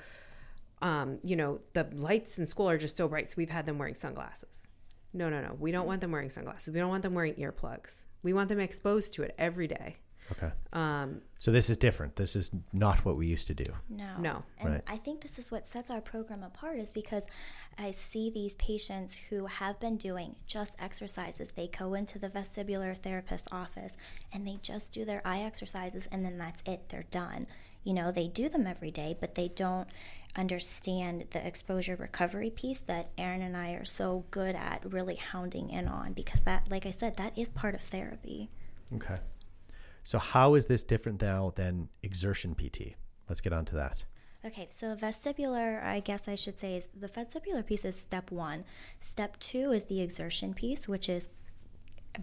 um, 0.83 1.19
you 1.23 1.35
know, 1.37 1.61
the 1.73 1.89
lights 1.95 2.39
in 2.39 2.47
school 2.47 2.69
are 2.69 2.79
just 2.79 2.97
so 2.97 3.09
bright. 3.09 3.31
So 3.31 3.35
we've 3.39 3.51
had 3.51 3.65
them 3.67 3.79
wearing 3.79 3.95
sunglasses. 3.95 4.63
No, 5.15 5.31
no, 5.31 5.41
no. 5.41 5.57
We 5.59 5.73
don't 5.73 5.87
want 5.87 6.01
them 6.01 6.11
wearing 6.13 6.29
sunglasses. 6.31 6.75
We 6.75 6.81
don't 6.81 6.91
want 6.91 7.03
them 7.05 7.15
wearing 7.15 7.35
earplugs. 7.35 8.05
We 8.23 8.33
want 8.33 8.49
them 8.49 8.59
exposed 8.61 9.15
to 9.15 9.23
it 9.23 9.35
every 9.39 9.69
day. 9.69 9.97
Okay. 10.33 10.51
Um, 10.73 11.21
So 11.37 11.51
this 11.51 11.69
is 11.69 11.77
different. 11.77 12.17
This 12.17 12.35
is 12.35 12.51
not 12.73 13.05
what 13.05 13.17
we 13.17 13.27
used 13.27 13.47
to 13.49 13.55
do. 13.55 13.67
No. 13.89 14.17
No. 14.19 14.43
And 14.59 14.71
Right. 14.75 14.83
I 14.87 14.97
think 14.97 15.21
this 15.21 15.39
is 15.39 15.51
what 15.51 15.67
sets 15.69 15.91
our 15.91 16.01
program 16.01 16.43
apart 16.43 16.79
is 16.79 16.91
because 16.93 17.27
I 17.79 17.91
see 17.91 18.31
these 18.31 18.55
patients 18.55 19.15
who 19.29 19.47
have 19.47 19.79
been 19.81 19.97
doing 19.99 20.37
just 20.47 20.73
exercises. 20.79 21.53
They 21.53 21.69
go 21.69 21.93
into 21.95 22.19
the 22.19 22.31
vestibular 22.31 22.97
therapist 22.97 23.49
office 23.53 23.97
and 24.33 24.47
they 24.47 24.59
just 24.63 24.93
do 24.93 25.05
their 25.05 25.21
eye 25.27 25.43
exercises 25.43 26.09
and 26.11 26.25
then 26.25 26.39
that's 26.39 26.63
it. 26.67 26.89
They're 26.89 27.05
done. 27.11 27.47
You 27.83 27.93
know, 27.93 28.11
they 28.11 28.29
do 28.29 28.49
them 28.49 28.67
every 28.67 28.91
day, 28.91 29.15
but 29.21 29.35
they 29.35 29.49
don't 29.49 29.89
understand 30.37 31.27
the 31.31 31.47
exposure 31.47 31.97
recovery 31.97 32.51
piece 32.51 32.81
that 32.81 33.11
Erin 33.17 33.43
and 33.43 33.57
I 33.57 33.73
are 33.73 33.85
so 33.85 34.25
good 34.31 34.55
at 34.57 34.83
really 34.85 35.17
hounding 35.17 35.71
in 35.71 35.87
on 35.87 36.13
because 36.13 36.41
that 36.41 36.71
like 36.71 36.87
I 36.87 36.91
said, 36.91 37.17
that 37.17 37.37
is 37.39 37.49
part 37.49 37.75
of 37.75 37.81
therapy. 37.81 38.51
Okay. 38.95 39.17
So 40.03 40.19
how 40.19 40.55
is 40.55 40.67
this 40.67 40.85
different 40.85 41.23
now 41.23 41.53
than 41.57 41.89
exertion 42.03 42.55
PT? 42.55 42.95
Let's 43.29 43.41
get 43.41 43.53
on 43.53 43.65
to 43.67 43.75
that. 43.77 44.05
Okay, 44.45 44.69
so 44.69 44.95
vestibular, 44.95 45.83
I 45.83 46.01
guess 46.01 46.29
I 46.29 46.35
should 46.35 46.59
say, 46.59 46.77
is 46.77 46.91
the 46.95 47.09
vestibular 47.09 47.65
piece 47.65 47.87
is 47.87 47.97
step 47.97 48.31
one. 48.31 48.65
Step 48.99 49.39
two 49.39 49.73
is 49.73 49.85
the 49.85 50.03
exertion 50.03 50.53
piece, 50.53 50.87
which 50.87 51.09
is 51.09 51.31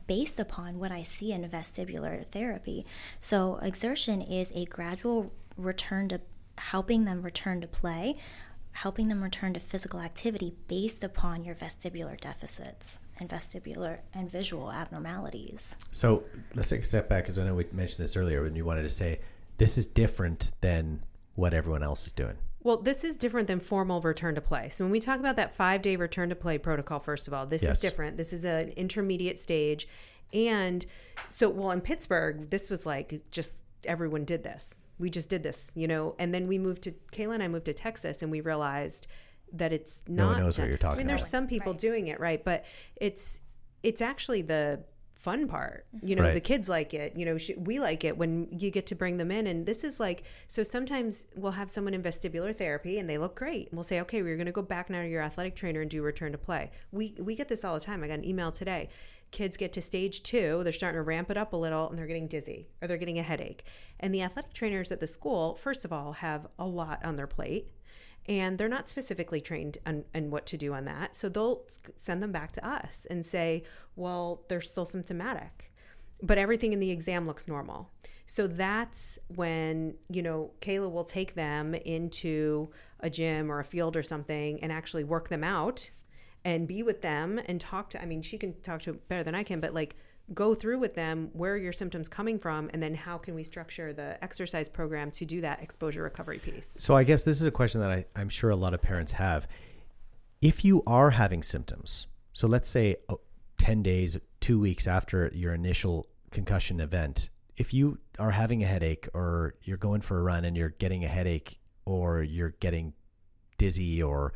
based 0.06 0.39
upon 0.39 0.80
what 0.80 0.91
I 0.91 1.02
see 1.02 1.32
in 1.32 1.41
vestibular 1.50 2.28
therapy. 2.28 2.86
So, 3.19 3.58
exertion 3.63 4.21
is 4.21 4.52
a 4.54 4.65
gradual 4.65 5.34
return 5.58 6.10
to 6.10 6.21
helping 6.69 7.06
them 7.06 7.21
return 7.21 7.60
to 7.62 7.67
play, 7.67 8.15
helping 8.74 9.08
them 9.10 9.21
return 9.24 9.54
to 9.54 9.60
physical 9.60 10.00
activity 10.00 10.54
based 10.67 11.04
upon 11.04 11.43
your 11.43 11.56
vestibular 11.56 12.19
deficits 12.19 13.00
and 13.19 13.30
vestibular 13.30 14.00
and 14.13 14.30
visual 14.30 14.71
abnormalities. 14.71 15.78
So 15.91 16.24
let's 16.56 16.69
take 16.69 16.82
a 16.82 16.86
step 16.86 17.10
back 17.10 17.24
because 17.24 17.38
I 17.39 17.43
know 17.45 17.56
we 17.56 17.65
mentioned 17.71 18.04
this 18.04 18.15
earlier 18.15 18.43
when 18.43 18.56
you 18.56 18.63
wanted 18.63 18.84
to 18.84 18.89
say 18.89 19.19
this 19.58 19.78
is 19.78 19.86
different 19.88 20.52
than 20.62 21.04
what 21.36 21.54
everyone 21.54 21.84
else 21.84 22.06
is 22.08 22.13
doing. 22.13 22.38
Well, 22.63 22.78
this 22.78 23.04
is 23.04 23.17
different 23.17 23.47
than 23.47 23.60
formal 23.60 24.02
return 24.02 24.36
to 24.36 24.41
play. 24.41 24.69
So 24.69 24.86
when 24.86 24.91
we 24.91 25.00
talk 25.00 25.19
about 25.19 25.36
that 25.38 25.56
five 25.56 25.82
day 25.82 25.95
return 25.95 26.30
to 26.30 26.36
play 26.36 26.58
protocol, 26.60 27.00
first 27.00 27.28
of 27.28 27.34
all, 27.34 27.45
this 27.47 27.63
Yes. 27.63 27.76
is 27.78 27.82
different. 27.82 28.17
This 28.17 28.32
is 28.34 28.43
an 28.45 28.69
intermediate 28.69 29.39
stage. 29.39 29.88
And 30.34 30.86
so, 31.28 31.50
well, 31.50 31.71
in 31.71 31.82
Pittsburgh, 31.82 32.50
this 32.52 32.69
was 32.69 32.86
like 32.86 33.21
just 33.32 33.63
everyone 33.84 34.26
did 34.26 34.43
this. 34.43 34.76
We 35.01 35.09
just 35.09 35.27
did 35.29 35.43
this, 35.43 35.71
you 35.75 35.87
know. 35.87 36.15
And 36.19 36.33
then 36.33 36.47
we 36.47 36.57
moved 36.59 36.83
to 36.83 36.91
Kayla 37.11 37.33
and 37.35 37.43
I 37.43 37.47
moved 37.49 37.65
to 37.65 37.73
Texas, 37.73 38.21
and 38.21 38.31
we 38.31 38.39
realized 38.41 39.07
that 39.53 39.73
it's 39.73 40.01
not. 40.07 40.23
No 40.23 40.27
one 40.33 40.39
knows 40.43 40.57
what 40.57 40.67
you're 40.69 40.77
talking 40.77 40.95
I 40.95 40.97
mean, 40.99 41.07
there's 41.07 41.21
about. 41.21 41.29
some 41.31 41.47
people 41.47 41.73
Right. 41.73 41.81
doing 41.81 42.07
it, 42.07 42.19
right? 42.19 42.41
But 42.43 42.63
it's 42.95 43.41
it's 43.83 44.01
actually 44.01 44.43
the 44.43 44.83
fun 45.15 45.47
part. 45.47 45.85
You 46.01 46.15
know, 46.15 46.23
Right. 46.23 46.33
the 46.33 46.39
kids 46.39 46.67
like 46.69 46.93
it. 46.95 47.15
You 47.15 47.25
know, 47.25 47.37
sh- 47.37 47.51
we 47.57 47.79
like 47.79 48.03
it 48.03 48.17
when 48.17 48.47
you 48.57 48.71
get 48.71 48.85
to 48.87 48.95
bring 48.95 49.17
them 49.17 49.29
in. 49.31 49.45
And 49.45 49.65
this 49.67 49.83
is 49.83 49.99
like, 49.99 50.23
so 50.47 50.63
sometimes 50.63 51.25
we'll 51.35 51.51
have 51.51 51.69
someone 51.69 51.93
in 51.93 52.01
vestibular 52.01 52.55
therapy 52.55 52.97
and 52.97 53.07
they 53.09 53.19
look 53.19 53.35
great. 53.35 53.67
And 53.69 53.77
we'll 53.77 53.83
say, 53.83 54.01
okay, 54.01 54.23
we're 54.23 54.35
going 54.35 54.47
to 54.47 54.51
go 54.51 54.63
back 54.63 54.89
now 54.89 55.01
to 55.03 55.07
your 55.07 55.21
athletic 55.21 55.55
trainer 55.55 55.81
and 55.81 55.91
do 55.91 56.01
return 56.01 56.31
to 56.31 56.37
play. 56.39 56.71
We 56.91 57.15
we 57.19 57.35
get 57.35 57.47
this 57.49 57.63
all 57.63 57.73
the 57.75 57.79
time. 57.79 58.03
I 58.03 58.07
got 58.07 58.19
an 58.19 58.25
email 58.25 58.51
today. 58.51 58.89
Kids 59.31 59.57
get 59.57 59.71
to 59.73 59.81
stage 59.81 60.23
two, 60.23 60.61
they're 60.63 60.73
starting 60.73 60.99
to 60.99 61.03
ramp 61.03 61.31
it 61.31 61.37
up 61.37 61.53
a 61.53 61.57
little 61.57 61.89
and 61.89 61.97
they're 61.97 62.07
getting 62.07 62.27
dizzy 62.27 62.67
or 62.81 62.87
they're 62.87 62.97
getting 62.97 63.17
a 63.17 63.23
headache. 63.23 63.63
And 63.99 64.13
the 64.13 64.21
athletic 64.21 64.53
trainers 64.53 64.91
at 64.91 64.99
the 64.99 65.07
school, 65.07 65.55
first 65.55 65.85
of 65.85 65.93
all, 65.93 66.13
have 66.13 66.47
a 66.59 66.65
lot 66.65 67.03
on 67.05 67.15
their 67.15 67.27
plate 67.27 67.71
and 68.27 68.57
they're 68.57 68.69
not 68.69 68.89
specifically 68.89 69.41
trained 69.41 69.77
on, 69.85 70.03
on 70.13 70.29
what 70.29 70.45
to 70.47 70.57
do 70.57 70.73
on 70.73 70.85
that. 70.85 71.15
So 71.15 71.29
they'll 71.29 71.63
send 71.97 72.21
them 72.21 72.31
back 72.31 72.51
to 72.53 72.67
us 72.67 73.07
and 73.09 73.25
say, 73.25 73.63
well, 73.95 74.43
they're 74.47 74.61
still 74.61 74.85
symptomatic, 74.85 75.71
but 76.21 76.37
everything 76.37 76.73
in 76.73 76.79
the 76.79 76.91
exam 76.91 77.25
looks 77.25 77.47
normal. 77.47 77.89
So 78.27 78.47
that's 78.47 79.19
when, 79.35 79.95
you 80.09 80.21
know, 80.21 80.51
Kayla 80.61 80.91
will 80.91 81.03
take 81.03 81.35
them 81.35 81.73
into 81.73 82.69
a 82.99 83.09
gym 83.09 83.51
or 83.51 83.59
a 83.59 83.65
field 83.65 83.97
or 83.97 84.03
something 84.03 84.61
and 84.63 84.71
actually 84.71 85.03
work 85.03 85.29
them 85.29 85.43
out 85.43 85.89
and 86.43 86.67
be 86.67 86.84
with 86.84 87.01
them 87.01 87.39
and 87.47 87.60
talk 87.60 87.89
to, 87.91 88.01
I 88.01 88.06
mean, 88.06 88.21
she 88.21 88.38
can 88.38 88.60
talk 88.62 88.82
to 88.84 88.93
better 88.93 89.23
than 89.23 89.36
I 89.36 89.43
can, 89.43 89.60
but 89.60 89.73
like, 89.73 89.95
go 90.34 90.54
through 90.54 90.80
with 90.80 90.95
them 90.95 91.30
where 91.34 91.54
are 91.54 91.58
your 91.58 91.73
symptoms 91.73 92.08
coming 92.08 92.39
from 92.39 92.69
and 92.73 92.82
then 92.82 92.95
how 92.95 93.17
can 93.17 93.36
we 93.36 93.43
structure 93.43 93.91
the 93.91 94.23
exercise 94.23 94.69
program 94.69 95.12
to 95.12 95.25
do 95.25 95.41
that 95.41 95.62
exposure 95.62 96.04
recovery 96.04 96.39
piece 96.39 96.77
So 96.80 96.95
I 96.95 97.04
guess 97.04 97.23
this 97.23 97.41
is 97.41 97.47
a 97.47 97.51
question 97.51 97.82
that 97.82 97.91
I, 97.91 98.06
I'm 98.15 98.30
sure 98.30 98.49
a 98.49 98.56
lot 98.56 98.73
of 98.73 98.82
parents 98.82 99.12
have. 99.13 99.47
If 100.41 100.63
you 100.63 100.84
are 100.88 101.10
having 101.10 101.43
symptoms, 101.43 102.08
so 102.34 102.47
let's 102.47 102.69
say 102.69 102.95
oh, 103.10 103.19
10 103.58 103.84
days, 103.84 104.17
two 104.39 104.60
weeks 104.60 104.88
after 104.88 105.30
your 105.34 105.54
initial 105.54 106.08
concussion 106.32 106.80
event, 106.80 107.30
if 107.58 107.73
you 107.73 107.99
are 108.17 108.32
having 108.32 108.63
a 108.63 108.65
headache 108.65 109.08
or 109.13 109.56
you're 109.63 109.77
going 109.77 110.01
for 110.01 110.19
a 110.19 110.23
run 110.23 110.45
and 110.45 110.56
you're 110.56 110.69
getting 110.69 111.04
a 111.04 111.08
headache 111.08 111.60
or 111.86 112.23
you're 112.23 112.56
getting 112.60 112.93
dizzy 113.58 114.01
or 114.01 114.34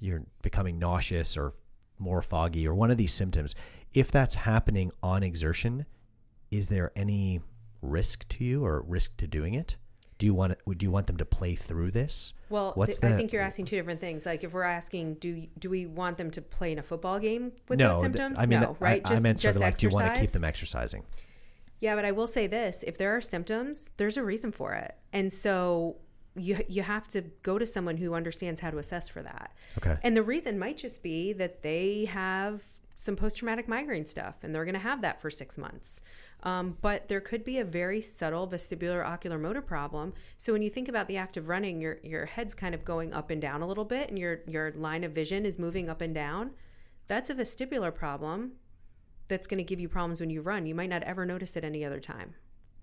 you're 0.00 0.22
becoming 0.42 0.78
nauseous 0.78 1.36
or 1.36 1.54
more 1.98 2.22
foggy 2.22 2.66
or 2.66 2.74
one 2.74 2.90
of 2.90 2.96
these 2.96 3.12
symptoms, 3.12 3.54
if 3.94 4.10
that's 4.10 4.34
happening 4.34 4.90
on 5.02 5.22
exertion, 5.22 5.86
is 6.50 6.68
there 6.68 6.92
any 6.96 7.40
risk 7.82 8.26
to 8.28 8.44
you 8.44 8.64
or 8.64 8.82
risk 8.82 9.16
to 9.18 9.26
doing 9.26 9.54
it? 9.54 9.76
Do 10.18 10.26
you 10.26 10.34
want 10.34 10.56
would 10.66 10.82
you 10.82 10.90
want 10.90 11.06
them 11.06 11.16
to 11.18 11.24
play 11.24 11.54
through 11.54 11.92
this? 11.92 12.34
Well, 12.50 12.72
th- 12.72 12.98
I 13.04 13.16
think 13.16 13.32
you're 13.32 13.42
asking 13.42 13.66
two 13.66 13.76
different 13.76 14.00
things. 14.00 14.26
Like 14.26 14.42
if 14.42 14.52
we're 14.52 14.64
asking, 14.64 15.14
do 15.14 15.46
do 15.58 15.70
we 15.70 15.86
want 15.86 16.18
them 16.18 16.32
to 16.32 16.42
play 16.42 16.72
in 16.72 16.78
a 16.80 16.82
football 16.82 17.20
game 17.20 17.52
with 17.68 17.78
no, 17.78 17.88
those 17.88 17.94
th- 17.94 18.04
symptoms? 18.04 18.38
I 18.40 18.46
mean, 18.46 18.60
no, 18.60 18.76
right? 18.80 19.00
I, 19.04 19.14
I 19.14 19.20
meant 19.20 19.40
sort 19.40 19.54
of 19.54 19.60
like, 19.60 19.78
do 19.78 19.86
you 19.86 19.92
want 19.92 20.12
to 20.12 20.20
keep 20.20 20.30
them 20.30 20.42
exercising? 20.42 21.04
Yeah, 21.80 21.94
but 21.94 22.04
I 22.04 22.10
will 22.10 22.26
say 22.26 22.48
this: 22.48 22.82
if 22.84 22.98
there 22.98 23.16
are 23.16 23.20
symptoms, 23.20 23.92
there's 23.96 24.16
a 24.16 24.24
reason 24.24 24.50
for 24.50 24.74
it, 24.74 24.96
and 25.12 25.32
so 25.32 25.98
you 26.38 26.58
you 26.68 26.82
have 26.82 27.08
to 27.08 27.22
go 27.42 27.58
to 27.58 27.66
someone 27.66 27.96
who 27.96 28.14
understands 28.14 28.60
how 28.60 28.70
to 28.70 28.78
assess 28.78 29.08
for 29.08 29.22
that. 29.22 29.52
Okay. 29.78 29.96
And 30.02 30.16
the 30.16 30.22
reason 30.22 30.58
might 30.58 30.78
just 30.78 31.02
be 31.02 31.32
that 31.34 31.62
they 31.62 32.06
have 32.06 32.62
some 32.94 33.14
post 33.14 33.38
traumatic 33.38 33.68
migraine 33.68 34.06
stuff, 34.06 34.36
and 34.42 34.54
they're 34.54 34.64
going 34.64 34.74
to 34.74 34.80
have 34.80 35.02
that 35.02 35.20
for 35.20 35.30
six 35.30 35.56
months. 35.56 36.00
Um, 36.42 36.76
but 36.80 37.08
there 37.08 37.20
could 37.20 37.44
be 37.44 37.58
a 37.58 37.64
very 37.64 38.00
subtle 38.00 38.46
vestibular 38.46 39.04
ocular 39.04 39.38
motor 39.38 39.62
problem. 39.62 40.14
So 40.36 40.52
when 40.52 40.62
you 40.62 40.70
think 40.70 40.88
about 40.88 41.08
the 41.08 41.16
act 41.16 41.36
of 41.36 41.48
running, 41.48 41.80
your 41.80 41.98
your 42.02 42.26
head's 42.26 42.54
kind 42.54 42.74
of 42.74 42.84
going 42.84 43.12
up 43.12 43.30
and 43.30 43.40
down 43.40 43.62
a 43.62 43.66
little 43.66 43.84
bit, 43.84 44.08
and 44.08 44.18
your 44.18 44.40
your 44.46 44.72
line 44.72 45.04
of 45.04 45.12
vision 45.12 45.44
is 45.44 45.58
moving 45.58 45.88
up 45.88 46.00
and 46.00 46.14
down. 46.14 46.52
That's 47.06 47.30
a 47.30 47.34
vestibular 47.34 47.94
problem. 47.94 48.52
That's 49.28 49.46
going 49.46 49.58
to 49.58 49.64
give 49.64 49.80
you 49.80 49.88
problems 49.88 50.20
when 50.20 50.30
you 50.30 50.40
run. 50.40 50.66
You 50.66 50.74
might 50.74 50.90
not 50.90 51.02
ever 51.02 51.26
notice 51.26 51.56
it 51.56 51.64
any 51.64 51.84
other 51.84 52.00
time. 52.00 52.34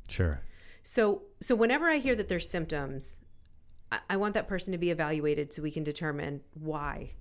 Sure. 0.07 0.41
So, 0.83 1.23
so 1.41 1.55
whenever 1.55 1.85
I 1.85 1.97
hear 1.97 2.15
that 2.15 2.29
there's 2.29 2.47
symptoms, 2.47 3.21
I, 4.09 4.17
want 4.17 4.33
that 4.33 4.47
person 4.47 4.71
to 4.71 4.77
be 4.77 4.91
evaluated 4.91 5.53
so 5.53 5.61
we 5.61 5.71
can 5.71 5.83
determine 5.83 6.41
why, 6.53 7.11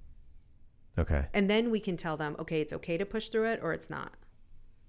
Okay. 0.98 1.26
and 1.32 1.48
then 1.50 1.70
we 1.70 1.80
can 1.80 1.96
tell 1.96 2.16
them, 2.16 2.36
okay, 2.38 2.60
it's 2.60 2.72
okay 2.72 2.96
to 2.96 3.04
push 3.06 3.28
through 3.28 3.46
it 3.46 3.60
or 3.62 3.72
it's 3.72 3.90
not. 3.90 4.12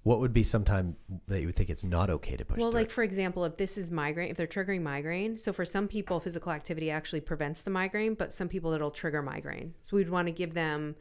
What 0.03 0.19
would 0.19 0.33
be 0.33 0.43
some 0.43 0.63
time 0.63 0.97
that 1.27 1.41
you 1.41 1.47
would 1.47 1.55
think 1.55 1.71
it's 1.71 1.83
not 1.83 2.11
okay 2.11 2.37
to 2.37 2.45
push 2.45 2.59
well, 2.59 2.71
like 2.71 2.91
for 2.91 3.01
example, 3.03 3.43
if 3.45 3.57
this 3.57 3.75
is 3.75 3.89
migraine, 3.89 4.29
if 4.29 4.37
they're 4.37 4.45
triggering 4.45 4.83
migraine, 4.83 5.35
so 5.35 5.51
for 5.51 5.65
some 5.65 5.87
people, 5.87 6.19
physical 6.19 6.51
activity 6.51 6.91
actually 6.91 7.21
prevents 7.21 7.63
the 7.63 7.71
migraine, 7.71 8.13
but 8.13 8.31
some 8.31 8.47
people 8.47 8.71
it'll 8.73 8.91
trigger 8.91 9.23
migraine. 9.23 9.73
So 9.81 9.97
we'd 9.97 10.09
want 10.09 10.27
to 10.27 10.31
give 10.31 10.53
them 10.53 10.95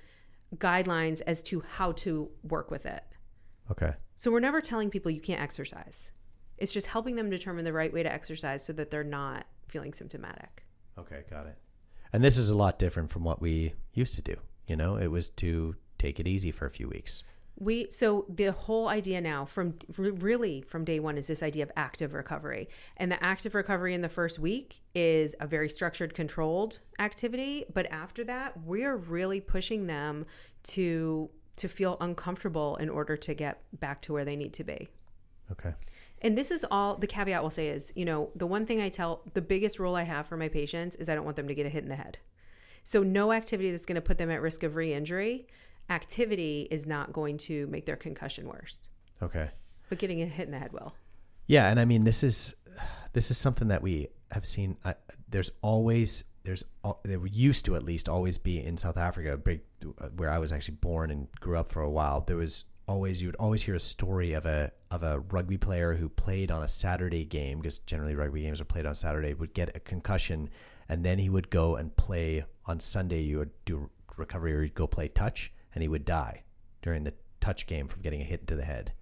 guidelines 0.57 1.21
as 1.27 1.43
to 1.43 1.63
how 1.75 1.93
to 1.93 2.31
work 2.43 2.71
with 2.71 2.87
it. 2.87 3.03
okay. 3.71 3.93
So 4.17 4.31
we're 4.31 4.41
never 4.41 4.61
telling 4.63 4.89
people 4.91 5.11
you 5.11 5.21
can't 5.21 5.43
exercise. 5.43 6.11
It's 6.57 6.73
just 6.73 6.87
helping 6.87 7.17
them 7.17 7.29
determine 7.29 7.65
the 7.65 7.73
right 7.73 7.93
way 7.93 8.03
to 8.05 8.11
exercise 8.11 8.65
so 8.65 8.73
that 8.75 8.91
they're 8.91 9.05
not 9.05 9.45
feeling 9.69 9.93
symptomatic. 9.93 10.64
Okay, 10.99 11.23
got 11.31 11.47
it. 11.47 11.57
And 12.13 12.23
this 12.23 12.37
is 12.39 12.51
a 12.51 12.57
lot 12.57 12.79
different 12.79 13.11
from 13.11 13.25
what 13.25 13.41
we 13.41 13.75
used 13.93 14.15
to 14.15 14.23
do. 14.23 14.37
You 14.67 14.77
know, 14.77 14.97
it 14.97 15.09
was 15.09 15.29
to 15.31 15.75
take 15.99 16.21
it 16.21 16.27
easy 16.27 16.51
for 16.51 16.67
a 16.67 16.71
few 16.71 16.89
weeks. 16.89 17.23
We 17.57 17.89
so 17.91 18.27
the 18.29 18.51
whole 18.51 18.89
idea 18.89 19.21
now 19.21 19.45
from 19.45 19.77
really 19.97 20.63
from 20.63 20.85
day 20.85 20.99
one 20.99 21.17
is 21.17 21.29
this 21.29 21.43
idea 21.43 21.63
of 21.63 21.71
active 21.77 22.13
recovery, 22.13 22.69
and 22.97 23.13
the 23.13 23.23
active 23.23 23.55
recovery 23.55 23.95
in 23.95 24.01
the 24.01 24.09
first 24.09 24.41
week 24.41 24.83
is 24.93 25.37
a 25.39 25.47
very 25.47 25.69
structured, 25.69 26.15
controlled 26.15 26.81
activity. 26.99 27.65
But 27.73 27.87
after 27.93 28.25
that, 28.25 28.65
we're 28.65 28.97
really 28.97 29.41
pushing 29.41 29.87
them 29.87 30.27
to 30.65 31.31
to 31.59 31.69
feel 31.69 31.97
uncomfortable 32.01 32.75
in 32.77 32.89
order 32.89 33.17
to 33.17 33.35
get 33.35 33.63
back 33.79 34.03
to 34.03 34.13
where 34.13 34.25
they 34.25 34.35
need 34.35 34.53
to 34.55 34.65
be. 34.65 34.89
Okay. 35.53 35.75
And 36.23 36.39
this 36.39 36.51
is 36.51 36.65
all 36.71 36.97
the 36.97 37.07
caveat 37.07 37.43
will 37.43 37.51
say 37.51 37.69
is, 37.69 37.93
you 37.95 38.05
know, 38.05 38.31
the 38.35 38.47
one 38.47 38.65
thing 38.65 38.81
I 38.81 38.89
tell, 38.89 39.23
the 39.35 39.43
biggest 39.43 39.79
rule 39.79 39.95
I 39.95 40.05
have 40.05 40.27
for 40.27 40.37
my 40.37 40.49
patients 40.49 40.97
is 40.97 41.09
I 41.09 41.15
don't 41.15 41.25
want 41.25 41.37
them 41.37 41.49
to 41.49 41.55
get 41.55 41.67
a 41.67 41.69
hit 41.69 41.83
in 41.83 41.91
the 41.91 41.97
head. 41.97 42.19
So 42.83 43.03
no 43.03 43.33
activity 43.33 43.71
that's 43.71 43.85
going 43.87 43.97
to 43.97 44.01
put 44.03 44.19
them 44.19 44.31
at 44.31 44.41
risk 44.41 44.63
of 44.63 44.75
re-injury. 44.77 45.47
Activity 45.91 46.67
is 46.71 46.87
not 46.87 47.13
going 47.13 47.37
to 47.39 47.67
make 47.67 47.85
their 47.87 47.97
concussion 47.97 48.47
worse, 48.49 48.89
Okay. 49.23 49.51
but 49.91 49.99
getting 49.99 50.23
a 50.23 50.27
hit 50.27 50.47
in 50.47 50.53
the 50.53 50.59
head 50.59 50.73
will. 50.73 50.95
Yeah, 51.47 51.69
and 51.71 51.79
I 51.79 51.85
mean 51.85 52.05
this 52.05 52.23
is 52.23 52.55
this 53.13 53.31
is 53.31 53.37
something 53.37 53.69
that 53.69 53.83
we 53.83 54.09
have 54.31 54.47
seen. 54.47 54.79
I, 54.85 54.95
there's 55.29 55.51
always 55.61 56.25
there's 56.45 56.65
there 57.05 57.27
used 57.27 57.67
to 57.67 57.77
at 57.77 57.83
least 57.83 58.09
always 58.09 58.39
be 58.39 58.65
in 58.65 58.79
South 58.79 58.97
Africa, 58.97 59.39
where 60.17 60.31
I 60.31 60.39
was 60.39 60.53
actually 60.53 60.77
born 60.77 61.11
and 61.11 61.31
grew 61.41 61.59
up 61.59 61.71
for 61.71 61.83
a 61.83 61.91
while. 61.91 62.23
There 62.23 62.37
was 62.39 62.65
always 62.87 63.23
you 63.23 63.29
would 63.29 63.37
always 63.37 63.63
hear 63.63 63.75
a 63.75 63.81
story 63.81 64.33
of 64.33 64.47
a 64.47 64.73
of 64.91 65.03
a 65.03 65.21
rugby 65.21 65.59
player 65.59 65.95
who 65.95 66.09
played 66.09 66.51
on 66.51 66.63
a 66.63 66.69
Saturday 66.69 67.25
game 67.25 67.61
because 67.61 67.79
generally 67.81 68.15
rugby 68.15 68.43
games 68.43 68.61
are 68.61 68.67
played 68.67 68.87
on 68.87 68.95
Saturday 68.95 69.35
would 69.35 69.55
get 69.55 69.77
a 69.77 69.81
concussion 69.81 70.51
and 70.89 71.05
then 71.05 71.19
he 71.19 71.29
would 71.29 71.51
go 71.51 71.77
and 71.77 71.97
play 71.97 72.45
on 72.67 72.81
Sunday. 72.81 73.21
You 73.21 73.39
would 73.39 73.51
do 73.65 73.91
recovery 74.17 74.55
or 74.55 74.63
you'd 74.63 74.75
go 74.75 74.87
play 74.87 75.09
touch 75.09 75.53
and 75.75 75.83
he 75.83 75.89
would 75.89 76.05
die 76.05 76.43
during 76.83 77.05
the 77.05 77.15
touch 77.41 77.67
game 77.67 77.89
from 77.89 78.03
getting 78.03 78.21
a 78.21 78.25
hit 78.25 78.47
to 78.47 78.57
the 78.57 78.65
head. 78.65 78.93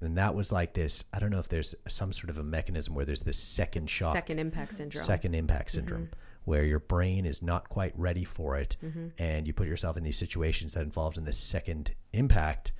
And 0.00 0.16
that 0.16 0.34
was 0.34 0.50
like 0.50 0.72
this. 0.72 1.04
I 1.12 1.18
don't 1.18 1.30
know 1.30 1.40
if 1.40 1.48
there's 1.48 1.74
some 1.88 2.12
sort 2.12 2.30
of 2.30 2.38
a 2.38 2.42
mechanism 2.42 2.94
where 2.94 3.04
there's 3.04 3.20
this 3.20 3.38
second 3.38 3.90
shock, 3.90 4.14
Second 4.14 4.38
impact 4.38 4.74
syndrome. 4.74 5.04
second 5.04 5.34
impact 5.34 5.70
syndrome, 5.72 6.04
mm-hmm. 6.04 6.50
where 6.50 6.64
your 6.64 6.80
brain 6.80 7.26
is 7.26 7.42
not 7.42 7.68
quite 7.68 7.92
ready 7.98 8.24
for 8.24 8.56
it, 8.56 8.76
mm-hmm. 8.82 9.08
and 9.18 9.46
you 9.46 9.52
put 9.52 9.68
yourself 9.68 9.98
in 9.98 10.02
these 10.02 10.16
situations 10.16 10.72
that 10.72 10.82
involved 10.82 11.18
in 11.18 11.24
this 11.24 11.36
second 11.36 11.92
impact, 12.14 12.72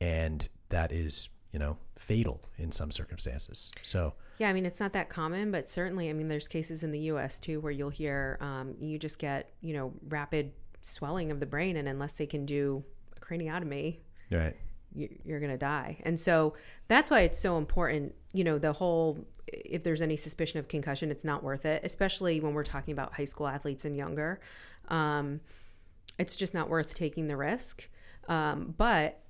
and 0.00 0.48
that 0.68 0.92
is, 0.92 1.28
you 1.52 1.58
know, 1.58 1.76
fatal 1.96 2.42
in 2.58 2.72
some 2.72 2.90
circumstances. 2.90 3.70
So 3.82 4.14
Yeah, 4.38 4.48
I 4.48 4.52
mean, 4.52 4.66
it's 4.66 4.80
not 4.80 4.92
that 4.92 5.08
common, 5.08 5.50
but 5.50 5.70
certainly, 5.70 6.10
I 6.10 6.12
mean, 6.12 6.28
there's 6.28 6.48
cases 6.48 6.82
in 6.82 6.92
the 6.92 7.00
U.S. 7.00 7.38
too 7.38 7.60
where 7.60 7.72
you'll 7.72 7.90
hear 7.90 8.38
um, 8.40 8.74
you 8.80 8.98
just 8.98 9.18
get, 9.18 9.52
you 9.60 9.74
know, 9.74 9.92
rapid 10.08 10.52
swelling 10.80 11.30
of 11.30 11.40
the 11.40 11.46
brain, 11.46 11.76
and 11.76 11.88
unless 11.88 12.12
they 12.12 12.26
can 12.26 12.46
do 12.46 12.84
a 13.16 13.20
craniotomy, 13.20 13.98
right, 14.30 14.56
you, 14.94 15.08
you're 15.24 15.40
going 15.40 15.52
to 15.52 15.58
die. 15.58 15.98
And 16.04 16.20
so 16.20 16.54
that's 16.86 17.10
why 17.10 17.20
it's 17.20 17.38
so 17.38 17.58
important, 17.58 18.14
you 18.32 18.44
know, 18.44 18.58
the 18.58 18.72
whole 18.72 19.26
if 19.52 19.82
there's 19.82 20.02
any 20.02 20.16
suspicion 20.16 20.58
of 20.58 20.68
concussion, 20.68 21.10
it's 21.10 21.24
not 21.24 21.42
worth 21.42 21.64
it, 21.64 21.82
especially 21.84 22.40
when 22.40 22.54
we're 22.54 22.64
talking 22.64 22.92
about 22.92 23.14
high 23.14 23.24
school 23.24 23.46
athletes 23.46 23.84
and 23.84 23.96
younger. 23.96 24.40
Um, 24.88 25.40
it's 26.18 26.36
just 26.36 26.54
not 26.54 26.68
worth 26.68 26.94
taking 26.94 27.28
the 27.28 27.36
risk. 27.36 27.88
Um, 28.28 28.74
but 28.76 29.22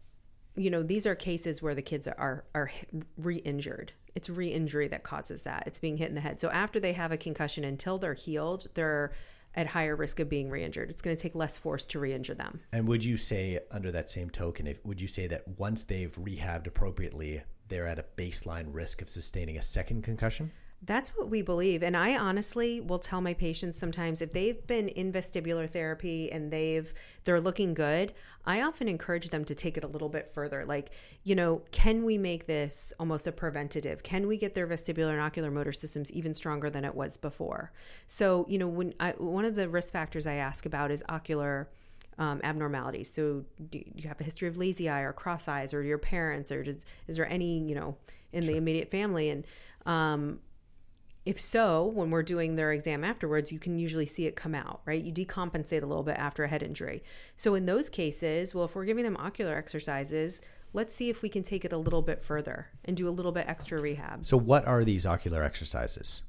you 0.59 0.71
know, 0.71 0.83
these 0.83 1.07
are 1.07 1.15
cases 1.15 1.63
where 1.63 1.75
the 1.75 1.83
kids 1.83 2.09
are 2.09 2.45
are 2.55 2.71
re-injured. 3.17 3.93
It's 4.15 4.29
re-injury 4.29 4.89
that 4.89 5.05
causes 5.05 5.45
that. 5.45 5.65
It's 5.67 5.79
being 5.79 5.97
hit 5.97 6.09
in 6.09 6.15
the 6.15 6.21
head. 6.21 6.41
So 6.41 6.51
after 6.51 6.81
they 6.81 6.93
have 6.95 7.13
a 7.13 7.17
concussion, 7.17 7.65
until 7.65 7.99
they're 7.99 8.15
healed, 8.15 8.67
they're 8.75 9.13
at 9.55 9.69
higher 9.69 9.97
risk 9.97 10.21
of 10.21 10.29
being 10.29 10.51
re-injured. 10.51 10.91
It's 10.91 11.03
going 11.03 11.17
to 11.17 11.23
take 11.23 11.35
less 11.35 11.57
force 11.57 11.87
to 11.87 11.99
re-injure 11.99 12.35
them. 12.35 12.61
And 12.73 12.87
would 12.89 13.05
you 13.05 13.17
say, 13.17 13.61
under 13.71 13.91
that 13.93 14.09
same 14.09 14.31
token, 14.31 14.67
if 14.67 14.85
would 14.85 15.01
you 15.01 15.09
say 15.09 15.27
that 15.29 15.47
once 15.59 15.85
they've 15.85 16.15
rehabbed 16.17 16.67
appropriately, 16.67 17.43
they're 17.69 17.87
at 17.87 17.99
a 17.99 18.05
baseline 18.17 18.67
risk 18.73 19.01
of 19.03 19.09
sustaining 19.09 19.57
a 19.57 19.63
second 19.63 20.03
concussion? 20.03 20.53
That's 20.81 21.11
what 21.17 21.29
we 21.29 21.43
believe. 21.43 21.83
And 21.83 21.97
I 21.97 22.17
honestly 22.17 22.81
will 22.81 23.01
tell 23.01 23.21
my 23.21 23.35
patients 23.35 23.79
sometimes 23.79 24.23
if 24.23 24.33
they've 24.33 24.65
been 24.67 24.89
in 24.89 25.13
vestibular 25.13 25.69
therapy 25.69 26.31
and 26.31 26.53
they've 26.53 26.95
they're 27.25 27.41
looking 27.41 27.75
good, 27.75 28.15
I 28.47 28.63
often 28.63 28.87
encourage 28.87 29.29
them 29.31 29.45
to 29.47 29.55
take 29.55 29.77
it 29.77 29.83
a 29.83 29.89
little 29.89 30.09
bit 30.09 30.31
further. 30.31 30.65
Like, 30.65 30.91
you 31.25 31.35
know, 31.35 31.63
can 31.73 32.05
we 32.05 32.17
make 32.17 32.47
this 32.47 32.93
almost 33.01 33.27
a 33.27 33.33
preventative? 33.33 34.03
Can 34.05 34.29
we 34.29 34.37
get 34.37 34.55
their 34.55 34.69
vestibular 34.69 35.11
and 35.11 35.21
ocular 35.21 35.51
motor 35.51 35.73
systems 35.73 36.13
even 36.13 36.33
stronger 36.33 36.71
than 36.71 36.85
it 36.85 36.95
was 36.95 37.17
before? 37.17 37.73
So, 38.07 38.47
you 38.49 38.59
know, 38.59 38.69
when 38.69 38.95
I, 39.01 39.11
one 39.19 39.45
of 39.45 39.57
the 39.57 39.69
risk 39.69 39.93
factors 39.93 40.27
I 40.27 40.35
ask 40.35 40.65
about 40.65 40.93
is 40.93 41.03
ocular 41.09 41.69
um, 42.19 42.41
abnormalities. 42.43 43.13
So, 43.13 43.45
do 43.71 43.83
you 43.95 44.09
have 44.09 44.21
a 44.21 44.25
history 44.25 44.49
of 44.49 44.57
lazy 44.57 44.89
eye 44.89 45.03
or 45.03 45.13
cross 45.13 45.49
eyes, 45.49 45.75
or 45.75 45.83
your 45.83 45.99
parents, 45.99 46.51
or 46.51 46.63
does, 46.63 46.87
is 47.07 47.17
there 47.17 47.29
any, 47.29 47.59
you 47.59 47.75
know, 47.75 47.97
in 48.33 48.43
sure. 48.43 48.53
the 48.53 48.59
immediate 48.59 48.91
family? 48.91 49.31
And 49.31 49.47
um, 49.87 50.41
if 51.29 51.39
so, 51.39 51.85
when 51.85 52.11
we're 52.11 52.23
doing 52.23 52.57
their 52.57 52.73
exam 52.73 53.05
afterwards, 53.05 53.53
you 53.53 53.59
can 53.59 53.79
usually 53.79 54.07
see 54.07 54.25
it 54.25 54.35
come 54.35 54.55
out, 54.55 54.81
right? 54.87 55.05
You 55.05 55.13
decompensate 55.13 55.83
a 55.83 55.87
little 55.87 56.03
bit 56.03 56.17
after 56.17 56.43
a 56.43 56.49
head 56.49 56.63
injury. 56.63 57.05
So, 57.37 57.55
in 57.55 57.67
those 57.67 57.91
cases, 57.91 58.55
well, 58.55 58.65
if 58.65 58.75
we're 58.75 58.87
giving 58.87 59.05
them 59.05 59.15
ocular 59.19 59.55
exercises, 59.55 60.41
let's 60.73 60.95
see 60.95 61.11
if 61.11 61.21
we 61.21 61.29
can 61.29 61.43
take 61.43 61.67
it 61.67 61.73
a 61.73 61.77
little 61.77 62.01
bit 62.01 62.23
further 62.23 62.69
and 62.87 62.97
do 62.97 63.07
a 63.07 63.11
little 63.11 63.31
bit 63.31 63.47
extra 63.47 63.79
rehab. 63.79 64.25
So, 64.25 64.39
what 64.39 64.67
are 64.67 64.85
these 64.85 65.05
ocular 65.05 65.43
exercises? 65.45 66.23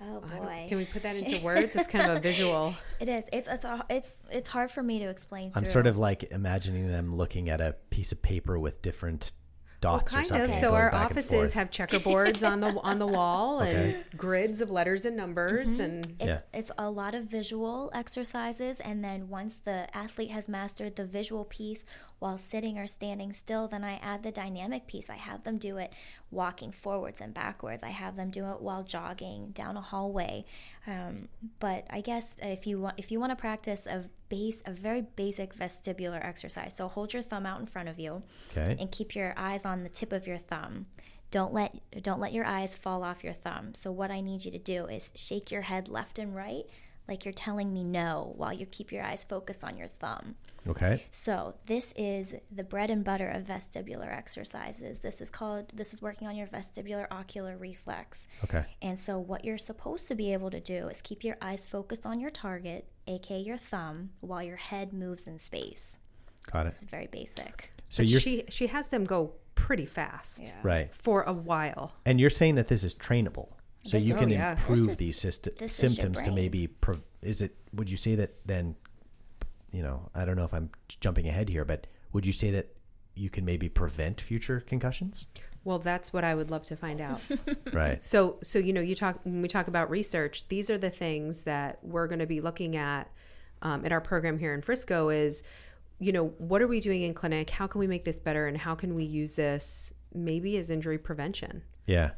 Oh 0.00 0.20
boy! 0.20 0.64
Can 0.70 0.78
we 0.78 0.86
put 0.86 1.02
that 1.02 1.14
into 1.14 1.38
words? 1.44 1.76
It's 1.76 1.88
kind 1.88 2.10
of 2.10 2.16
a 2.16 2.20
visual. 2.20 2.74
It 3.00 3.10
is. 3.10 3.24
It's 3.34 3.50
it's 3.50 3.66
it's, 3.90 4.16
it's 4.30 4.48
hard 4.48 4.70
for 4.70 4.82
me 4.82 4.98
to 5.00 5.10
explain. 5.10 5.52
I'm 5.54 5.64
through. 5.64 5.72
sort 5.72 5.86
of 5.86 5.98
like 5.98 6.22
imagining 6.30 6.88
them 6.88 7.14
looking 7.14 7.50
at 7.50 7.60
a 7.60 7.76
piece 7.90 8.12
of 8.12 8.22
paper 8.22 8.58
with 8.58 8.80
different 8.80 9.32
dots 9.84 10.12
well, 10.12 10.24
kind 10.24 10.50
of. 10.50 10.54
So 10.58 10.74
our 10.74 10.94
offices 10.94 11.52
have 11.54 11.70
checkerboards 11.70 12.48
on 12.48 12.60
the 12.60 12.68
on 12.80 12.98
the 12.98 13.06
wall 13.06 13.62
okay. 13.62 13.94
and 14.10 14.18
grids 14.18 14.60
of 14.60 14.70
letters 14.70 15.04
and 15.04 15.16
numbers 15.16 15.74
mm-hmm. 15.74 15.82
and 15.82 16.06
it's, 16.18 16.26
yeah. 16.26 16.40
it's 16.52 16.70
a 16.78 16.90
lot 16.90 17.14
of 17.14 17.24
visual 17.24 17.90
exercises 17.94 18.80
and 18.80 19.04
then 19.04 19.28
once 19.28 19.56
the 19.64 19.94
athlete 19.96 20.30
has 20.30 20.48
mastered 20.48 20.96
the 20.96 21.04
visual 21.04 21.44
piece 21.44 21.84
while 22.24 22.38
sitting 22.38 22.78
or 22.78 22.86
standing 22.86 23.32
still, 23.32 23.68
then 23.68 23.84
I 23.84 23.96
add 23.96 24.22
the 24.22 24.30
dynamic 24.30 24.86
piece. 24.86 25.10
I 25.10 25.16
have 25.16 25.44
them 25.44 25.58
do 25.58 25.76
it 25.76 25.92
walking 26.30 26.72
forwards 26.72 27.20
and 27.20 27.34
backwards. 27.34 27.82
I 27.82 27.90
have 27.90 28.16
them 28.16 28.30
do 28.30 28.46
it 28.46 28.62
while 28.62 28.82
jogging 28.82 29.50
down 29.50 29.76
a 29.76 29.82
hallway. 29.82 30.46
Um, 30.86 31.28
but 31.60 31.86
I 31.90 32.00
guess 32.00 32.26
if 32.40 32.66
you 32.66 32.80
want, 32.80 32.94
if 32.96 33.12
you 33.12 33.20
want 33.20 33.32
to 33.32 33.36
practice 33.36 33.84
a 33.84 34.04
base, 34.34 34.62
a 34.66 34.72
very 34.72 35.02
basic 35.02 35.54
vestibular 35.54 36.24
exercise, 36.24 36.74
so 36.76 36.88
hold 36.88 37.12
your 37.12 37.22
thumb 37.22 37.46
out 37.46 37.60
in 37.60 37.66
front 37.66 37.88
of 37.88 37.98
you, 37.98 38.22
okay. 38.56 38.76
and 38.78 38.90
keep 38.90 39.14
your 39.14 39.34
eyes 39.36 39.64
on 39.64 39.82
the 39.82 39.88
tip 39.88 40.12
of 40.12 40.26
your 40.26 40.38
thumb. 40.38 40.86
Don't 41.30 41.52
let 41.52 41.70
don't 42.02 42.20
let 42.20 42.32
your 42.32 42.44
eyes 42.44 42.76
fall 42.76 43.02
off 43.02 43.24
your 43.24 43.32
thumb. 43.32 43.74
So 43.74 43.90
what 43.90 44.10
I 44.10 44.20
need 44.20 44.44
you 44.44 44.52
to 44.52 44.58
do 44.58 44.86
is 44.86 45.10
shake 45.16 45.50
your 45.50 45.62
head 45.62 45.88
left 45.88 46.18
and 46.18 46.34
right 46.34 46.64
like 47.08 47.24
you're 47.24 47.34
telling 47.34 47.72
me 47.72 47.82
no 47.82 48.32
while 48.36 48.52
you 48.52 48.66
keep 48.66 48.90
your 48.90 49.02
eyes 49.02 49.24
focused 49.24 49.62
on 49.64 49.76
your 49.76 49.88
thumb. 49.88 50.36
Okay. 50.66 51.04
So 51.10 51.54
this 51.66 51.92
is 51.96 52.34
the 52.50 52.64
bread 52.64 52.90
and 52.90 53.04
butter 53.04 53.28
of 53.28 53.44
vestibular 53.44 54.10
exercises. 54.10 55.00
This 55.00 55.20
is 55.20 55.28
called 55.28 55.72
this 55.74 55.92
is 55.92 56.00
working 56.00 56.26
on 56.26 56.36
your 56.36 56.46
vestibular 56.46 57.06
ocular 57.10 57.56
reflex. 57.58 58.26
Okay. 58.44 58.64
And 58.80 58.98
so 58.98 59.18
what 59.18 59.44
you're 59.44 59.58
supposed 59.58 60.08
to 60.08 60.14
be 60.14 60.32
able 60.32 60.50
to 60.50 60.60
do 60.60 60.88
is 60.88 61.02
keep 61.02 61.22
your 61.22 61.36
eyes 61.42 61.66
focused 61.66 62.06
on 62.06 62.18
your 62.18 62.30
target, 62.30 62.88
aka 63.06 63.38
your 63.40 63.56
thumb, 63.58 64.10
while 64.20 64.42
your 64.42 64.56
head 64.56 64.92
moves 64.92 65.26
in 65.26 65.38
space. 65.38 65.98
Got 66.50 66.66
it. 66.66 66.68
It's 66.70 66.82
very 66.84 67.06
basic. 67.06 67.70
So 67.88 68.02
you're 68.02 68.20
she 68.20 68.44
she 68.48 68.66
has 68.68 68.88
them 68.88 69.04
go 69.04 69.32
pretty 69.54 69.86
fast. 69.86 70.42
Yeah. 70.44 70.52
Right. 70.62 70.94
For 70.94 71.22
a 71.22 71.32
while. 71.32 71.92
And 72.04 72.20
you're 72.20 72.30
saying 72.30 72.56
that 72.56 72.68
this 72.68 72.82
is 72.84 72.94
trainable. 72.94 73.48
So 73.84 73.96
This 73.98 74.04
you 74.04 74.14
is- 74.14 74.20
can 74.20 74.30
oh, 74.30 74.32
yeah. 74.34 74.50
improve 74.52 74.78
This 74.80 74.88
is- 74.88 74.96
these 74.96 75.20
syst- 75.20 75.58
this 75.58 75.72
symptoms 75.72 76.20
to 76.22 76.32
maybe 76.32 76.66
prov- 76.66 77.02
is 77.22 77.40
it 77.42 77.56
would 77.72 77.90
you 77.90 77.96
say 77.96 78.14
that 78.16 78.34
then 78.46 78.76
you 79.70 79.82
know, 79.82 80.08
I 80.14 80.24
don't 80.24 80.36
know 80.36 80.44
if 80.44 80.54
I'm 80.54 80.70
jumping 81.00 81.26
ahead 81.28 81.48
here, 81.48 81.64
but 81.64 81.88
would 82.12 82.24
you 82.24 82.32
say 82.32 82.50
that 82.52 82.68
you 83.16 83.28
can 83.28 83.44
maybe 83.44 83.68
prevent 83.68 84.20
future 84.20 84.60
concussions? 84.60 85.26
Well, 85.64 85.78
that's 85.78 86.12
what 86.12 86.24
I 86.24 86.34
would 86.34 86.50
love 86.50 86.64
to 86.66 86.76
find 86.76 87.00
out. 87.00 87.20
Right. 87.72 88.02
So, 88.04 88.38
so 88.42 88.58
you 88.58 88.72
know, 88.72 88.80
you 88.80 88.94
talk 88.94 89.18
when 89.24 89.42
we 89.42 89.48
talk 89.48 89.66
about 89.66 89.90
research. 89.90 90.46
These 90.48 90.70
are 90.70 90.78
the 90.78 90.90
things 90.90 91.42
that 91.42 91.78
we're 91.82 92.06
going 92.06 92.20
to 92.20 92.26
be 92.26 92.40
looking 92.40 92.76
at 92.76 93.10
um, 93.62 93.84
at 93.84 93.90
our 93.90 94.00
program 94.00 94.38
here 94.38 94.54
in 94.54 94.62
Frisco. 94.62 95.08
Is 95.08 95.42
you 95.98 96.12
know, 96.12 96.28
what 96.38 96.62
are 96.62 96.68
we 96.68 96.80
doing 96.80 97.02
in 97.02 97.14
clinic? 97.14 97.50
How 97.50 97.66
can 97.66 97.80
we 97.80 97.86
make 97.86 98.04
this 98.04 98.18
better, 98.18 98.46
and 98.46 98.56
how 98.56 98.74
can 98.74 98.94
we 98.94 99.02
use 99.04 99.34
this 99.34 99.92
maybe 100.14 100.56
as 100.58 100.70
injury 100.70 100.98
prevention? 100.98 101.62
Yeah. 101.86 102.10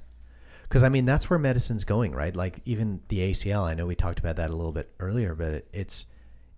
Because 0.65 0.83
I 0.83 0.89
mean, 0.89 1.07
that's 1.07 1.31
where 1.31 1.39
medicine's 1.39 1.85
going, 1.85 2.13
right? 2.13 2.35
Like 2.35 2.61
even 2.65 3.01
the 3.09 3.31
ACL. 3.31 3.63
I 3.63 3.75
know 3.75 3.87
we 3.87 3.95
talked 3.95 4.19
about 4.19 4.37
that 4.37 4.51
a 4.51 4.57
little 4.57 4.73
bit 4.73 4.93
earlier, 4.99 5.35
but 5.35 5.67
it's 5.73 6.07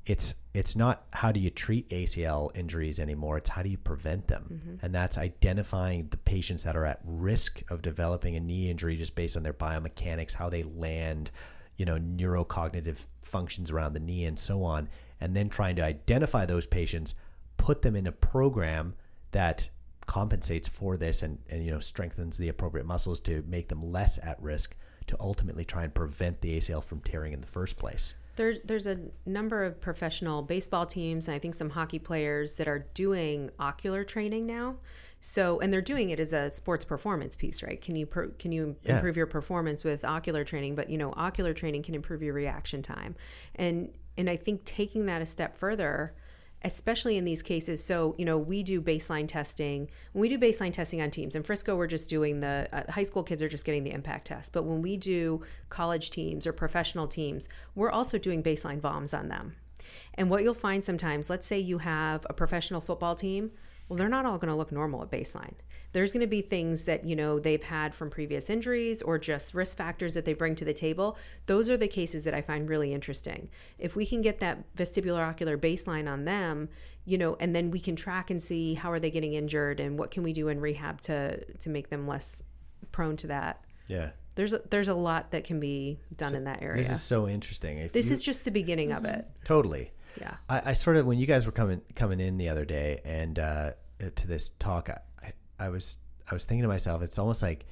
it's 0.09 0.35
it's 0.55 0.75
not 0.75 1.05
how 1.13 1.31
do 1.31 1.39
you 1.39 1.51
treat 1.51 1.89
ACL 1.91 2.57
injuries 2.57 2.99
anymore. 2.99 3.37
It's 3.37 3.51
how 3.51 3.63
do 3.63 3.69
you 3.69 3.77
prevent 3.77 4.27
them, 4.27 4.47
mm-hmm. 4.51 4.85
and 4.85 4.95
that's 4.95 5.19
identifying 5.19 6.09
the 6.09 6.17
patients 6.17 6.65
that 6.65 6.77
are 6.77 6.87
at 6.87 7.01
risk 7.05 7.63
of 7.71 7.83
developing 7.83 8.35
a 8.35 8.41
knee 8.41 8.71
injury 8.71 8.97
just 8.97 9.15
based 9.15 9.37
on 9.37 9.43
their 9.43 9.53
biomechanics, 9.53 10.35
how 10.35 10.49
they 10.49 10.63
land, 10.63 11.31
you 11.77 11.85
know, 11.85 11.99
neurocognitive 11.99 13.07
functions 13.23 13.71
around 13.71 13.93
the 13.93 14.01
knee, 14.01 14.25
and 14.25 14.39
so 14.39 14.65
on, 14.65 14.89
and 15.21 15.37
then 15.37 15.51
trying 15.51 15.77
to 15.77 15.85
identify 15.85 16.47
those 16.47 16.67
patients, 16.67 17.15
put 17.59 17.83
them 17.83 17.95
in 17.95 18.07
a 18.07 18.13
program 18.13 18.95
that 19.33 19.69
compensates 20.07 20.69
for 20.69 20.97
this 20.97 21.23
and, 21.23 21.39
and 21.51 21.63
you 21.63 21.71
know 21.71 21.81
strengthens 21.81 22.39
the 22.39 22.49
appropriate 22.49 22.87
muscles 22.87 23.21
to 23.21 23.45
make 23.47 23.69
them 23.69 23.93
less 23.93 24.19
at 24.23 24.43
risk 24.43 24.75
to 25.07 25.15
ultimately 25.21 25.67
try 25.67 25.85
and 25.85 25.93
prevent 25.93 26.41
the 26.41 26.57
ACL 26.57 26.83
from 26.83 27.01
tearing 27.01 27.35
in 27.35 27.43
the 27.43 27.47
first 27.47 27.77
place. 27.77 28.15
There's 28.39 28.61
there's 28.65 28.87
a 28.87 28.99
number 29.27 29.65
of 29.65 29.81
professional 29.81 30.43
baseball 30.43 30.87
teams 30.87 31.29
and 31.29 31.35
I 31.35 31.39
think 31.39 31.55
some 31.55 31.71
hockey 31.71 31.99
players 31.99 32.55
that 32.57 32.67
are 32.69 32.87
doing 32.95 33.51
ocular 33.59 34.05
training 34.05 34.47
now. 34.47 34.77
So 35.21 35.59
and 35.61 35.73
they're 35.73 35.83
doing 35.83 36.11
it 36.11 36.21
as 36.21 36.33
a 36.33 36.51
sports 36.53 36.85
performance 36.85 37.35
piece, 37.37 37.63
right? 37.63 37.81
Can 37.81 37.97
you 37.97 38.07
per, 38.07 38.29
can 38.29 38.53
you 38.53 38.77
Yeah. 38.83 38.95
improve 38.97 39.17
your 39.17 39.27
performance 39.27 39.83
with 39.83 40.05
ocular 40.05 40.45
training? 40.45 40.77
But 40.77 40.89
you 40.89 40.97
know, 40.97 41.13
ocular 41.17 41.53
training 41.53 41.83
can 41.83 41.95
improve 41.97 42.23
your 42.23 42.33
reaction 42.35 42.81
time, 42.81 43.17
and 43.57 43.93
and 44.17 44.31
I 44.31 44.37
think 44.37 44.65
taking 44.65 45.07
that 45.07 45.21
a 45.21 45.27
step 45.27 45.57
further, 45.57 46.15
especially 46.63 47.17
in 47.17 47.25
these 47.25 47.43
cases. 47.43 47.85
So 47.85 48.15
you 48.19 48.25
know, 48.25 48.39
we 48.39 48.63
do 48.63 48.81
baseline 48.81 49.29
testing. 49.29 49.89
When 50.13 50.21
we 50.21 50.29
do 50.29 50.39
baseline 50.39 50.73
testing 50.73 51.01
on 51.01 51.11
teams 51.11 51.35
in 51.35 51.43
Frisco, 51.43 51.77
we're 51.77 51.87
just 51.87 52.11
doing 52.11 52.41
the 52.41 52.69
uh, 52.73 52.91
high 52.93 53.05
school 53.05 53.23
kids 53.23 53.43
are 53.43 53.49
just 53.49 53.65
getting 53.65 53.85
the 53.85 53.93
impact 53.93 54.27
test. 54.27 54.53
But 54.53 54.65
when 54.65 54.83
we 54.83 54.97
do 54.97 55.43
college 55.69 56.11
teams 56.11 56.47
or 56.47 56.53
professional 56.53 57.07
teams, 57.07 57.49
we're 57.75 57.91
also 57.91 58.19
doing 58.19 58.43
baseline 58.43 58.81
VOMs 58.81 59.19
on 59.19 59.29
them. 59.29 59.57
And 60.15 60.31
what 60.31 60.43
you'll 60.43 60.55
find 60.55 60.85
sometimes, 60.85 61.31
let's 61.31 61.47
say 61.47 61.59
you 61.59 61.79
have 61.79 62.27
a 62.29 62.35
professional 62.35 62.81
football 62.81 63.15
team, 63.15 63.53
well, 63.89 63.97
they're 63.97 64.09
not 64.09 64.27
all 64.27 64.39
going 64.39 64.51
to 64.51 64.57
look 64.57 64.73
normal 64.73 65.03
at 65.03 65.11
baseline. 65.11 65.55
There's 65.93 66.13
going 66.13 66.21
to 66.21 66.27
be 66.27 66.43
things 66.43 66.85
that, 66.85 67.05
you 67.05 67.17
know, 67.17 67.39
they've 67.39 67.63
had 67.63 67.95
from 67.95 68.11
previous 68.11 68.51
injuries 68.51 69.01
or 69.01 69.19
just 69.19 69.55
risk 69.55 69.77
factors 69.77 70.15
that 70.15 70.25
they 70.25 70.35
bring 70.35 70.55
to 70.57 70.65
the 70.65 70.75
table. 70.75 71.17
Those 71.47 71.71
are 71.71 71.77
the 71.79 71.89
cases 71.89 72.25
that 72.25 72.35
I 72.35 72.43
find 72.43 72.69
really 72.69 72.93
interesting. 72.93 73.49
If 73.79 73.97
we 73.97 74.05
can 74.05 74.21
get 74.21 74.39
that 74.41 74.75
vestibular 74.77 75.27
ocular 75.27 75.57
baseline 75.57 76.11
on 76.11 76.25
them, 76.27 76.69
you 77.07 77.17
know, 77.17 77.37
and 77.41 77.57
then 77.57 77.71
we 77.71 77.81
can 77.81 77.97
track 77.97 78.29
and 78.31 78.43
see 78.43 78.75
how 78.75 78.93
are 78.93 79.01
they 79.01 79.11
getting 79.11 79.33
injured 79.33 79.81
and 79.81 79.99
what 79.99 80.11
can 80.11 80.23
we 80.23 80.35
do 80.35 80.49
in 80.49 80.61
rehab 80.61 81.01
to 81.03 81.43
to 81.55 81.71
make 81.71 81.89
them 81.89 82.07
less 82.07 82.43
prone 82.93 83.17
to 83.17 83.27
that. 83.29 83.65
Yeah. 83.89 84.11
There's 84.35 84.53
a, 84.53 84.61
there's 84.71 84.89
a 84.89 84.95
lot 84.95 85.33
that 85.33 85.45
can 85.45 85.59
be 85.59 85.99
done 86.17 86.35
in 86.35 86.45
that 86.45 86.63
area. 86.63 86.77
This 86.83 86.93
is 86.93 87.03
so 87.03 87.27
interesting. 87.27 87.79
If 87.79 87.93
this 87.93 88.09
you- 88.09 88.13
is 88.13 88.23
just 88.23 88.45
the 88.45 88.51
beginning 88.51 88.93
of 88.93 89.05
it. 89.07 89.27
totally. 89.45 89.91
Yeah. 90.21 90.37
I, 90.49 90.71
I 90.71 90.73
sort 90.75 90.97
of 90.97 91.07
when 91.07 91.19
you 91.19 91.27
guys 91.27 91.47
were 91.47 91.53
coming 91.53 91.81
coming 91.95 92.21
in 92.21 92.37
the 92.39 92.49
other 92.51 92.65
day 92.65 93.01
and 93.05 93.39
uh, 93.39 93.73
to 94.17 94.27
this 94.27 94.51
talk, 94.51 94.91
I, 94.91 94.99
I 95.59 95.69
was 95.69 95.99
I 96.31 96.35
was 96.35 96.45
thinking 96.45 96.63
to 96.63 96.69
myself, 96.69 97.03
it's 97.03 97.19
almost 97.19 97.43
like 97.43 97.67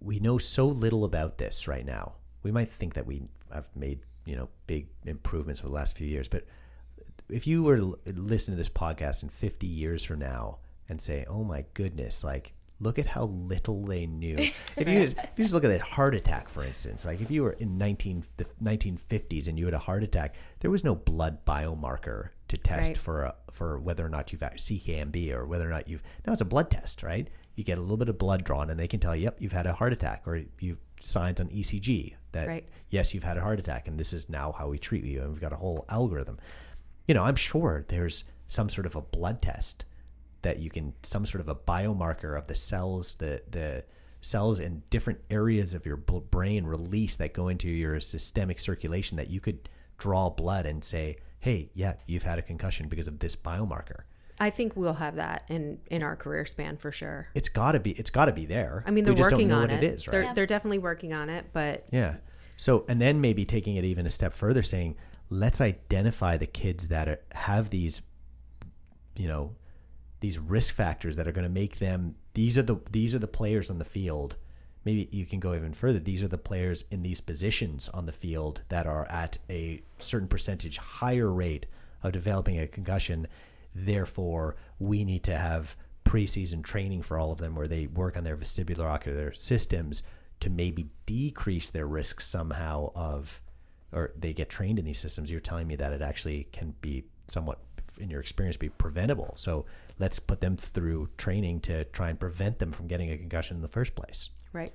we 0.00 0.20
know 0.20 0.38
so 0.38 0.66
little 0.66 1.04
about 1.04 1.38
this 1.38 1.66
right 1.66 1.84
now. 1.84 2.14
We 2.42 2.52
might 2.52 2.68
think 2.68 2.94
that 2.94 3.06
we 3.06 3.22
have 3.52 3.68
made 3.74 4.00
you 4.24 4.36
know 4.36 4.48
big 4.66 4.88
improvements 5.04 5.60
over 5.60 5.68
the 5.68 5.74
last 5.74 5.96
few 5.96 6.06
years, 6.06 6.28
but 6.28 6.44
if 7.28 7.46
you 7.46 7.62
were 7.62 7.76
to 7.76 7.98
listen 8.06 8.54
to 8.54 8.58
this 8.58 8.68
podcast 8.68 9.22
in 9.22 9.28
50 9.28 9.66
years 9.66 10.04
from 10.04 10.20
now 10.20 10.58
and 10.88 11.00
say, 11.00 11.24
"Oh 11.28 11.44
my 11.44 11.64
goodness," 11.74 12.22
like 12.22 12.52
look 12.80 12.98
at 12.98 13.06
how 13.06 13.24
little 13.24 13.84
they 13.84 14.06
knew. 14.06 14.36
If 14.76 14.88
you 14.88 15.02
just, 15.02 15.16
if 15.16 15.30
you 15.36 15.44
just 15.44 15.54
look 15.54 15.64
at 15.64 15.68
that 15.68 15.80
heart 15.80 16.14
attack, 16.14 16.48
for 16.48 16.62
instance, 16.62 17.06
like 17.06 17.20
if 17.20 17.30
you 17.30 17.42
were 17.42 17.52
in 17.52 17.78
19 17.78 18.24
the 18.36 18.44
1950s 18.62 19.48
and 19.48 19.58
you 19.58 19.64
had 19.64 19.74
a 19.74 19.78
heart 19.78 20.02
attack, 20.02 20.34
there 20.60 20.70
was 20.70 20.84
no 20.84 20.94
blood 20.94 21.44
biomarker 21.46 22.30
to 22.48 22.56
test 22.56 22.90
Right. 22.90 22.98
for 22.98 23.22
a, 23.24 23.34
for 23.50 23.78
whether 23.78 24.04
or 24.04 24.08
not 24.08 24.30
you've 24.32 24.42
had 24.42 24.54
CKMB 24.58 25.32
or 25.32 25.46
whether 25.46 25.66
or 25.66 25.70
not 25.70 25.88
you've 25.88 26.02
now 26.26 26.32
it's 26.32 26.42
a 26.42 26.44
blood 26.46 26.70
test, 26.70 27.02
right? 27.02 27.28
You 27.56 27.64
get 27.64 27.78
a 27.78 27.80
little 27.80 27.96
bit 27.96 28.08
of 28.08 28.18
blood 28.18 28.44
drawn 28.44 28.70
and 28.70 28.78
they 28.78 28.86
can 28.88 29.00
tell 29.00 29.16
you, 29.16 29.24
yep, 29.24 29.36
you've 29.40 29.52
had 29.52 29.66
a 29.66 29.72
heart 29.72 29.92
attack 29.92 30.22
or 30.26 30.42
you've 30.60 30.78
signs 31.00 31.40
on 31.40 31.48
ECG 31.48 32.14
that 32.32 32.48
Right. 32.48 32.68
yes, 32.90 33.12
you've 33.14 33.24
had 33.24 33.36
a 33.36 33.40
heart 33.42 33.58
attack 33.58 33.88
and 33.88 33.98
this 33.98 34.12
is 34.12 34.28
now 34.28 34.52
how 34.52 34.68
we 34.68 34.78
treat 34.78 35.04
you 35.04 35.20
and 35.22 35.30
we've 35.30 35.40
got 35.40 35.52
a 35.52 35.56
whole 35.56 35.84
algorithm. 35.88 36.38
You 37.08 37.14
know, 37.14 37.22
I'm 37.24 37.36
sure 37.36 37.84
there's 37.88 38.24
some 38.48 38.68
sort 38.68 38.86
of 38.86 38.94
a 38.96 39.02
blood 39.02 39.42
test 39.42 39.84
that 40.42 40.60
you 40.60 40.70
can 40.70 40.92
some 41.02 41.26
sort 41.26 41.40
of 41.40 41.48
a 41.48 41.54
biomarker 41.54 42.38
of 42.38 42.46
the 42.46 42.54
cells 42.54 43.14
the 43.14 43.42
the 43.50 43.84
cells 44.20 44.60
in 44.60 44.82
different 44.90 45.20
areas 45.30 45.74
of 45.74 45.84
your 45.86 45.96
brain 45.96 46.64
release 46.64 47.16
that 47.16 47.32
go 47.32 47.48
into 47.48 47.68
your 47.68 47.98
systemic 48.00 48.58
circulation 48.58 49.16
that 49.16 49.28
you 49.30 49.40
could 49.40 49.68
draw 49.98 50.28
blood 50.30 50.66
and 50.66 50.82
say 50.84 51.16
hey 51.46 51.70
yeah 51.74 51.94
you've 52.06 52.24
had 52.24 52.38
a 52.38 52.42
concussion 52.42 52.88
because 52.88 53.08
of 53.08 53.18
this 53.20 53.36
biomarker 53.36 54.00
I 54.38 54.50
think 54.50 54.76
we'll 54.76 54.94
have 54.94 55.16
that 55.16 55.44
in 55.48 55.78
in 55.90 56.02
our 56.02 56.14
career 56.14 56.44
span 56.44 56.76
for 56.76 56.92
sure. 56.92 57.28
it's 57.34 57.48
got 57.48 57.72
to 57.72 57.80
be 57.80 57.92
it's 57.92 58.10
got 58.10 58.26
to 58.26 58.32
be 58.32 58.44
there 58.44 58.84
I 58.86 58.90
mean, 58.90 59.06
they're 59.06 59.14
working 59.14 59.50
on 59.50 59.70
it. 59.70 59.82
it 59.82 59.94
is 59.94 60.06
right 60.06 60.12
They're 60.12 60.34
they're 60.34 60.46
definitely 60.46 60.78
working 60.78 61.14
on 61.14 61.30
it, 61.30 61.46
but 61.54 61.86
Yeah. 61.90 62.16
So, 62.56 62.84
and 62.88 63.00
then 63.00 63.20
maybe 63.20 63.44
taking 63.44 63.76
it 63.76 63.84
even 63.84 64.06
a 64.06 64.10
step 64.10 64.32
further, 64.32 64.62
saying, 64.62 64.96
let's 65.28 65.60
identify 65.60 66.36
the 66.36 66.46
kids 66.46 66.88
that 66.88 67.08
are, 67.08 67.20
have 67.32 67.70
these, 67.70 68.02
you 69.14 69.28
know, 69.28 69.54
these 70.20 70.38
risk 70.38 70.74
factors 70.74 71.16
that 71.16 71.28
are 71.28 71.32
going 71.32 71.44
to 71.44 71.50
make 71.50 71.78
them. 71.78 72.16
These 72.34 72.56
are 72.56 72.62
the 72.62 72.76
these 72.90 73.14
are 73.14 73.18
the 73.18 73.28
players 73.28 73.70
on 73.70 73.78
the 73.78 73.84
field. 73.84 74.36
Maybe 74.86 75.08
you 75.10 75.26
can 75.26 75.40
go 75.40 75.52
even 75.52 75.74
further. 75.74 75.98
These 75.98 76.22
are 76.22 76.28
the 76.28 76.38
players 76.38 76.84
in 76.92 77.02
these 77.02 77.20
positions 77.20 77.88
on 77.88 78.06
the 78.06 78.12
field 78.12 78.60
that 78.68 78.86
are 78.86 79.04
at 79.10 79.38
a 79.50 79.82
certain 79.98 80.28
percentage 80.28 80.78
higher 80.78 81.30
rate 81.30 81.66
of 82.04 82.12
developing 82.12 82.60
a 82.60 82.68
concussion. 82.68 83.26
Therefore, 83.74 84.54
we 84.78 85.04
need 85.04 85.24
to 85.24 85.36
have 85.36 85.76
preseason 86.04 86.62
training 86.62 87.02
for 87.02 87.18
all 87.18 87.32
of 87.32 87.38
them 87.38 87.56
where 87.56 87.66
they 87.66 87.88
work 87.88 88.16
on 88.16 88.22
their 88.22 88.36
vestibular 88.36 88.84
ocular 88.84 89.32
systems 89.32 90.04
to 90.38 90.48
maybe 90.48 90.86
decrease 91.04 91.68
their 91.68 91.86
risk 91.86 92.20
somehow 92.20 92.92
of 92.94 93.42
or 93.92 94.12
they 94.16 94.32
get 94.32 94.48
trained 94.48 94.78
in 94.78 94.84
these 94.84 94.98
systems 94.98 95.30
you're 95.32 95.40
telling 95.40 95.66
me 95.66 95.74
that 95.74 95.92
it 95.92 96.02
actually 96.02 96.46
can 96.52 96.74
be 96.80 97.04
somewhat 97.26 97.58
in 97.98 98.08
your 98.08 98.20
experience 98.20 98.56
be 98.56 98.68
preventable 98.68 99.34
so 99.36 99.64
let's 99.98 100.18
put 100.18 100.40
them 100.40 100.56
through 100.56 101.08
training 101.16 101.60
to 101.60 101.84
try 101.86 102.10
and 102.10 102.20
prevent 102.20 102.58
them 102.58 102.72
from 102.72 102.86
getting 102.86 103.10
a 103.10 103.16
concussion 103.16 103.56
in 103.56 103.62
the 103.62 103.68
first 103.68 103.94
place 103.94 104.30
right. 104.52 104.72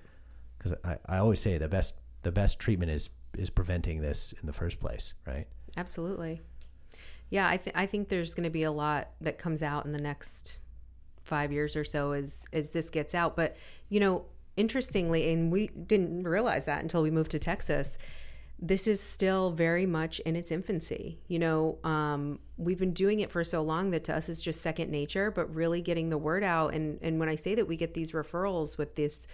because 0.57 0.74
I, 0.84 0.97
I 1.07 1.17
always 1.17 1.39
say 1.39 1.57
the 1.57 1.67
best 1.67 1.99
the 2.24 2.32
best 2.32 2.59
treatment 2.59 2.91
is 2.91 3.09
is 3.38 3.49
preventing 3.49 4.01
this 4.01 4.34
in 4.41 4.45
the 4.47 4.53
first 4.53 4.80
place 4.80 5.13
right 5.26 5.47
Absolutely. 5.78 6.41
Yeah, 7.30 7.49
I, 7.49 7.57
th- 7.57 7.76
I 7.76 7.86
think 7.86 8.09
there's 8.09 8.34
going 8.34 8.43
to 8.43 8.49
be 8.49 8.63
a 8.63 8.72
lot 8.72 9.11
that 9.22 9.38
comes 9.38 9.63
out 9.63 9.86
in 9.86 9.93
the 9.93 10.01
next 10.01 10.57
five 11.22 11.51
years 11.51 11.76
or 11.76 11.84
so 11.84 12.11
as 12.11 12.45
as 12.51 12.72
this 12.72 12.89
gets 12.89 13.15
out. 13.15 13.36
But 13.36 13.55
you 13.89 13.99
know, 13.99 14.26
interestingly, 14.57 15.32
and 15.32 15.51
we 15.51 15.67
didn't 15.67 16.24
realize 16.24 16.65
that 16.65 16.82
until 16.82 17.01
we 17.01 17.11
moved 17.11 17.32
to 17.32 17.39
Texas. 17.39 17.97
This 18.62 18.88
is 18.88 19.01
still 19.01 19.51
very 19.51 19.88
much 19.88 20.20
in 20.20 20.36
its 20.36 20.51
infancy. 20.51 21.20
You 21.28 21.39
know, 21.39 21.80
um, 21.84 22.39
we've 22.57 22.78
been 22.78 22.93
doing 22.93 23.20
it 23.20 23.32
for 23.32 23.43
so 23.43 23.64
long 23.64 23.89
that 23.91 24.03
to 24.05 24.16
us 24.16 24.30
it's 24.30 24.41
just 24.41 24.62
second 24.62 24.91
nature. 24.91 25.32
But 25.32 25.53
really 25.55 25.82
getting 25.82 26.09
the 26.09 26.18
word 26.18 26.43
out, 26.43 26.74
and 26.74 26.99
and 27.01 27.20
when 27.20 27.28
I 27.28 27.36
say 27.36 27.55
that 27.55 27.68
we 27.68 27.76
get 27.76 27.93
these 27.93 28.12
referrals 28.12 28.78
with 28.78 28.95
this 28.95 29.28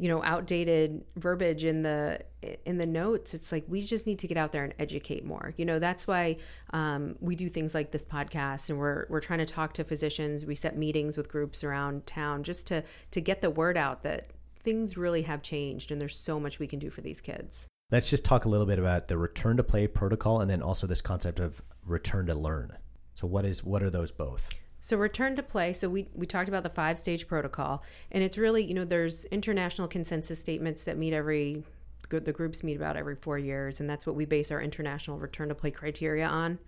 you 0.00 0.08
know 0.08 0.24
outdated 0.24 1.04
verbiage 1.16 1.66
in 1.66 1.82
the 1.82 2.18
in 2.64 2.78
the 2.78 2.86
notes 2.86 3.34
it's 3.34 3.52
like 3.52 3.64
we 3.68 3.82
just 3.82 4.06
need 4.06 4.18
to 4.18 4.26
get 4.26 4.38
out 4.38 4.50
there 4.50 4.64
and 4.64 4.72
educate 4.78 5.26
more 5.26 5.52
you 5.58 5.64
know 5.66 5.78
that's 5.78 6.06
why 6.06 6.38
um, 6.70 7.16
we 7.20 7.36
do 7.36 7.50
things 7.50 7.74
like 7.74 7.90
this 7.90 8.04
podcast 8.04 8.70
and 8.70 8.78
we're 8.78 9.04
we're 9.10 9.20
trying 9.20 9.40
to 9.40 9.46
talk 9.46 9.74
to 9.74 9.84
physicians 9.84 10.46
we 10.46 10.54
set 10.54 10.74
meetings 10.74 11.18
with 11.18 11.28
groups 11.28 11.62
around 11.62 12.06
town 12.06 12.42
just 12.42 12.66
to 12.66 12.82
to 13.10 13.20
get 13.20 13.42
the 13.42 13.50
word 13.50 13.76
out 13.76 14.02
that 14.02 14.30
things 14.62 14.96
really 14.96 15.22
have 15.22 15.42
changed 15.42 15.92
and 15.92 16.00
there's 16.00 16.16
so 16.16 16.40
much 16.40 16.58
we 16.58 16.66
can 16.66 16.78
do 16.78 16.88
for 16.88 17.02
these 17.02 17.20
kids 17.20 17.68
let's 17.90 18.10
just 18.10 18.24
talk 18.24 18.44
a 18.44 18.48
little 18.48 18.66
bit 18.66 18.78
about 18.78 19.08
the 19.08 19.18
return 19.18 19.56
to 19.56 19.62
play 19.62 19.86
protocol 19.86 20.40
and 20.40 20.50
then 20.50 20.62
also 20.62 20.86
this 20.86 21.00
concept 21.00 21.38
of 21.38 21.62
return 21.84 22.26
to 22.26 22.34
learn 22.34 22.76
so 23.14 23.26
what 23.26 23.44
is 23.44 23.64
what 23.64 23.82
are 23.82 23.90
those 23.90 24.10
both 24.10 24.48
So 24.80 24.96
return 24.96 25.36
to 25.36 25.42
play. 25.42 25.72
So 25.74 25.88
we 25.88 26.08
we 26.14 26.26
talked 26.26 26.48
about 26.48 26.62
the 26.62 26.70
five 26.70 26.98
stage 26.98 27.28
protocol, 27.28 27.84
and 28.10 28.24
it's 28.24 28.38
really 28.38 28.64
you 28.64 28.74
know 28.74 28.84
there's 28.84 29.26
international 29.26 29.88
consensus 29.88 30.40
statements 30.40 30.84
that 30.84 30.96
meet 30.96 31.12
every 31.12 31.64
the 32.08 32.32
groups 32.32 32.64
meet 32.64 32.76
about 32.76 32.96
every 32.96 33.14
four 33.14 33.38
years, 33.38 33.78
and 33.78 33.88
that's 33.88 34.06
what 34.06 34.16
we 34.16 34.24
base 34.24 34.50
our 34.50 34.60
international 34.60 35.18
return 35.18 35.48
to 35.48 35.54
play 35.54 35.70
criteria 35.70 36.26
on. 36.26 36.58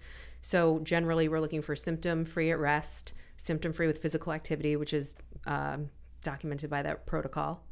So 0.41 0.81
generally, 0.81 1.29
we're 1.29 1.41
looking 1.41 1.63
for 1.63 1.75
symptom 1.75 2.25
free 2.25 2.51
at 2.51 2.59
rest, 2.59 3.13
symptom 3.37 3.73
free 3.73 3.87
with 3.87 3.99
physical 3.99 4.33
activity, 4.33 4.77
which 4.77 4.93
is 4.93 5.15
um, 5.47 5.89
documented 6.23 6.69
by 6.69 6.83
that 6.83 7.07
protocol, 7.07 7.65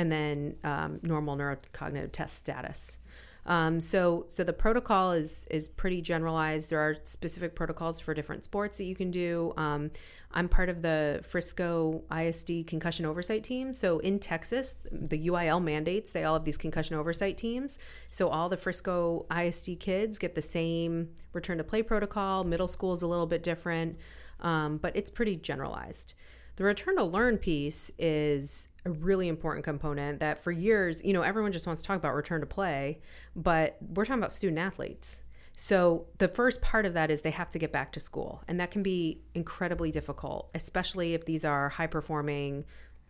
and 0.00 0.10
then 0.10 0.56
um, 0.64 0.98
normal 1.02 1.36
neurocognitive 1.36 2.10
test 2.10 2.38
status. 2.38 2.96
Um, 3.44 3.80
so, 3.80 4.24
so 4.30 4.44
the 4.44 4.54
protocol 4.54 5.12
is 5.12 5.46
is 5.50 5.68
pretty 5.68 6.00
generalized. 6.00 6.70
There 6.70 6.80
are 6.80 6.96
specific 7.04 7.54
protocols 7.54 8.00
for 8.00 8.14
different 8.14 8.44
sports 8.44 8.78
that 8.78 8.84
you 8.84 8.94
can 8.94 9.10
do. 9.10 9.52
Um, 9.58 9.90
I'm 10.32 10.48
part 10.48 10.70
of 10.70 10.80
the 10.80 11.20
Frisco 11.22 12.02
ISD 12.16 12.66
concussion 12.66 13.04
oversight 13.04 13.44
team. 13.44 13.74
So 13.74 13.98
in 13.98 14.20
Texas, 14.20 14.74
the 14.90 15.26
UIL 15.28 15.62
mandates 15.62 16.12
they 16.12 16.24
all 16.24 16.34
have 16.34 16.44
these 16.44 16.56
concussion 16.56 16.96
oversight 16.96 17.36
teams. 17.36 17.78
So 18.08 18.28
all 18.28 18.48
the 18.48 18.56
Frisco 18.56 19.26
ISD 19.34 19.80
kids 19.80 20.18
get 20.18 20.34
the 20.34 20.42
same 20.42 21.10
return 21.34 21.58
to 21.58 21.64
play 21.64 21.82
protocol. 21.82 22.44
Middle 22.44 22.68
school 22.68 22.94
is 22.94 23.02
a 23.02 23.06
little 23.06 23.26
bit 23.26 23.42
different, 23.42 23.98
um, 24.40 24.78
but 24.78 24.96
it's 24.96 25.10
pretty 25.10 25.36
generalized. 25.36 26.14
The 26.60 26.66
return 26.66 26.96
to 26.96 27.04
learn 27.04 27.38
piece 27.38 27.90
is 27.98 28.68
a 28.84 28.90
really 28.90 29.28
important 29.28 29.64
component 29.64 30.20
that 30.20 30.44
for 30.44 30.52
years, 30.52 31.02
you 31.02 31.14
know, 31.14 31.22
everyone 31.22 31.52
just 31.52 31.66
wants 31.66 31.80
to 31.80 31.88
talk 31.88 31.96
about 31.96 32.14
return 32.14 32.40
to 32.40 32.46
play, 32.46 33.00
but 33.34 33.78
we're 33.80 34.04
talking 34.04 34.20
about 34.20 34.30
student 34.30 34.58
athletes. 34.58 35.22
So 35.56 36.08
the 36.18 36.28
first 36.28 36.60
part 36.60 36.84
of 36.84 36.92
that 36.92 37.10
is 37.10 37.22
they 37.22 37.30
have 37.30 37.48
to 37.52 37.58
get 37.58 37.72
back 37.72 37.92
to 37.92 38.00
school, 38.00 38.42
and 38.46 38.60
that 38.60 38.70
can 38.70 38.82
be 38.82 39.22
incredibly 39.34 39.90
difficult, 39.90 40.50
especially 40.54 41.14
if 41.14 41.24
these 41.24 41.46
are 41.46 41.70
high 41.70 41.86
performing 41.86 42.66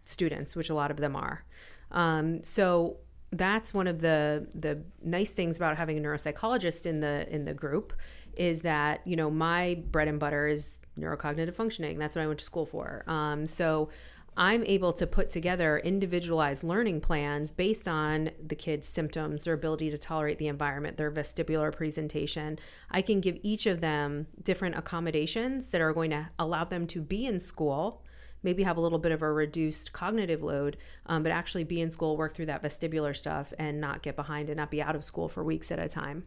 students, 0.07 0.55
which 0.55 0.71
a 0.71 0.75
lot 0.75 0.93
of 0.93 0.99
them 0.99 1.17
are. 1.17 1.45
Um, 1.91 2.45
so 2.45 2.99
that's 3.33 3.75
one 3.75 3.89
of 3.89 4.01
the 4.01 4.47
the 4.55 4.85
nice 5.03 5.31
things 5.31 5.57
about 5.57 5.77
having 5.77 5.99
a 5.99 6.01
neuropsychologist 6.01 6.87
in 6.87 7.01
the 7.01 7.27
in 7.35 7.47
the 7.47 7.55
group 7.55 7.95
is 8.37 8.61
that 8.61 9.05
you 9.05 9.17
know 9.17 9.29
my 9.29 9.83
bread 9.91 10.07
and 10.07 10.21
butter 10.21 10.47
is 10.47 10.79
neurocognitive 11.01 11.55
functioning. 11.55 11.99
That's 11.99 12.15
what 12.15 12.23
I 12.23 12.27
went 12.27 12.39
to 12.41 12.45
school 12.45 12.67
for. 12.67 13.05
Um, 13.07 13.47
so 13.47 13.89
I'm 14.37 14.65
able 14.65 14.93
to 14.95 15.07
put 15.07 15.29
together 15.29 15.79
individualized 15.79 16.63
learning 16.63 17.01
plans 17.01 17.53
based 17.53 17.89
on 17.89 18.31
the 18.45 18.55
kids' 18.55 18.89
symptoms, 18.89 19.45
their 19.45 19.55
ability 19.55 19.91
to 19.91 19.99
tolerate 19.99 20.39
the 20.39 20.49
environment, 20.49 20.97
their 20.97 21.11
vestibular 21.11 21.75
presentation. 21.75 22.59
I 22.91 23.03
can 23.03 23.21
give 23.21 23.39
each 23.43 23.67
of 23.67 23.81
them 23.81 24.29
different 24.43 24.77
accommodations 24.77 25.69
that 25.69 25.81
are 25.81 25.93
going 25.93 26.11
to 26.11 26.31
allow 26.39 26.65
them 26.65 26.87
to 26.89 27.03
be 27.03 27.27
in 27.27 27.41
school, 27.41 28.03
maybe 28.43 28.63
have 28.63 28.77
a 28.77 28.81
little 28.81 28.99
bit 28.99 29.13
of 29.13 29.21
a 29.21 29.33
reduced 29.33 29.93
cognitive 29.93 30.43
load, 30.43 30.77
um, 31.07 31.23
but 31.23 31.33
actually 31.33 31.65
be 31.65 31.81
in 31.81 31.91
school, 31.91 32.17
work 32.17 32.35
through 32.35 32.47
that 32.47 32.63
vestibular 32.63 33.15
stuff, 33.15 33.53
and 33.59 33.81
not 33.81 34.03
get 34.03 34.17
behind 34.17 34.49
and 34.49 34.57
not 34.57 34.71
be 34.71 34.81
out 34.81 34.95
of 34.95 35.05
school 35.05 35.29
for 35.29 35.43
weeks 35.43 35.71
at 35.71 35.79
a 35.79 35.89
time. 35.89 36.25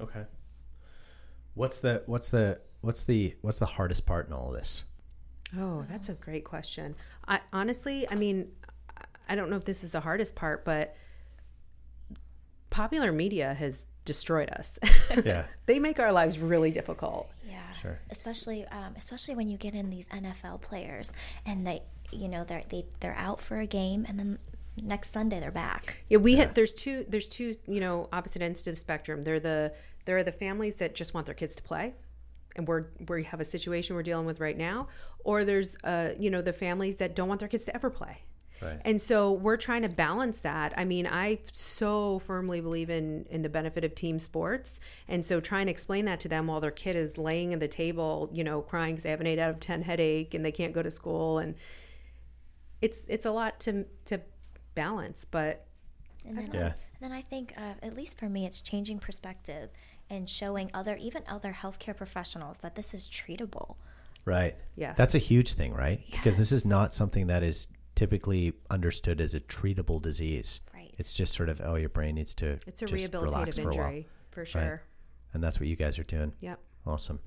Okay. 0.00 0.24
What's 1.54 1.78
the 1.78 2.02
what's 2.06 2.30
the 2.30 2.60
what's 2.84 3.04
the 3.04 3.34
what's 3.40 3.58
the 3.58 3.66
hardest 3.66 4.06
part 4.06 4.26
in 4.26 4.32
all 4.32 4.48
of 4.48 4.54
this? 4.54 4.84
Oh, 5.58 5.84
that's 5.88 6.08
a 6.08 6.14
great 6.14 6.44
question. 6.44 6.94
I 7.26 7.40
honestly, 7.52 8.08
I 8.10 8.14
mean, 8.16 8.50
I 9.28 9.34
don't 9.34 9.50
know 9.50 9.56
if 9.56 9.64
this 9.64 9.84
is 9.84 9.92
the 9.92 10.00
hardest 10.00 10.34
part, 10.34 10.64
but 10.64 10.96
popular 12.70 13.12
media 13.12 13.54
has 13.54 13.86
destroyed 14.04 14.50
us. 14.50 14.78
Yeah. 15.24 15.44
they 15.66 15.78
make 15.78 15.98
our 15.98 16.12
lives 16.12 16.38
really 16.38 16.70
difficult. 16.70 17.30
Yeah, 17.48 17.60
Sure. 17.80 17.98
especially 18.10 18.66
um, 18.66 18.94
especially 18.96 19.34
when 19.34 19.48
you 19.48 19.56
get 19.56 19.74
in 19.74 19.90
these 19.90 20.06
NFL 20.08 20.60
players 20.60 21.10
and 21.46 21.66
they, 21.66 21.80
you 22.12 22.28
know, 22.28 22.44
they're 22.44 22.62
they 22.68 22.84
they're 23.00 23.16
out 23.16 23.40
for 23.40 23.60
a 23.60 23.66
game 23.66 24.04
and 24.08 24.18
then 24.18 24.38
next 24.82 25.12
Sunday 25.12 25.40
they're 25.40 25.50
back. 25.52 25.96
Yeah, 26.08 26.18
we 26.18 26.34
had 26.36 26.54
there's 26.54 26.72
two 26.72 27.04
there's 27.08 27.28
two, 27.28 27.54
you 27.66 27.80
know, 27.80 28.08
opposite 28.12 28.42
ends 28.42 28.62
to 28.62 28.70
the 28.70 28.76
spectrum. 28.76 29.24
They're 29.24 29.40
the 29.40 29.72
there 30.04 30.18
are 30.18 30.24
the 30.24 30.32
families 30.32 30.74
that 30.76 30.94
just 30.94 31.14
want 31.14 31.26
their 31.26 31.34
kids 31.34 31.54
to 31.56 31.62
play. 31.62 31.94
And 32.56 32.66
we're 32.68 32.86
we 33.08 33.24
have 33.24 33.40
a 33.40 33.44
situation 33.44 33.96
we're 33.96 34.02
dealing 34.02 34.26
with 34.26 34.40
right 34.40 34.56
now, 34.56 34.88
or 35.24 35.44
there's 35.44 35.76
uh 35.84 36.10
you 36.18 36.30
know 36.30 36.42
the 36.42 36.52
families 36.52 36.96
that 36.96 37.14
don't 37.16 37.28
want 37.28 37.40
their 37.40 37.48
kids 37.48 37.64
to 37.66 37.74
ever 37.74 37.90
play. 37.90 38.18
Right. 38.62 38.80
And 38.84 39.02
so 39.02 39.32
we're 39.32 39.56
trying 39.58 39.82
to 39.82 39.88
balance 39.88 40.40
that. 40.40 40.72
I 40.76 40.84
mean, 40.84 41.06
I 41.06 41.40
so 41.52 42.18
firmly 42.20 42.60
believe 42.60 42.88
in 42.88 43.26
in 43.28 43.42
the 43.42 43.48
benefit 43.48 43.84
of 43.84 43.94
team 43.94 44.18
sports, 44.18 44.80
and 45.08 45.26
so 45.26 45.40
trying 45.40 45.66
to 45.66 45.72
explain 45.72 46.04
that 46.06 46.20
to 46.20 46.28
them 46.28 46.46
while 46.46 46.60
their 46.60 46.70
kid 46.70 46.96
is 46.96 47.18
laying 47.18 47.52
in 47.52 47.58
the 47.58 47.68
table, 47.68 48.30
you 48.32 48.44
know, 48.44 48.62
crying 48.62 48.94
because 48.94 49.02
they 49.02 49.10
have 49.10 49.20
an 49.20 49.26
eight 49.26 49.38
out 49.40 49.50
of 49.50 49.60
ten 49.60 49.82
headache 49.82 50.32
and 50.34 50.44
they 50.44 50.52
can't 50.52 50.72
go 50.72 50.82
to 50.82 50.90
school, 50.90 51.38
and 51.38 51.56
it's 52.80 53.02
it's 53.08 53.26
a 53.26 53.30
lot 53.32 53.60
to 53.60 53.84
to 54.06 54.20
balance. 54.74 55.24
But 55.24 55.66
And 56.26 56.38
then, 56.38 56.50
Yeah. 56.54 56.66
and 56.68 57.00
then 57.00 57.12
I 57.12 57.22
think, 57.22 57.52
uh, 57.56 57.74
at 57.82 57.94
least 57.94 58.18
for 58.18 58.28
me, 58.30 58.46
it's 58.46 58.62
changing 58.62 58.98
perspective 58.98 59.70
and 60.14 60.28
showing 60.28 60.70
other, 60.72 60.96
even 60.96 61.22
other 61.28 61.56
healthcare 61.60 61.96
professionals, 61.96 62.58
that 62.58 62.74
this 62.74 62.94
is 62.94 63.08
treatable. 63.08 63.76
Right. 64.24 64.56
Yes. 64.76 64.96
That's 64.96 65.14
a 65.14 65.18
huge 65.18 65.52
thing, 65.52 65.74
right? 65.74 66.00
Because 66.10 66.38
this 66.38 66.52
is 66.52 66.64
not 66.64 66.94
something 66.94 67.26
that 67.26 67.42
is 67.42 67.68
typically 67.94 68.54
understood 68.70 69.20
as 69.20 69.34
a 69.34 69.40
treatable 69.40 70.00
disease. 70.00 70.60
Right. 70.72 70.94
It's 70.98 71.14
just 71.14 71.34
sort 71.34 71.48
of, 71.48 71.60
oh, 71.62 71.74
your 71.74 71.90
brain 71.90 72.14
needs 72.14 72.34
to 72.34 72.58
it's 72.66 72.82
a 72.82 72.86
just 72.86 73.12
relax 73.12 73.58
rehabilitative 73.58 73.62
for 73.62 73.70
a 73.70 73.74
while. 73.76 73.86
injury 73.86 74.08
for 74.30 74.44
sure. 74.44 74.82
And 75.32 75.42
that's 75.42 75.60
what 75.60 75.68
you 75.68 75.76
guys 75.76 75.98
are 75.98 76.04
doing. 76.04 76.32
Yep. 76.40 76.58
Awesome. 76.86 77.20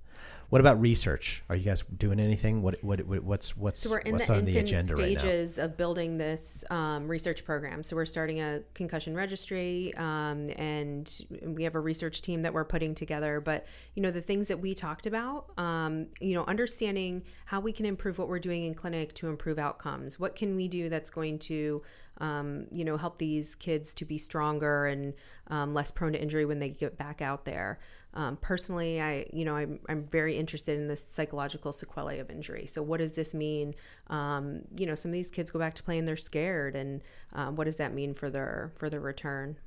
What 0.50 0.62
about 0.62 0.80
research? 0.80 1.44
Are 1.50 1.56
you 1.56 1.64
guys 1.64 1.84
doing 1.98 2.20
anything? 2.20 2.62
What 2.62 2.82
what, 2.84 3.06
what 3.06 3.24
what's 3.24 3.58
what's 3.58 3.80
So 3.80 3.92
we're 3.92 4.00
in 4.00 4.14
what's 4.14 4.28
the 4.28 4.36
on 4.36 4.46
the 4.46 4.58
agenda 4.58 4.96
right 4.96 5.14
now? 5.14 5.20
stages 5.20 5.58
of 5.58 5.76
building 5.76 6.18
this 6.18 6.64
um, 6.70 7.08
research 7.08 7.44
program. 7.44 7.84
So 7.84 7.96
we're 7.96 8.06
starting 8.06 8.40
a 8.40 8.62
concussion 8.74 9.14
registry, 9.14 9.94
um, 9.98 10.50
and 10.56 11.22
we 11.44 11.64
have 11.64 11.76
a 11.76 11.80
research 11.80 12.22
team 12.22 12.44
that 12.44 12.54
we're 12.54 12.66
putting 12.66 12.96
together. 12.96 13.42
But 13.42 13.66
you 13.94 14.02
know, 14.02 14.12
the 14.12 14.22
things 14.22 14.48
that 14.48 14.60
we 14.60 14.74
talked 14.74 15.06
about, 15.06 15.52
um, 15.58 16.08
you 16.22 16.34
know, 16.34 16.46
understanding 16.46 17.24
how 17.46 17.60
we 17.60 17.74
can 17.74 17.86
improve 17.86 18.18
what 18.18 18.30
we're 18.30 18.40
doing 18.40 18.64
in 18.64 18.74
clinic 18.74 19.14
to 19.16 19.28
improve 19.28 19.60
outcomes. 19.60 20.18
What 20.18 20.36
can 20.36 20.56
we 20.56 20.68
do 20.70 20.88
that's 20.88 21.10
going 21.10 21.40
to 21.40 21.82
um, 22.20 22.68
you 22.72 22.84
know, 22.84 22.98
help 22.98 23.18
these 23.18 23.56
kids 23.56 23.94
to 23.96 24.06
be 24.06 24.18
stronger 24.18 24.86
and 24.86 25.14
um, 25.48 25.74
less 25.74 25.92
prone 25.92 26.14
to 26.14 26.22
injury 26.22 26.46
when 26.46 26.60
they 26.60 26.70
get 26.70 26.98
back 26.98 27.22
out 27.22 27.46
there. 27.46 27.80
Um, 28.18 28.36
personally, 28.38 29.00
I, 29.00 29.28
you 29.32 29.46
know, 29.46 29.56
I'm, 29.56 29.80
I'm 29.88 30.04
very 30.06 30.36
interested 30.38 30.78
in 30.80 30.88
the 30.88 30.98
psychological 30.98 31.72
sequelae 31.72 32.18
of 32.18 32.32
injury. 32.32 32.66
So, 32.66 32.82
what 32.82 32.98
does 33.00 33.14
this 33.14 33.34
mean? 33.36 33.76
Um, 34.08 34.62
you 34.76 34.88
know, 34.88 34.96
some 34.96 35.10
of 35.10 35.14
these 35.14 35.30
kids 35.30 35.52
go 35.52 35.60
back 35.60 35.76
to 35.76 35.84
play 35.84 36.00
and 36.00 36.08
they're 36.08 36.18
scared, 36.18 36.76
and 36.76 37.04
um, 37.34 37.56
what 37.56 37.66
does 37.66 37.78
that 37.78 37.94
mean 37.94 38.16
for 38.16 38.32
their 38.32 38.72
for 38.76 38.90
their 38.90 39.00
return? 39.02 39.58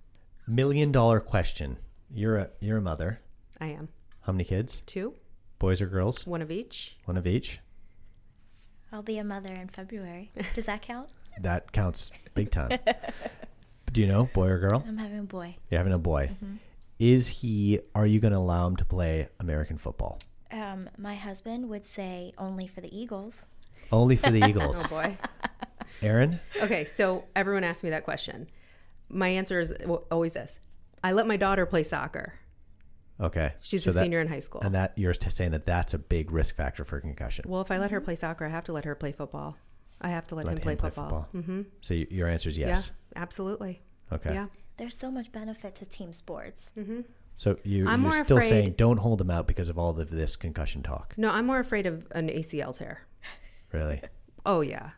Million 0.49 0.91
dollar 0.91 1.21
question. 1.21 1.77
You're 2.13 2.37
a 2.39 2.51
you're 2.61 2.79
a 2.79 2.83
mother. 2.83 3.21
I 3.61 3.67
am 3.69 3.89
How 4.23 4.33
many 4.33 4.43
kids? 4.45 4.83
two, 4.85 5.15
Boys 5.61 5.81
or 5.81 5.87
girls? 5.87 6.27
one 6.27 6.43
of 6.43 6.51
each. 6.51 6.97
One 7.05 7.17
of 7.17 7.27
each. 7.29 7.61
I'll 8.93 9.03
be 9.03 9.19
a 9.19 9.25
mother 9.25 9.53
in 9.53 9.69
February. 9.69 10.33
Does 10.57 10.65
that 10.67 10.83
count? 10.83 11.09
That 11.43 11.71
counts 11.73 12.11
big 12.35 12.51
time. 12.51 12.77
Do 13.93 14.01
you 14.01 14.09
know 14.09 14.29
boy 14.35 14.49
or 14.49 14.59
girl? 14.59 14.85
I'm 14.87 14.99
having 14.99 15.21
a 15.21 15.23
boy. 15.23 15.55
You're 15.71 15.79
having 15.79 15.93
a 15.95 15.99
boy. 15.99 16.31
Is 17.01 17.27
he? 17.29 17.81
Are 17.95 18.07
you 18.07 18.21
going 18.21 18.33
to 18.33 18.39
allow 18.39 18.67
him 18.69 18.77
to 18.77 18.85
play 18.85 19.29
American 19.41 19.79
football? 19.79 20.19
Um, 20.53 20.89
my 20.99 21.15
husband 21.17 21.69
would 21.71 21.85
say 21.87 22.33
only 22.39 22.67
for 22.69 22.81
the 22.81 22.97
Eagles. 22.97 23.47
Only 23.91 24.15
for 24.17 24.31
the 24.31 24.43
Oh 24.45 24.47
Eagles. 24.49 24.87
boy. 24.87 25.17
Erin. 26.03 26.39
okay, 26.63 26.85
so 26.85 27.25
everyone 27.35 27.65
asked 27.65 27.83
me 27.83 27.91
that 27.91 28.05
question. 28.05 28.49
My 29.09 29.29
answer 29.29 29.59
is 29.59 29.75
always 30.11 30.35
this: 30.35 30.59
I 31.03 31.13
let 31.13 31.27
my 31.27 31.37
daughter 31.37 31.67
play 31.67 31.83
soccer. 31.83 32.35
Okay. 33.21 33.53
She's 33.61 33.85
So 33.85 33.91
a 33.91 33.95
that- 33.95 34.03
senior 34.03 34.21
in 34.21 34.29
high 34.29 34.41
school. 34.41 34.61
And 34.63 34.75
that 34.75 34.93
you're 34.97 35.13
saying 35.15 35.51
that 35.51 35.67
that's 35.67 35.93
a 35.95 35.99
big 35.99 36.31
risk 36.31 36.55
factor 36.55 36.85
for 36.85 37.01
concussion. 37.01 37.45
Well, 37.49 37.61
if 37.61 37.71
I 37.71 37.77
let 37.79 37.91
her 37.91 38.01
play 38.01 38.15
soccer, 38.15 38.47
I 38.47 38.49
have 38.49 38.65
to 38.65 38.73
let 38.73 38.85
her 38.87 38.95
play 38.95 39.13
football. 39.13 39.57
I 40.01 40.09
have 40.09 40.27
to 40.29 40.35
let, 40.35 40.47
Let 40.47 40.57
him 40.57 40.63
play 40.63 40.77
football. 40.77 41.29
Mm-hmm. 41.35 41.63
So 41.83 41.93
your 41.95 42.29
answer 42.29 42.49
is 42.49 42.57
yes. 42.57 42.91
Yeah, 43.15 43.21
absolutely. 43.23 43.83
Okay. 44.11 44.33
Yeah. 44.33 44.47
There's 44.77 44.97
so 44.97 45.11
much 45.11 45.31
benefit 45.33 45.75
to 45.77 45.85
team 45.87 46.13
sports. 46.13 46.73
So 47.35 47.57
you, 47.65 47.87
I'm 47.87 48.03
you're 48.03 48.13
more 48.13 48.25
still 48.25 48.41
saying 48.41 48.75
don't 48.77 48.99
hold 48.99 49.19
them 49.19 49.31
out 49.31 49.47
because 49.47 49.69
of 49.69 49.79
all 49.79 49.99
of 49.99 50.11
this 50.11 50.37
concussion 50.37 50.83
talk. 50.83 51.15
No, 51.17 51.31
I'm 51.31 51.47
more 51.47 51.59
afraid 51.59 51.87
of 51.87 52.07
an 52.13 52.29
ACL 52.29 52.77
tear. 52.77 53.07
Really? 53.73 54.01
Oh 54.45 54.63
yeah. 54.63 54.91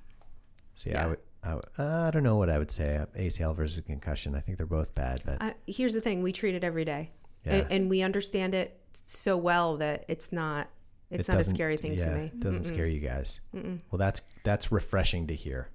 See, 0.74 0.90
Yeah. 0.90 1.04
I 1.04 1.06
would. 1.08 1.18
I, 1.44 1.50
uh, 1.52 1.60
I 1.78 2.10
don't 2.12 2.22
know 2.22 2.36
what 2.36 2.48
I 2.48 2.58
would 2.58 2.70
say. 2.70 2.96
uh, 2.96 3.06
ACL 3.18 3.54
versus 3.54 3.82
concussion. 3.84 4.34
I 4.36 4.40
think 4.40 4.58
they're 4.58 4.66
both 4.66 4.94
bad, 4.94 5.20
but 5.26 5.42
I, 5.42 5.54
here's 5.66 5.92
the 5.94 6.00
thing: 6.00 6.22
we 6.22 6.32
treat 6.32 6.54
it 6.54 6.62
every 6.64 6.84
day, 6.84 7.10
Yeah. 7.44 7.54
and, 7.54 7.72
and 7.72 7.90
we 7.90 8.02
understand 8.02 8.54
it 8.54 8.78
so 9.06 9.36
well 9.36 9.76
that 9.78 10.04
it's 10.08 10.32
not. 10.32 10.68
It's 11.10 11.28
it 11.28 11.32
not 11.32 11.40
a 11.42 11.44
scary 11.44 11.76
thing 11.76 11.94
yeah, 11.94 12.04
to 12.06 12.10
me. 12.12 12.24
It 12.26 12.40
doesn't 12.40 12.64
scare 12.64 12.86
you 12.86 13.00
guys. 13.00 13.40
Well, 13.52 13.98
that's 13.98 14.22
that's 14.44 14.72
refreshing 14.72 15.26
to 15.26 15.34
hear. 15.34 15.68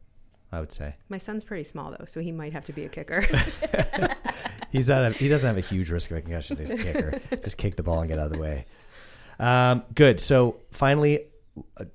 I 0.51 0.59
would 0.59 0.71
say 0.71 0.95
My 1.09 1.17
son's 1.17 1.43
pretty 1.43 1.63
small 1.65 1.91
though, 1.91 2.05
so 2.05 2.19
he 2.21 2.31
might 2.31 2.53
have 2.53 2.63
to 2.65 2.73
be 2.73 2.85
a 2.85 2.89
kicker. 2.89 3.21
he's 4.71 4.87
not. 4.87 5.03
A, 5.03 5.09
he 5.11 5.27
doesn't 5.27 5.47
have 5.47 5.57
a 5.57 5.67
huge 5.67 5.89
risk 5.89 6.11
of 6.11 6.17
a 6.17 6.21
concussion. 6.21 6.57
He's 6.57 6.71
a 6.71 6.77
kicker. 6.77 7.19
Just 7.43 7.57
kick 7.57 7.75
the 7.75 7.83
ball 7.83 7.99
and 7.99 8.09
get 8.09 8.19
out 8.19 8.27
of 8.27 8.31
the 8.31 8.39
way. 8.39 8.65
Um, 9.39 9.83
good. 9.93 10.19
So 10.19 10.61
finally, 10.71 11.25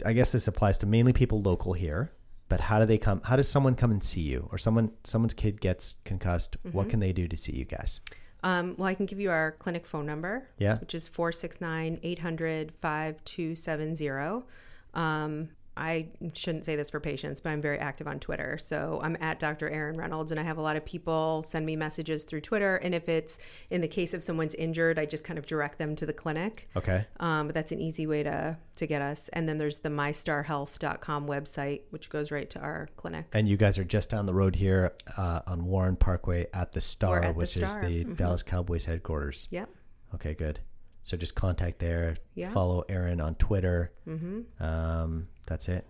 I 0.05 0.13
guess 0.13 0.33
this 0.33 0.49
applies 0.49 0.79
to 0.79 0.87
mainly 0.87 1.13
people 1.13 1.41
local 1.41 1.73
here. 1.73 2.13
But 2.49 2.61
how 2.61 2.79
do 2.79 2.85
they 2.85 2.99
come? 2.99 3.23
How 3.25 3.37
does 3.37 3.49
someone 3.49 3.75
come 3.75 3.91
and 3.91 4.05
see 4.05 4.21
you, 4.21 4.47
or 4.53 4.59
someone 4.59 4.93
someone's 5.05 5.33
kid 5.33 5.61
gets 5.61 5.95
concussed? 6.05 6.59
Mm-hmm. 6.63 6.77
What 6.77 6.91
can 6.91 7.01
they 7.01 7.13
do 7.13 7.27
to 7.27 7.37
see 7.37 7.53
you 7.53 7.65
guys? 7.65 8.01
um, 8.45 8.75
well, 8.77 8.89
I 8.89 8.95
can 8.95 9.07
give 9.07 9.21
you 9.21 9.31
our 9.31 9.53
clinic 9.53 9.87
phone 9.87 10.05
number. 10.05 10.47
Yeah. 10.59 10.79
which 10.79 10.95
is 10.95 11.09
469 11.09 12.01
800 12.03 12.73
5270. 12.81 14.45
I 15.77 16.09
shouldn't 16.35 16.65
say 16.67 16.77
this 16.77 16.91
for 16.91 17.01
patients, 17.01 17.41
but 17.41 17.51
I'm 17.51 17.63
very 17.63 17.79
active 17.79 18.07
on 18.07 18.21
Twitter. 18.21 18.59
So 18.59 19.01
I'm 19.03 19.17
at 19.21 19.39
Dr. 19.41 19.71
Erin 19.71 19.97
Reynolds, 19.97 20.31
and 20.31 20.39
I 20.39 20.43
have 20.43 20.59
a 20.59 20.63
lot 20.63 20.77
of 20.77 20.85
people 20.85 21.45
send 21.47 21.65
me 21.65 21.77
messages 21.77 22.25
through 22.25 22.43
Twitter. 22.43 22.77
And 22.77 22.95
if 22.95 23.09
it's 23.09 23.39
in 23.71 23.81
the 23.81 23.89
case 23.89 24.13
of 24.13 24.23
someone's 24.23 24.55
injured, 24.57 24.99
I 24.99 25.07
just 25.07 25.25
kind 25.25 25.39
of 25.39 25.47
direct 25.47 25.79
them 25.79 25.97
to 25.97 26.05
the 26.05 26.13
clinic. 26.13 26.69
Okay. 26.77 27.07
Um, 27.21 27.47
but 27.49 27.55
that's 27.55 27.73
an 27.73 27.81
easy 27.81 28.07
way 28.07 28.23
to 28.23 28.59
to 28.77 28.87
get 28.87 29.03
us. 29.03 29.29
And 29.35 29.49
then 29.49 29.59
there's 29.59 29.81
the 29.81 29.91
mystarhealth.com 29.91 31.27
website, 31.27 31.83
which 31.91 32.11
goes 32.11 32.31
right 32.31 32.49
to 32.51 32.59
our 32.61 32.89
clinic. 32.97 33.27
And 33.33 33.49
you 33.49 33.57
guys 33.57 33.79
are 33.79 33.85
just 33.85 34.11
down 34.11 34.27
the 34.27 34.35
road 34.35 34.57
here 34.57 34.93
uh, 35.17 35.41
on 35.47 35.65
Warren 35.67 35.97
Parkway 35.97 36.47
at 36.53 36.73
the 36.73 36.81
Star, 36.81 37.23
at 37.23 37.29
the 37.29 37.33
which 37.35 37.57
is 37.57 37.73
Star. 37.73 37.87
the 37.89 38.05
Mhm. 38.05 38.17
Dallas 38.17 38.43
Cowboys 38.43 38.85
headquarters. 38.87 39.47
Yep. 39.51 39.69
Okay, 40.15 40.35
good. 40.35 40.61
So 41.03 41.17
just 41.17 41.35
contact 41.35 41.79
there. 41.81 42.17
Yeah. 42.35 42.51
Follow 42.51 42.85
Erin 42.89 43.21
on 43.21 43.35
Twitter. 43.35 43.93
Mm-hmm. 44.07 44.63
Um, 44.63 45.29
that's 45.47 45.69
it. 45.69 45.87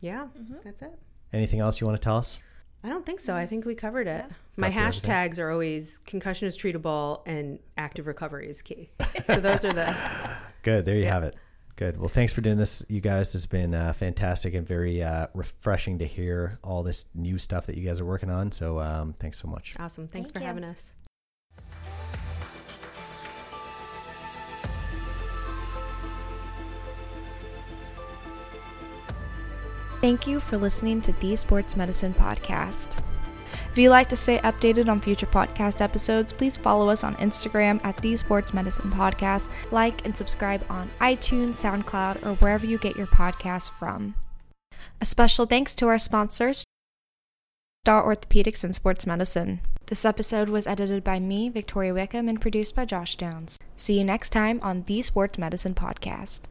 Yeah, 0.00 0.28
that's 0.64 0.82
it. 0.82 0.98
Anything 1.32 1.60
else 1.60 1.80
you 1.80 1.86
want 1.86 2.00
to 2.00 2.04
tell 2.04 2.16
us? 2.16 2.38
I 2.84 2.88
don't 2.88 3.04
think 3.04 3.18
so. 3.20 3.34
I 3.34 3.44
think 3.46 3.64
we 3.64 3.74
covered 3.74 4.06
it. 4.06 4.24
My 4.56 4.68
Covered 4.70 4.78
everything. 4.80 5.10
hashtags 5.10 5.38
are 5.40 5.50
always 5.50 5.98
concussion 5.98 6.46
is 6.46 6.56
treatable 6.56 7.22
and 7.26 7.58
active 7.76 8.06
recovery 8.06 8.48
is 8.48 8.62
key. 8.62 8.90
So 9.24 9.40
those 9.40 9.64
are 9.64 9.72
the 9.72 9.94
Good. 10.62 10.84
There 10.84 10.94
you 10.96 11.06
have 11.06 11.24
it. 11.24 11.34
Good. 11.74 11.96
Well, 11.98 12.08
thanks 12.08 12.32
for 12.32 12.40
doing 12.40 12.56
this, 12.56 12.84
you 12.88 13.00
guys. 13.00 13.34
It's 13.34 13.46
been 13.46 13.74
uh, 13.74 13.92
fantastic 13.92 14.54
and 14.54 14.66
very 14.66 15.02
uh, 15.02 15.28
refreshing 15.34 15.98
to 16.00 16.06
hear 16.06 16.58
all 16.64 16.82
this 16.82 17.06
new 17.14 17.38
stuff 17.38 17.66
that 17.66 17.76
you 17.76 17.84
guys 17.86 18.00
are 18.00 18.04
working 18.04 18.30
on. 18.30 18.50
So 18.52 18.78
um, 18.80 19.12
thanks 19.14 19.40
so 19.40 19.48
much. 19.48 19.74
awesome. 19.78 20.06
Thanks 20.06 20.30
Thank 20.30 20.32
for 20.34 20.38
you. 20.40 20.46
having 20.46 20.64
us. 20.64 20.94
Thank 30.00 30.28
you 30.28 30.38
for 30.38 30.56
listening 30.56 31.00
to 31.02 31.12
the 31.14 31.34
Sports 31.34 31.76
Medicine 31.76 32.14
Podcast. 32.14 33.02
If 33.72 33.78
you'd 33.78 33.90
like 33.90 34.08
to 34.10 34.16
stay 34.16 34.38
updated 34.38 34.88
on 34.88 35.00
future 35.00 35.26
podcast 35.26 35.80
episodes, 35.80 36.32
please 36.32 36.56
follow 36.56 36.88
us 36.88 37.02
on 37.02 37.16
Instagram 37.16 37.84
at 37.84 37.96
the 37.96 38.16
Sports 38.16 38.54
Medicine 38.54 38.90
Podcast, 38.92 39.48
like 39.72 40.04
and 40.04 40.16
subscribe 40.16 40.64
on 40.70 40.90
iTunes, 41.00 41.54
SoundCloud, 41.56 42.24
or 42.24 42.34
wherever 42.36 42.66
you 42.66 42.78
get 42.78 42.96
your 42.96 43.08
podcasts 43.08 43.70
from. 43.70 44.14
A 45.00 45.04
special 45.04 45.46
thanks 45.46 45.74
to 45.76 45.88
our 45.88 45.98
sponsors, 45.98 46.64
Star 47.84 48.04
Orthopedics 48.04 48.62
and 48.62 48.74
Sports 48.74 49.06
Medicine. 49.06 49.60
This 49.86 50.04
episode 50.04 50.48
was 50.48 50.66
edited 50.66 51.02
by 51.02 51.18
me, 51.18 51.48
Victoria 51.48 51.94
Wickham, 51.94 52.28
and 52.28 52.40
produced 52.40 52.76
by 52.76 52.84
Josh 52.84 53.16
Jones. 53.16 53.58
See 53.76 53.98
you 53.98 54.04
next 54.04 54.30
time 54.30 54.60
on 54.62 54.82
the 54.82 55.02
Sports 55.02 55.38
Medicine 55.38 55.74
Podcast. 55.74 56.42